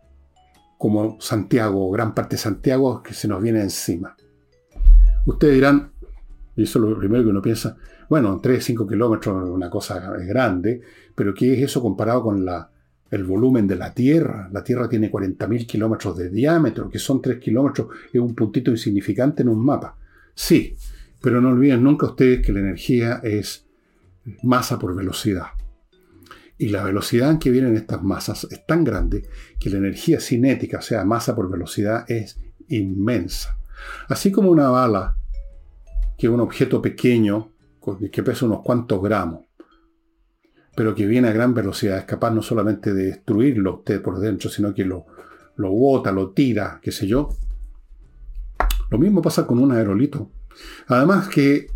como 0.78 1.20
Santiago, 1.20 1.89
gran 1.91 2.14
parte 2.14 2.36
de 2.36 2.41
Santiago 2.41 3.02
que 3.02 3.14
se 3.14 3.28
nos 3.28 3.41
viene 3.41 3.62
encima. 3.62 4.16
Ustedes 5.26 5.56
dirán, 5.56 5.91
y 6.56 6.64
eso 6.64 6.80
es 6.80 6.89
lo 6.89 7.00
primero 7.00 7.24
que 7.24 7.30
uno 7.30 7.41
piensa, 7.41 7.78
bueno, 8.10 8.39
3, 8.41 8.64
5 8.64 8.88
kilómetros 8.88 9.50
una 9.50 9.70
cosa 9.70 10.00
grande, 10.00 10.82
pero 11.16 11.34
¿qué 11.34 11.54
es 11.54 11.64
eso 11.64 11.82
comparado 11.82 12.22
con 12.22 12.46
la, 12.46 12.70
el 13.14 13.24
volumen 13.24 13.68
de 13.68 13.76
la 13.76 13.93
Tierra? 13.93 14.49
La 14.51 14.64
Tierra 14.64 14.89
tiene 14.89 15.11
40.000 15.11 15.68
kilómetros 15.68 16.18
de 16.18 16.30
diámetro, 16.30 16.89
que 16.89 16.97
son 16.97 17.22
3 17.22 17.39
kilómetros, 17.39 17.88
es 18.11 18.20
un 18.20 18.34
puntito 18.34 18.72
insignificante 18.72 19.43
en 19.43 19.49
un 19.49 19.64
mapa. 19.64 19.95
Sí, 20.34 20.76
pero 21.22 21.39
no 21.39 21.49
olviden 21.49 21.84
nunca 21.84 22.07
ustedes 22.07 22.43
que 22.43 22.51
la 22.51 22.59
energía 22.59 23.22
es 23.24 23.68
masa 24.41 24.80
por 24.80 24.95
velocidad. 24.95 25.47
Y 26.57 26.70
la 26.70 26.84
velocidad 26.84 27.30
en 27.30 27.39
que 27.39 27.51
vienen 27.51 27.76
estas 27.76 28.01
masas 28.01 28.47
es 28.49 28.66
tan 28.66 28.84
grande 28.84 29.28
que 29.59 29.70
la 29.70 29.78
energía 29.78 30.20
cinética, 30.20 30.80
o 30.80 30.82
sea, 30.82 31.05
masa 31.05 31.36
por 31.36 31.51
velocidad, 31.51 32.09
es 32.09 32.39
inmensa. 32.70 33.57
Así 34.07 34.32
como 34.32 34.49
una 34.49 34.70
bala, 34.70 35.18
que 36.18 36.28
es 36.28 36.34
un 36.34 36.39
objeto 36.39 36.82
pequeño, 36.82 37.51
que 38.11 38.24
pesa 38.24 38.45
unos 38.45 38.61
cuantos 38.61 39.01
gramos, 39.03 39.41
pero 40.76 40.96
que 40.96 41.06
viene 41.06 41.28
a 41.28 41.34
gran 41.34 41.54
velocidad, 41.54 41.98
es 41.98 42.06
capaz 42.06 42.32
no 42.32 42.42
solamente 42.42 42.94
de 42.94 43.06
destruirlo 43.06 43.76
usted 43.76 44.02
por 44.02 44.20
dentro, 44.20 44.50
sino 44.50 44.74
que 44.74 44.86
lo, 44.86 45.06
lo 45.56 45.72
bota, 45.72 46.12
lo 46.12 46.32
tira, 46.32 46.80
qué 46.82 46.92
sé 46.92 47.08
yo. 47.08 47.30
Lo 48.90 48.98
mismo 48.98 49.22
pasa 49.22 49.46
con 49.46 49.60
un 49.60 49.72
aerolito. 49.72 50.30
Además 50.88 51.28
que 51.28 51.68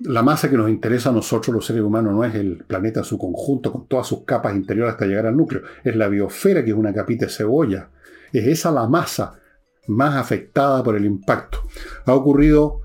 la 0.00 0.22
masa 0.22 0.50
que 0.50 0.56
nos 0.56 0.68
interesa 0.68 1.10
a 1.10 1.12
nosotros 1.12 1.54
los 1.54 1.66
seres 1.66 1.82
humanos 1.82 2.12
no 2.12 2.24
es 2.24 2.34
el 2.34 2.64
planeta 2.64 3.00
en 3.00 3.04
su 3.04 3.16
conjunto, 3.16 3.72
con 3.72 3.86
todas 3.86 4.06
sus 4.06 4.24
capas 4.24 4.54
interiores 4.54 4.94
hasta 4.94 5.06
llegar 5.06 5.26
al 5.26 5.36
núcleo, 5.36 5.62
es 5.82 5.94
la 5.96 6.08
biosfera 6.08 6.64
que 6.64 6.70
es 6.70 6.76
una 6.76 6.92
capita 6.92 7.26
de 7.26 7.32
cebolla. 7.32 7.90
Es 8.32 8.46
esa 8.46 8.70
la 8.72 8.88
masa 8.88 9.38
más 9.86 10.16
afectada 10.16 10.82
por 10.82 10.96
el 10.96 11.04
impacto. 11.04 11.60
Ha 12.06 12.14
ocurrido, 12.14 12.80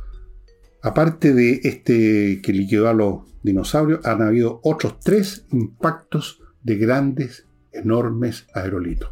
aparte 0.82 1.34
de 1.34 1.62
este 1.64 2.42
que 2.42 2.54
liquidó 2.54 2.88
a 2.88 2.94
los 2.94 3.29
dinosaurios, 3.44 4.06
han 4.06 4.22
habido 4.22 4.60
otros 4.64 5.00
tres 5.00 5.46
impactos 5.52 6.42
de 6.64 6.76
grandes, 6.76 7.48
enormes 7.72 8.48
aerolitos. 8.54 9.12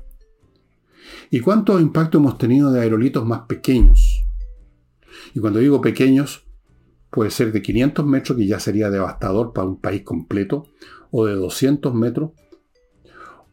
¿Y 1.30 1.40
cuántos 1.40 1.82
impactos 1.82 2.20
hemos 2.20 2.38
tenido 2.38 2.72
de 2.72 2.82
aerolitos 2.82 3.26
más 3.26 3.42
pequeños? 3.42 4.26
Y 5.34 5.40
cuando 5.40 5.60
digo 5.60 5.82
pequeños, 5.82 6.46
puede 7.10 7.32
ser 7.32 7.52
de 7.52 7.62
500 7.62 8.06
metros, 8.06 8.38
que 8.38 8.48
ya 8.48 8.60
sería 8.60 8.90
devastador 8.90 9.54
para 9.54 9.68
un 9.68 9.80
país 9.80 10.04
completo, 10.04 10.68
o 11.12 11.26
de 11.26 11.34
200 11.34 11.94
metros, 11.94 12.32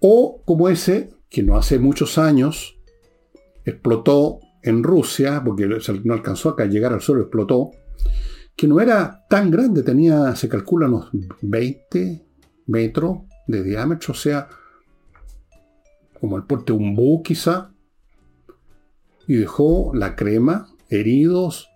o 0.01 0.43
como 0.45 0.69
ese, 0.69 1.11
que 1.31 1.43
no 1.43 1.57
hace 1.57 1.79
muchos 1.79 2.19
años 2.19 2.79
explotó 3.65 4.41
en 4.63 4.83
Rusia, 4.83 5.43
porque 5.45 5.69
no 6.05 6.15
alcanzó 6.15 6.57
a 6.59 6.65
llegar 6.67 6.93
al 6.93 7.01
suelo, 7.01 7.23
explotó, 7.23 7.71
que 8.57 8.69
no 8.69 8.81
era 8.81 9.25
tan 9.29 9.51
grande, 9.51 9.83
tenía, 9.83 10.35
se 10.37 10.49
calcula, 10.49 10.87
unos 10.87 11.11
20 11.43 12.25
metros 12.67 13.19
de 13.47 13.63
diámetro, 13.63 14.13
o 14.13 14.17
sea, 14.17 14.49
como 16.21 16.37
el 16.37 16.45
porte 16.45 16.73
de 16.73 16.79
un 16.79 16.95
búho 16.95 17.23
quizá, 17.23 17.73
y 19.27 19.35
dejó 19.35 19.93
la 19.95 20.15
crema, 20.17 20.69
heridos, 20.89 21.69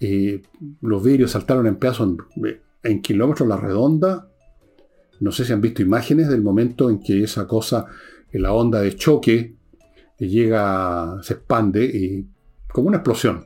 eh, 0.00 0.42
los 0.80 1.04
vidrios 1.04 1.32
saltaron 1.32 1.66
en 1.66 1.76
pedazos 1.76 2.16
en, 2.82 3.02
kilómetros 3.02 3.46
la 3.46 3.58
redonda. 3.58 4.28
No 5.20 5.30
sé 5.30 5.44
si 5.44 5.52
han 5.52 5.60
visto 5.60 5.82
imágenes 5.82 6.28
del 6.28 6.42
momento 6.42 6.88
en 6.88 7.00
que 7.00 7.22
esa 7.22 7.46
cosa, 7.46 7.86
la 8.32 8.54
onda 8.54 8.80
de 8.80 8.96
choque, 8.96 9.56
eh, 10.18 10.26
llega, 10.26 11.18
se 11.22 11.34
expande 11.34 11.84
y 11.84 12.26
como 12.72 12.88
una 12.88 12.98
explosión. 12.98 13.44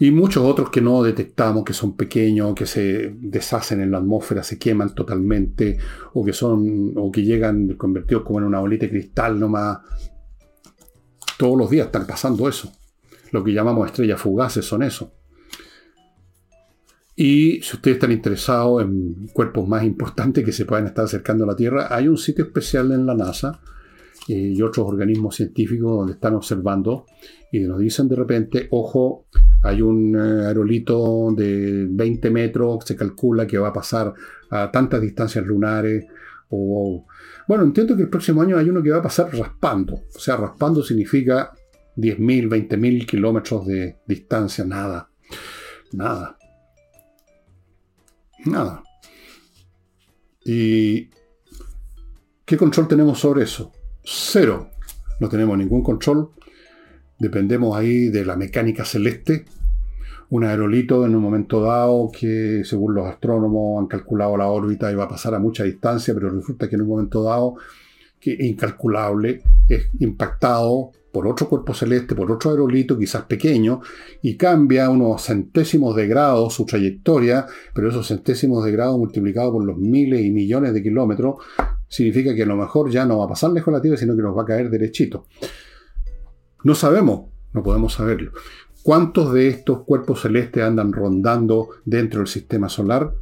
Y 0.00 0.12
muchos 0.12 0.44
otros 0.44 0.70
que 0.70 0.80
no 0.80 1.02
detectamos, 1.02 1.64
que 1.64 1.72
son 1.72 1.96
pequeños, 1.96 2.54
que 2.54 2.66
se 2.66 3.16
deshacen 3.18 3.80
en 3.80 3.90
la 3.90 3.98
atmósfera, 3.98 4.44
se 4.44 4.56
queman 4.56 4.94
totalmente, 4.94 5.76
o 6.14 6.24
que 6.24 6.32
son, 6.32 6.92
o 6.96 7.10
que 7.10 7.24
llegan 7.24 7.74
convertidos 7.74 8.22
como 8.22 8.38
en 8.38 8.44
una 8.44 8.60
bolita 8.60 8.86
de 8.86 8.90
cristal 8.90 9.40
nomás. 9.40 9.78
Todos 11.36 11.58
los 11.58 11.68
días 11.68 11.86
están 11.86 12.06
pasando 12.06 12.48
eso. 12.48 12.72
Lo 13.32 13.42
que 13.42 13.52
llamamos 13.52 13.86
estrellas 13.86 14.20
fugaces 14.20 14.64
son 14.64 14.84
eso. 14.84 15.12
Y 17.16 17.60
si 17.62 17.74
ustedes 17.74 17.96
están 17.96 18.12
interesados 18.12 18.80
en 18.82 19.26
cuerpos 19.32 19.66
más 19.66 19.82
importantes 19.82 20.44
que 20.44 20.52
se 20.52 20.64
puedan 20.64 20.86
estar 20.86 21.06
acercando 21.06 21.42
a 21.42 21.48
la 21.48 21.56
Tierra, 21.56 21.88
hay 21.90 22.06
un 22.06 22.16
sitio 22.16 22.44
especial 22.44 22.92
en 22.92 23.04
la 23.04 23.16
NASA 23.16 23.60
eh, 24.28 24.52
y 24.54 24.62
otros 24.62 24.86
organismos 24.86 25.34
científicos 25.34 25.90
donde 25.90 26.12
están 26.12 26.36
observando 26.36 27.06
y 27.50 27.58
nos 27.58 27.80
dicen 27.80 28.08
de 28.08 28.14
repente, 28.14 28.68
ojo, 28.70 29.26
hay 29.62 29.82
un 29.82 30.14
eh, 30.14 30.46
aerolito 30.46 31.32
de 31.32 31.86
20 31.88 32.30
metros, 32.30 32.84
se 32.84 32.96
calcula 32.96 33.46
que 33.46 33.58
va 33.58 33.68
a 33.68 33.72
pasar 33.72 34.12
a 34.50 34.70
tantas 34.70 35.00
distancias 35.00 35.44
lunares, 35.44 36.06
o, 36.50 37.06
bueno, 37.46 37.64
entiendo 37.64 37.94
que 37.96 38.02
el 38.02 38.08
próximo 38.08 38.40
año 38.40 38.56
hay 38.56 38.68
uno 38.68 38.82
que 38.82 38.90
va 38.90 38.98
a 38.98 39.02
pasar 39.02 39.34
raspando, 39.36 40.04
o 40.14 40.18
sea, 40.18 40.36
raspando 40.36 40.82
significa 40.82 41.52
10.000, 41.96 42.68
20.000 42.68 43.06
kilómetros 43.06 43.66
de 43.66 43.98
distancia, 44.06 44.64
nada, 44.64 45.10
nada, 45.92 46.38
nada. 48.46 48.82
¿Y 50.44 51.10
qué 52.44 52.56
control 52.56 52.88
tenemos 52.88 53.18
sobre 53.18 53.44
eso? 53.44 53.72
Cero. 54.02 54.70
No 55.20 55.28
tenemos 55.28 55.58
ningún 55.58 55.82
control 55.82 56.30
dependemos 57.18 57.76
ahí 57.76 58.08
de 58.08 58.24
la 58.24 58.36
mecánica 58.36 58.84
celeste, 58.84 59.44
un 60.30 60.44
aerolito 60.44 61.06
en 61.06 61.14
un 61.16 61.22
momento 61.22 61.60
dado 61.60 62.10
que 62.12 62.62
según 62.64 62.94
los 62.94 63.06
astrónomos 63.06 63.80
han 63.80 63.86
calculado 63.86 64.36
la 64.36 64.48
órbita 64.48 64.92
y 64.92 64.94
va 64.94 65.04
a 65.04 65.08
pasar 65.08 65.34
a 65.34 65.38
mucha 65.38 65.64
distancia, 65.64 66.14
pero 66.14 66.30
resulta 66.30 66.68
que 66.68 66.76
en 66.76 66.82
un 66.82 66.88
momento 66.88 67.22
dado 67.22 67.56
que 68.20 68.34
es 68.34 68.40
incalculable 68.40 69.42
es 69.68 69.88
impactado 70.00 70.92
por 71.12 71.26
otro 71.26 71.48
cuerpo 71.48 71.72
celeste, 71.72 72.14
por 72.14 72.30
otro 72.30 72.50
aerolito 72.50 72.98
quizás 72.98 73.22
pequeño, 73.22 73.80
y 74.22 74.36
cambia 74.36 74.90
unos 74.90 75.24
centésimos 75.24 75.96
de 75.96 76.06
grado 76.06 76.50
su 76.50 76.66
trayectoria, 76.66 77.46
pero 77.74 77.88
esos 77.88 78.06
centésimos 78.06 78.64
de 78.64 78.72
grado 78.72 78.98
multiplicados 78.98 79.52
por 79.52 79.64
los 79.64 79.78
miles 79.78 80.20
y 80.20 80.30
millones 80.30 80.74
de 80.74 80.82
kilómetros, 80.82 81.36
significa 81.88 82.34
que 82.34 82.42
a 82.42 82.46
lo 82.46 82.56
mejor 82.56 82.90
ya 82.90 83.06
no 83.06 83.18
va 83.18 83.24
a 83.24 83.28
pasar 83.28 83.50
lejos 83.50 83.72
la 83.72 83.80
Tierra, 83.80 83.96
sino 83.96 84.14
que 84.14 84.22
nos 84.22 84.36
va 84.36 84.42
a 84.42 84.46
caer 84.46 84.68
derechito. 84.68 85.26
No 86.64 86.74
sabemos, 86.74 87.30
no 87.52 87.62
podemos 87.62 87.94
saberlo. 87.94 88.32
¿Cuántos 88.82 89.32
de 89.32 89.48
estos 89.48 89.84
cuerpos 89.84 90.22
celestes 90.22 90.62
andan 90.62 90.92
rondando 90.92 91.68
dentro 91.84 92.20
del 92.20 92.28
sistema 92.28 92.68
solar? 92.68 93.12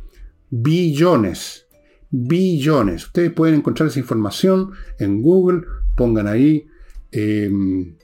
Billones. 0.50 1.66
Billones. 2.10 3.06
Ustedes 3.06 3.32
pueden 3.32 3.56
encontrar 3.56 3.88
esa 3.88 3.98
información 3.98 4.70
en 4.98 5.22
Google. 5.22 5.62
Pongan 5.96 6.28
ahí 6.28 6.66
em, 7.10 7.96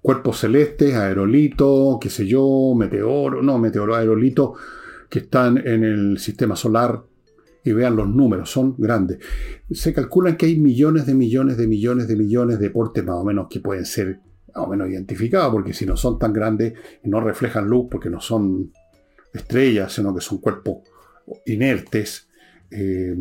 cuerpos 0.00 0.38
celestes, 0.38 0.94
aerolitos, 0.94 1.98
qué 2.00 2.10
sé 2.10 2.26
yo, 2.26 2.74
meteoro, 2.76 3.42
no, 3.42 3.58
meteoro, 3.58 3.94
aerolitos 3.94 4.58
que 5.08 5.20
están 5.20 5.58
en 5.58 5.84
el 5.84 6.18
sistema 6.18 6.54
solar 6.54 7.02
y 7.64 7.72
vean 7.72 7.96
los 7.96 8.08
números, 8.08 8.50
son 8.50 8.74
grandes. 8.78 9.18
Se 9.70 9.92
calculan 9.92 10.36
que 10.36 10.46
hay 10.46 10.58
millones 10.58 11.06
de 11.06 11.14
millones 11.14 11.56
de 11.56 11.66
millones 11.66 12.08
de 12.08 12.16
millones 12.16 12.58
de 12.58 12.70
portes 12.70 13.04
más 13.04 13.16
o 13.16 13.24
menos 13.24 13.48
que 13.50 13.60
pueden 13.60 13.84
ser 13.84 14.20
más 14.54 14.64
o 14.64 14.68
menos 14.68 14.88
identificados, 14.88 15.52
porque 15.52 15.72
si 15.72 15.86
no 15.86 15.96
son 15.96 16.18
tan 16.18 16.32
grandes 16.32 16.74
no 17.04 17.20
reflejan 17.20 17.68
luz, 17.68 17.86
porque 17.90 18.10
no 18.10 18.20
son 18.20 18.72
estrellas, 19.32 19.92
sino 19.92 20.14
que 20.14 20.20
son 20.20 20.38
cuerpos 20.38 20.78
inertes, 21.46 22.28
eh, 22.70 23.14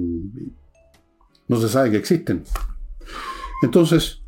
no 1.47 1.57
se 1.59 1.69
sabe 1.69 1.91
que 1.91 1.97
existen. 1.97 2.43
Entonces, 3.61 4.21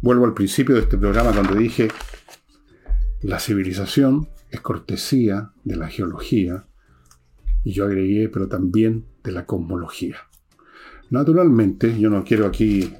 vuelvo 0.00 0.24
al 0.24 0.34
principio 0.34 0.74
de 0.74 0.82
este 0.82 0.98
programa 0.98 1.32
cuando 1.32 1.54
dije, 1.54 1.88
la 3.22 3.38
civilización 3.38 4.28
es 4.50 4.60
cortesía 4.60 5.52
de 5.64 5.76
la 5.76 5.88
geología, 5.88 6.66
y 7.64 7.72
yo 7.72 7.84
agregué, 7.84 8.28
pero 8.28 8.48
también 8.48 9.04
de 9.24 9.32
la 9.32 9.44
cosmología. 9.44 10.16
Naturalmente, 11.10 11.98
yo 11.98 12.10
no 12.10 12.24
quiero 12.24 12.46
aquí 12.46 12.94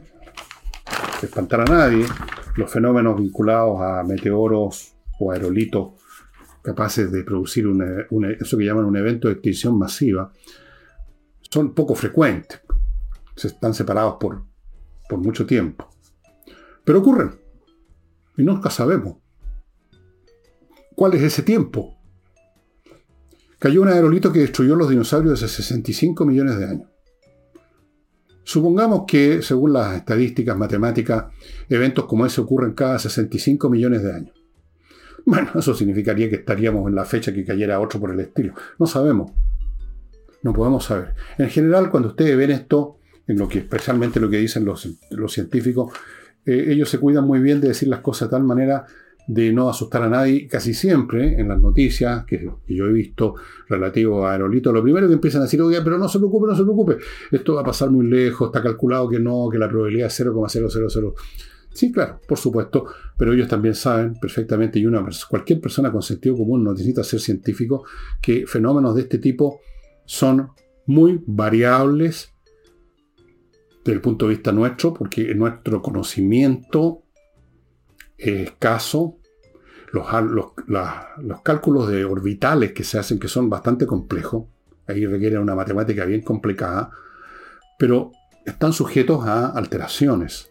espantar 1.26 1.60
a 1.60 1.64
nadie, 1.64 2.06
los 2.56 2.70
fenómenos 2.70 3.20
vinculados 3.20 3.80
a 3.80 4.02
meteoros 4.04 4.94
o 5.18 5.32
aerolitos 5.32 5.92
capaces 6.62 7.10
de 7.10 7.24
producir 7.24 7.66
eso 8.40 8.58
que 8.58 8.64
llaman 8.64 8.84
un 8.84 8.96
evento 8.96 9.28
de 9.28 9.34
extinción 9.34 9.78
masiva, 9.78 10.32
son 11.50 11.74
poco 11.74 11.94
frecuentes. 11.94 12.60
Se 13.36 13.48
están 13.48 13.72
separados 13.72 14.16
por, 14.20 14.44
por 15.08 15.18
mucho 15.18 15.46
tiempo. 15.46 15.88
Pero 16.84 16.98
ocurren. 16.98 17.38
Y 18.36 18.42
nunca 18.42 18.70
sabemos. 18.70 19.16
¿Cuál 20.94 21.14
es 21.14 21.22
ese 21.22 21.42
tiempo? 21.42 21.96
Cayó 23.58 23.82
un 23.82 23.88
aerolito 23.88 24.32
que 24.32 24.40
destruyó 24.40 24.76
los 24.76 24.88
dinosaurios 24.88 25.42
hace 25.42 25.62
65 25.62 26.24
millones 26.24 26.58
de 26.58 26.64
años. 26.64 26.88
Supongamos 28.48 29.04
que, 29.06 29.42
según 29.42 29.74
las 29.74 29.94
estadísticas 29.94 30.56
matemáticas, 30.56 31.26
eventos 31.68 32.06
como 32.06 32.24
ese 32.24 32.40
ocurren 32.40 32.72
cada 32.72 32.98
65 32.98 33.68
millones 33.68 34.02
de 34.02 34.14
años. 34.14 34.34
Bueno, 35.26 35.50
eso 35.54 35.74
significaría 35.74 36.30
que 36.30 36.36
estaríamos 36.36 36.88
en 36.88 36.94
la 36.94 37.04
fecha 37.04 37.30
que 37.30 37.44
cayera 37.44 37.78
otro 37.78 38.00
por 38.00 38.10
el 38.10 38.20
estilo. 38.20 38.54
No 38.78 38.86
sabemos. 38.86 39.32
No 40.42 40.54
podemos 40.54 40.86
saber. 40.86 41.12
En 41.36 41.50
general, 41.50 41.90
cuando 41.90 42.08
ustedes 42.08 42.38
ven 42.38 42.50
esto, 42.50 42.96
en 43.26 43.36
lo 43.36 43.50
que 43.50 43.58
especialmente 43.58 44.18
lo 44.18 44.30
que 44.30 44.38
dicen 44.38 44.64
los, 44.64 44.88
científicos, 45.26 45.92
eh, 46.46 46.68
ellos 46.68 46.88
se 46.88 46.98
cuidan 46.98 47.26
muy 47.26 47.40
bien 47.40 47.60
de 47.60 47.68
decir 47.68 47.88
las 47.88 48.00
cosas 48.00 48.30
de 48.30 48.36
tal 48.38 48.44
manera 48.44 48.86
de 49.28 49.52
no 49.52 49.68
asustar 49.68 50.02
a 50.02 50.08
nadie, 50.08 50.48
casi 50.48 50.72
siempre 50.72 51.38
en 51.38 51.48
las 51.48 51.60
noticias 51.60 52.24
que, 52.24 52.50
yo 52.66 52.86
he 52.86 52.92
visto 52.92 53.34
relativo 53.68 54.26
a 54.26 54.32
aerolitos, 54.32 54.72
lo 54.72 54.82
primero 54.82 55.06
que 55.06 55.12
empiezan 55.12 55.42
a 55.42 55.44
decir, 55.44 55.60
oye, 55.60 55.82
pero 55.82 55.98
no 55.98 56.08
se 56.08 56.18
preocupe, 56.18 56.46
no 56.48 56.56
se 56.56 56.62
preocupe, 56.62 56.96
esto 57.30 57.54
va 57.54 57.60
a 57.60 57.64
pasar 57.64 57.90
muy 57.90 58.06
lejos, 58.06 58.48
está 58.48 58.62
calculado 58.62 59.06
que 59.10 59.20
no, 59.20 59.50
que 59.50 59.58
la 59.58 59.68
probabilidad 59.68 60.06
es 60.06 60.14
0,000. 60.14 61.12
Sí, 61.74 61.92
claro, 61.92 62.20
por 62.26 62.38
supuesto, 62.38 62.86
pero 63.18 63.34
ellos 63.34 63.48
también 63.48 63.74
saben 63.74 64.14
perfectamente, 64.14 64.78
y 64.78 64.86
una, 64.86 65.06
cualquier 65.28 65.60
persona 65.60 65.92
con 65.92 66.00
sentido 66.00 66.34
común 66.34 66.64
no 66.64 66.72
necesita 66.72 67.04
ser 67.04 67.20
científico, 67.20 67.84
que 68.22 68.46
fenómenos 68.46 68.94
de 68.94 69.02
este 69.02 69.18
tipo 69.18 69.60
son 70.06 70.48
muy 70.86 71.22
variables 71.26 72.32
desde 73.84 73.92
el 73.92 74.00
punto 74.00 74.24
de 74.24 74.30
vista 74.36 74.52
nuestro, 74.52 74.94
porque 74.94 75.34
nuestro 75.34 75.82
conocimiento 75.82 77.02
escaso, 78.18 79.16
los, 79.92 81.42
cálculos 81.42 81.88
de 81.88 82.04
orbitales 82.04 82.72
que 82.72 82.84
se 82.84 82.98
hacen, 82.98 83.18
que 83.18 83.28
son 83.28 83.48
bastante 83.48 83.86
complejos, 83.86 84.44
ahí 84.86 85.06
requieren 85.06 85.40
una 85.40 85.54
matemática 85.54 86.04
bien 86.04 86.22
complicada, 86.22 86.90
pero 87.78 88.12
están 88.44 88.72
sujetos 88.72 89.24
a 89.26 89.50
alteraciones. 89.50 90.50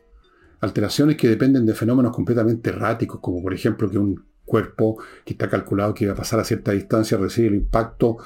Alteraciones 0.59 1.18
que 1.18 1.28
dependen 1.28 1.65
de 1.65 1.76
fenómenos 1.76 2.15
completamente 2.15 2.70
erráticos, 2.70 3.20
como 3.20 3.41
por 3.43 3.53
ejemplo 3.53 3.89
que 3.89 3.97
un 3.97 4.26
cuerpo 4.45 4.97
que 5.26 5.34
está 5.34 5.49
calculado 5.49 5.93
que 5.93 6.07
va 6.07 6.13
a 6.13 6.15
pasar 6.15 6.39
a 6.39 6.43
cierta 6.43 6.72
distancia 6.72 7.18
recibe 7.18 7.49
el 7.49 7.55
impacto 7.55 8.18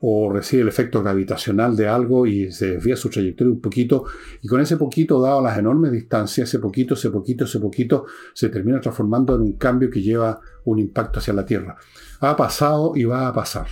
o 0.00 0.30
recibe 0.30 0.62
el 0.62 0.68
efecto 0.68 1.02
gravitacional 1.02 1.76
de 1.76 1.88
algo 1.88 2.26
y 2.26 2.52
se 2.52 2.72
desvía 2.72 2.96
su 2.96 3.08
trayectoria 3.08 3.52
un 3.52 3.60
poquito, 3.60 4.04
y 4.42 4.48
con 4.48 4.60
ese 4.60 4.76
poquito, 4.76 5.20
dado 5.20 5.40
las 5.40 5.58
enormes 5.58 5.92
distancias, 5.92 6.48
ese 6.48 6.58
poquito, 6.58 6.94
ese 6.94 7.10
poquito, 7.10 7.44
ese 7.44 7.58
poquito, 7.58 8.06
se 8.34 8.48
termina 8.48 8.80
transformando 8.80 9.34
en 9.34 9.42
un 9.42 9.52
cambio 9.54 9.90
que 9.90 10.02
lleva 10.02 10.40
un 10.64 10.78
impacto 10.78 11.18
hacia 11.18 11.34
la 11.34 11.46
Tierra. 11.46 11.76
Ha 12.20 12.36
pasado 12.36 12.92
y 12.94 13.04
va 13.04 13.28
a 13.28 13.32
pasar. 13.32 13.66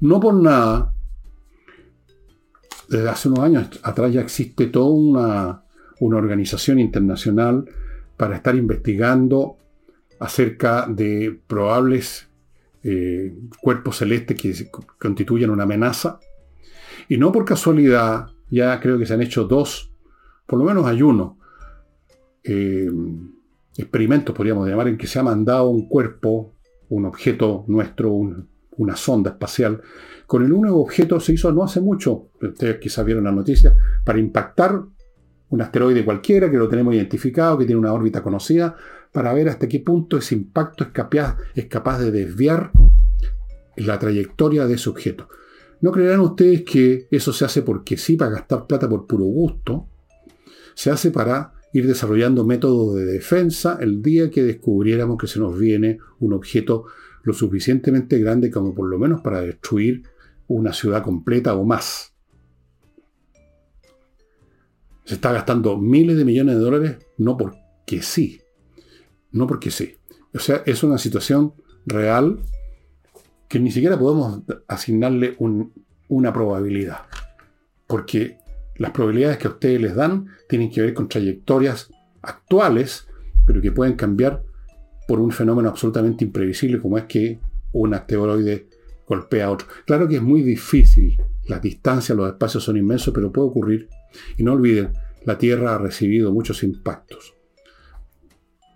No 0.00 0.20
por 0.20 0.34
nada, 0.34 0.92
desde 2.88 3.08
hace 3.08 3.28
unos 3.28 3.40
años 3.40 3.68
atrás 3.82 4.12
ya 4.12 4.20
existe 4.20 4.66
toda 4.66 4.90
una, 4.90 5.64
una 6.00 6.16
organización 6.16 6.78
internacional 6.78 7.64
para 8.16 8.36
estar 8.36 8.54
investigando 8.54 9.56
acerca 10.18 10.86
de 10.88 11.40
probables 11.46 12.28
eh, 12.84 13.34
cuerpos 13.62 13.96
celestes 13.96 14.36
que 14.36 14.70
constituyen 14.98 15.50
una 15.50 15.62
amenaza. 15.64 16.20
Y 17.08 17.16
no 17.16 17.32
por 17.32 17.44
casualidad, 17.44 18.26
ya 18.50 18.78
creo 18.78 18.98
que 18.98 19.06
se 19.06 19.14
han 19.14 19.22
hecho 19.22 19.44
dos, 19.44 19.90
por 20.46 20.58
lo 20.58 20.64
menos 20.64 20.86
hay 20.86 21.02
uno, 21.02 21.38
eh, 22.42 22.90
experimentos, 23.76 24.34
podríamos 24.34 24.68
llamar, 24.68 24.88
en 24.88 24.98
que 24.98 25.06
se 25.06 25.18
ha 25.18 25.22
mandado 25.22 25.68
un 25.68 25.88
cuerpo, 25.88 26.54
un 26.90 27.06
objeto 27.06 27.64
nuestro, 27.68 28.12
una 28.76 28.96
sonda 28.96 29.30
espacial. 29.30 29.80
Con 30.26 30.44
el 30.44 30.52
único 30.52 30.76
objeto 30.76 31.18
se 31.20 31.32
hizo 31.32 31.50
no 31.52 31.64
hace 31.64 31.80
mucho, 31.80 32.28
ustedes 32.40 32.78
quizás 32.78 33.04
vieron 33.04 33.24
la 33.24 33.32
noticia, 33.32 33.76
para 34.04 34.18
impactar 34.18 34.82
un 35.50 35.62
asteroide 35.62 36.04
cualquiera 36.04 36.50
que 36.50 36.56
lo 36.56 36.68
tenemos 36.68 36.94
identificado, 36.94 37.58
que 37.58 37.66
tiene 37.66 37.78
una 37.78 37.92
órbita 37.92 38.22
conocida, 38.22 38.76
para 39.12 39.32
ver 39.32 39.48
hasta 39.48 39.68
qué 39.68 39.80
punto 39.80 40.16
ese 40.18 40.34
impacto 40.34 40.84
es 40.84 40.90
capaz, 40.90 41.36
es 41.54 41.66
capaz 41.66 42.00
de 42.00 42.10
desviar 42.10 42.72
la 43.76 43.98
trayectoria 43.98 44.66
de 44.66 44.74
ese 44.74 44.90
objeto. 44.90 45.28
No 45.80 45.92
creerán 45.92 46.20
ustedes 46.20 46.62
que 46.62 47.06
eso 47.10 47.32
se 47.32 47.44
hace 47.44 47.62
porque 47.62 47.96
sí, 47.96 48.16
para 48.16 48.32
gastar 48.32 48.66
plata 48.66 48.88
por 48.88 49.06
puro 49.06 49.24
gusto. 49.24 49.86
Se 50.74 50.90
hace 50.90 51.10
para 51.10 51.52
ir 51.72 51.86
desarrollando 51.86 52.44
métodos 52.44 52.96
de 52.96 53.04
defensa 53.04 53.78
el 53.80 54.00
día 54.00 54.30
que 54.30 54.42
descubriéramos 54.42 55.18
que 55.18 55.26
se 55.26 55.40
nos 55.40 55.58
viene 55.58 55.98
un 56.20 56.32
objeto 56.32 56.86
lo 57.22 57.32
suficientemente 57.32 58.18
grande 58.18 58.50
como 58.50 58.74
por 58.74 58.88
lo 58.88 58.98
menos 58.98 59.20
para 59.20 59.40
destruir 59.40 60.04
una 60.46 60.72
ciudad 60.72 61.02
completa 61.02 61.54
o 61.54 61.64
más. 61.64 62.13
Se 65.04 65.14
está 65.14 65.32
gastando 65.32 65.76
miles 65.76 66.16
de 66.16 66.24
millones 66.24 66.56
de 66.56 66.60
dólares 66.60 66.96
no 67.18 67.36
porque 67.36 68.02
sí. 68.02 68.40
No 69.32 69.46
porque 69.46 69.70
sí. 69.70 69.96
O 70.34 70.38
sea, 70.38 70.62
es 70.66 70.82
una 70.82 70.98
situación 70.98 71.54
real 71.86 72.40
que 73.48 73.60
ni 73.60 73.70
siquiera 73.70 73.98
podemos 73.98 74.42
asignarle 74.66 75.36
una 76.08 76.32
probabilidad. 76.32 77.02
Porque 77.86 78.38
las 78.76 78.90
probabilidades 78.90 79.38
que 79.38 79.46
a 79.46 79.50
ustedes 79.50 79.80
les 79.80 79.94
dan 79.94 80.26
tienen 80.48 80.70
que 80.70 80.80
ver 80.80 80.94
con 80.94 81.08
trayectorias 81.08 81.90
actuales, 82.22 83.06
pero 83.46 83.60
que 83.60 83.72
pueden 83.72 83.94
cambiar 83.94 84.42
por 85.06 85.20
un 85.20 85.30
fenómeno 85.30 85.68
absolutamente 85.68 86.24
imprevisible 86.24 86.80
como 86.80 86.98
es 86.98 87.04
que 87.04 87.40
un 87.72 87.94
asteroide 87.94 88.68
golpea 89.06 89.46
a 89.46 89.50
otro. 89.50 89.68
Claro 89.86 90.08
que 90.08 90.16
es 90.16 90.22
muy 90.22 90.42
difícil, 90.42 91.20
las 91.46 91.60
distancias, 91.60 92.16
los 92.16 92.28
espacios 92.28 92.64
son 92.64 92.76
inmensos, 92.76 93.12
pero 93.12 93.30
puede 93.30 93.48
ocurrir. 93.48 93.88
Y 94.36 94.42
no 94.42 94.52
olviden, 94.52 94.92
la 95.24 95.38
Tierra 95.38 95.74
ha 95.74 95.78
recibido 95.78 96.32
muchos 96.32 96.62
impactos. 96.62 97.34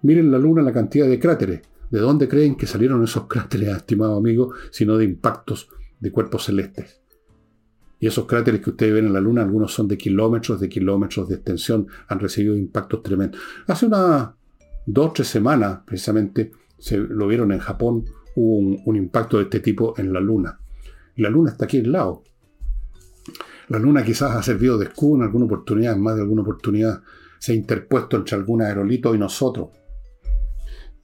Miren 0.03 0.31
la 0.31 0.39
Luna, 0.39 0.63
la 0.63 0.73
cantidad 0.73 1.09
de 1.09 1.19
cráteres. 1.19 1.63
¿De 1.91 2.01
dónde 2.01 2.29
creen 2.29 2.57
que 2.57 2.67
salieron 2.67 3.03
esos 3.03 3.27
cráteres, 3.27 3.69
estimado 3.75 4.17
amigo, 4.17 4.53
sino 4.71 4.97
de 4.99 5.05
impactos 5.05 5.69
de 6.01 6.13
cuerpos 6.13 6.45
celestes? 6.45 7.01
Y 8.01 8.07
esos 8.07 8.27
cráteres 8.27 8.61
que 8.61 8.71
ustedes 8.71 8.95
ven 8.95 9.07
en 9.07 9.13
la 9.13 9.21
Luna, 9.21 9.43
algunos 9.43 9.73
son 9.73 9.89
de 9.89 9.99
kilómetros, 9.99 10.61
de 10.61 10.69
kilómetros 10.69 11.29
de 11.29 11.37
extensión, 11.37 11.89
han 12.07 12.21
recibido 12.21 12.57
impactos 12.57 13.03
tremendos. 13.03 13.41
Hace 13.67 13.87
unas 13.87 14.31
dos 14.87 15.13
tres 15.15 15.29
semanas, 15.29 15.81
precisamente, 15.85 16.53
se 16.79 16.97
lo 16.97 17.27
vieron 17.27 17.51
en 17.53 17.59
Japón, 17.59 18.05
un, 18.37 18.97
impacto 18.97 19.39
de 19.39 19.45
este 19.45 19.61
tipo 19.61 19.95
en 19.99 20.13
la 20.13 20.21
Luna. 20.21 20.61
La 21.17 21.29
Luna 21.29 21.51
está 21.51 21.65
aquí 21.65 21.79
al 21.79 21.91
lado. 21.91 22.23
La 23.69 23.79
Luna 23.79 24.03
quizás 24.03 24.35
ha 24.35 24.43
servido 24.43 24.79
de 24.79 24.87
escudo 24.87 25.17
en 25.17 25.23
alguna 25.23 25.45
oportunidad, 25.45 25.95
en 25.95 26.03
más 26.03 26.17
de 26.17 26.23
alguna 26.23 26.43
oportunidad 26.43 27.03
se 27.39 27.53
ha 27.53 27.55
interpuesto 27.55 28.17
entre 28.17 28.37
algún 28.37 28.63
aerolito 28.63 29.15
y 29.15 29.19
nosotros. 29.19 29.69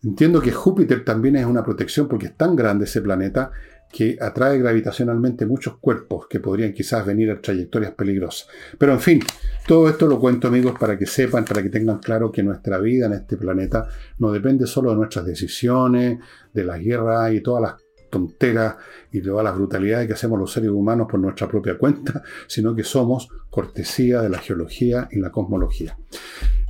Entiendo 0.02 0.40
que 0.40 0.52
Júpiter 0.52 1.04
también 1.04 1.36
es 1.36 1.46
una 1.46 1.64
protección 1.64 2.08
porque 2.08 2.26
es 2.26 2.36
tan 2.36 2.54
grande 2.54 2.84
ese 2.84 3.00
planeta 3.00 3.50
que 3.90 4.18
atrae 4.20 4.58
gravitacionalmente 4.58 5.46
muchos 5.46 5.78
cuerpos 5.78 6.26
que 6.28 6.40
podrían 6.40 6.72
quizás 6.72 7.06
venir 7.06 7.30
a 7.30 7.40
trayectorias 7.40 7.92
peligrosas. 7.92 8.48
Pero 8.76 8.92
en 8.92 9.00
fin, 9.00 9.20
todo 9.68 9.88
esto 9.88 10.06
lo 10.06 10.18
cuento 10.18 10.48
amigos 10.48 10.74
para 10.78 10.98
que 10.98 11.06
sepan, 11.06 11.44
para 11.44 11.62
que 11.62 11.70
tengan 11.70 12.00
claro 12.00 12.32
que 12.32 12.42
nuestra 12.42 12.78
vida 12.78 13.06
en 13.06 13.12
este 13.12 13.36
planeta 13.36 13.86
no 14.18 14.32
depende 14.32 14.66
solo 14.66 14.90
de 14.90 14.96
nuestras 14.96 15.24
decisiones, 15.24 16.18
de 16.52 16.64
las 16.64 16.80
guerras 16.80 17.32
y 17.32 17.40
todas 17.40 17.62
las 17.62 17.83
y 19.12 19.20
todas 19.20 19.44
las 19.44 19.54
brutalidades 19.54 20.06
que 20.06 20.14
hacemos 20.14 20.38
los 20.38 20.52
seres 20.52 20.70
humanos 20.70 21.06
por 21.10 21.20
nuestra 21.20 21.48
propia 21.48 21.78
cuenta, 21.78 22.22
sino 22.46 22.74
que 22.74 22.84
somos 22.84 23.28
cortesía 23.50 24.20
de 24.20 24.28
la 24.28 24.38
geología 24.38 25.08
y 25.10 25.18
la 25.18 25.30
cosmología. 25.30 25.96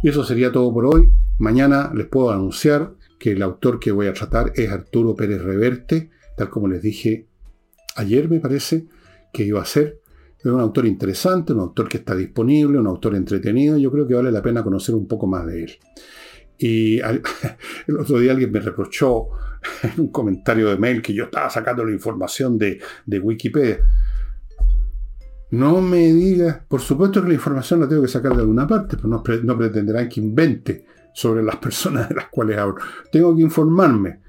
Y 0.02 0.08
eso 0.08 0.24
sería 0.24 0.52
todo 0.52 0.72
por 0.72 0.86
hoy. 0.86 1.10
Mañana 1.38 1.90
les 1.94 2.06
puedo 2.06 2.30
anunciar 2.30 2.94
que 3.18 3.32
el 3.32 3.42
autor 3.42 3.80
que 3.80 3.92
voy 3.92 4.06
a 4.06 4.12
tratar 4.12 4.52
es 4.54 4.70
Arturo 4.70 5.14
Pérez 5.14 5.42
Reverte, 5.42 6.10
tal 6.36 6.50
como 6.50 6.68
les 6.68 6.82
dije 6.82 7.26
ayer, 7.96 8.28
me 8.28 8.40
parece, 8.40 8.86
que 9.32 9.44
iba 9.44 9.60
a 9.60 9.64
ser. 9.64 10.00
Es 10.38 10.46
un 10.46 10.60
autor 10.60 10.86
interesante, 10.86 11.52
un 11.52 11.60
autor 11.60 11.88
que 11.88 11.98
está 11.98 12.14
disponible, 12.14 12.78
un 12.78 12.86
autor 12.86 13.14
entretenido. 13.14 13.78
Yo 13.78 13.90
creo 13.90 14.06
que 14.06 14.14
vale 14.14 14.30
la 14.30 14.42
pena 14.42 14.62
conocer 14.62 14.94
un 14.94 15.08
poco 15.08 15.26
más 15.26 15.46
de 15.46 15.64
él. 15.64 15.78
Y 16.58 17.00
el 17.86 17.98
otro 17.98 18.18
día 18.18 18.32
alguien 18.32 18.52
me 18.52 18.60
reprochó 18.60 19.28
en 19.82 19.92
un 20.00 20.08
comentario 20.08 20.68
de 20.68 20.76
mail 20.76 21.02
que 21.02 21.14
yo 21.14 21.24
estaba 21.24 21.50
sacando 21.50 21.84
la 21.84 21.92
información 21.92 22.58
de, 22.58 22.80
Wikipedia. 23.06 23.80
No 25.50 25.80
me 25.80 26.12
digas, 26.12 26.62
por 26.66 26.80
supuesto 26.80 27.22
que 27.22 27.28
la 27.28 27.34
información 27.34 27.80
la 27.80 27.88
tengo 27.88 28.02
que 28.02 28.08
sacar 28.08 28.34
de 28.34 28.40
alguna 28.40 28.66
parte, 28.66 28.96
pero 28.96 29.08
no, 29.08 29.22
no 29.42 29.58
pretenderán 29.58 30.08
que 30.08 30.20
invente 30.20 30.84
sobre 31.12 31.42
las 31.42 31.56
personas 31.56 32.08
de 32.08 32.16
las 32.16 32.28
cuales 32.28 32.58
hablo. 32.58 32.76
Tengo 33.12 33.34
que 33.36 33.42
informarme. 33.42 34.20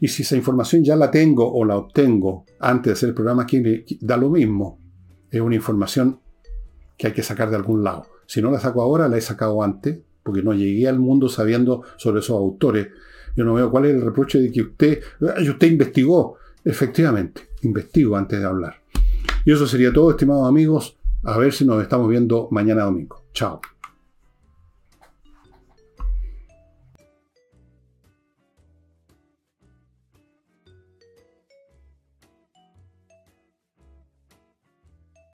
Y 0.00 0.08
si 0.08 0.22
esa 0.22 0.36
información 0.36 0.82
ya 0.82 0.96
la 0.96 1.10
tengo 1.10 1.50
o 1.52 1.64
la 1.64 1.76
obtengo 1.76 2.44
antes 2.58 2.86
de 2.86 2.92
hacer 2.92 3.08
el 3.10 3.14
programa, 3.14 3.44
aquí 3.44 3.62
da 4.00 4.16
lo 4.16 4.30
mismo. 4.30 4.80
Es 5.30 5.40
una 5.40 5.54
información 5.54 6.20
que 6.98 7.08
hay 7.08 7.12
que 7.12 7.22
sacar 7.22 7.50
de 7.50 7.56
algún 7.56 7.84
lado. 7.84 8.06
Si 8.26 8.42
no 8.42 8.50
la 8.50 8.58
saco 8.58 8.82
ahora, 8.82 9.08
la 9.08 9.18
he 9.18 9.20
sacado 9.20 9.62
antes, 9.62 9.98
porque 10.22 10.42
no 10.42 10.52
llegué 10.54 10.88
al 10.88 10.98
mundo 10.98 11.28
sabiendo 11.28 11.82
sobre 11.96 12.20
esos 12.20 12.36
autores. 12.36 12.88
Yo 13.36 13.44
no 13.44 13.54
veo 13.54 13.70
cuál 13.70 13.86
es 13.86 13.94
el 13.94 14.02
reproche 14.02 14.38
de 14.38 14.52
que 14.52 14.62
usted, 14.62 15.02
usted 15.20 15.70
investigó. 15.70 16.36
Efectivamente, 16.64 17.42
investigo 17.62 18.16
antes 18.16 18.38
de 18.38 18.46
hablar. 18.46 18.82
Y 19.44 19.52
eso 19.52 19.66
sería 19.66 19.92
todo, 19.92 20.10
estimados 20.10 20.48
amigos. 20.48 20.96
A 21.24 21.38
ver 21.38 21.52
si 21.52 21.64
nos 21.64 21.82
estamos 21.82 22.08
viendo 22.08 22.48
mañana 22.50 22.84
domingo. 22.84 23.24
Chao. 23.32 23.60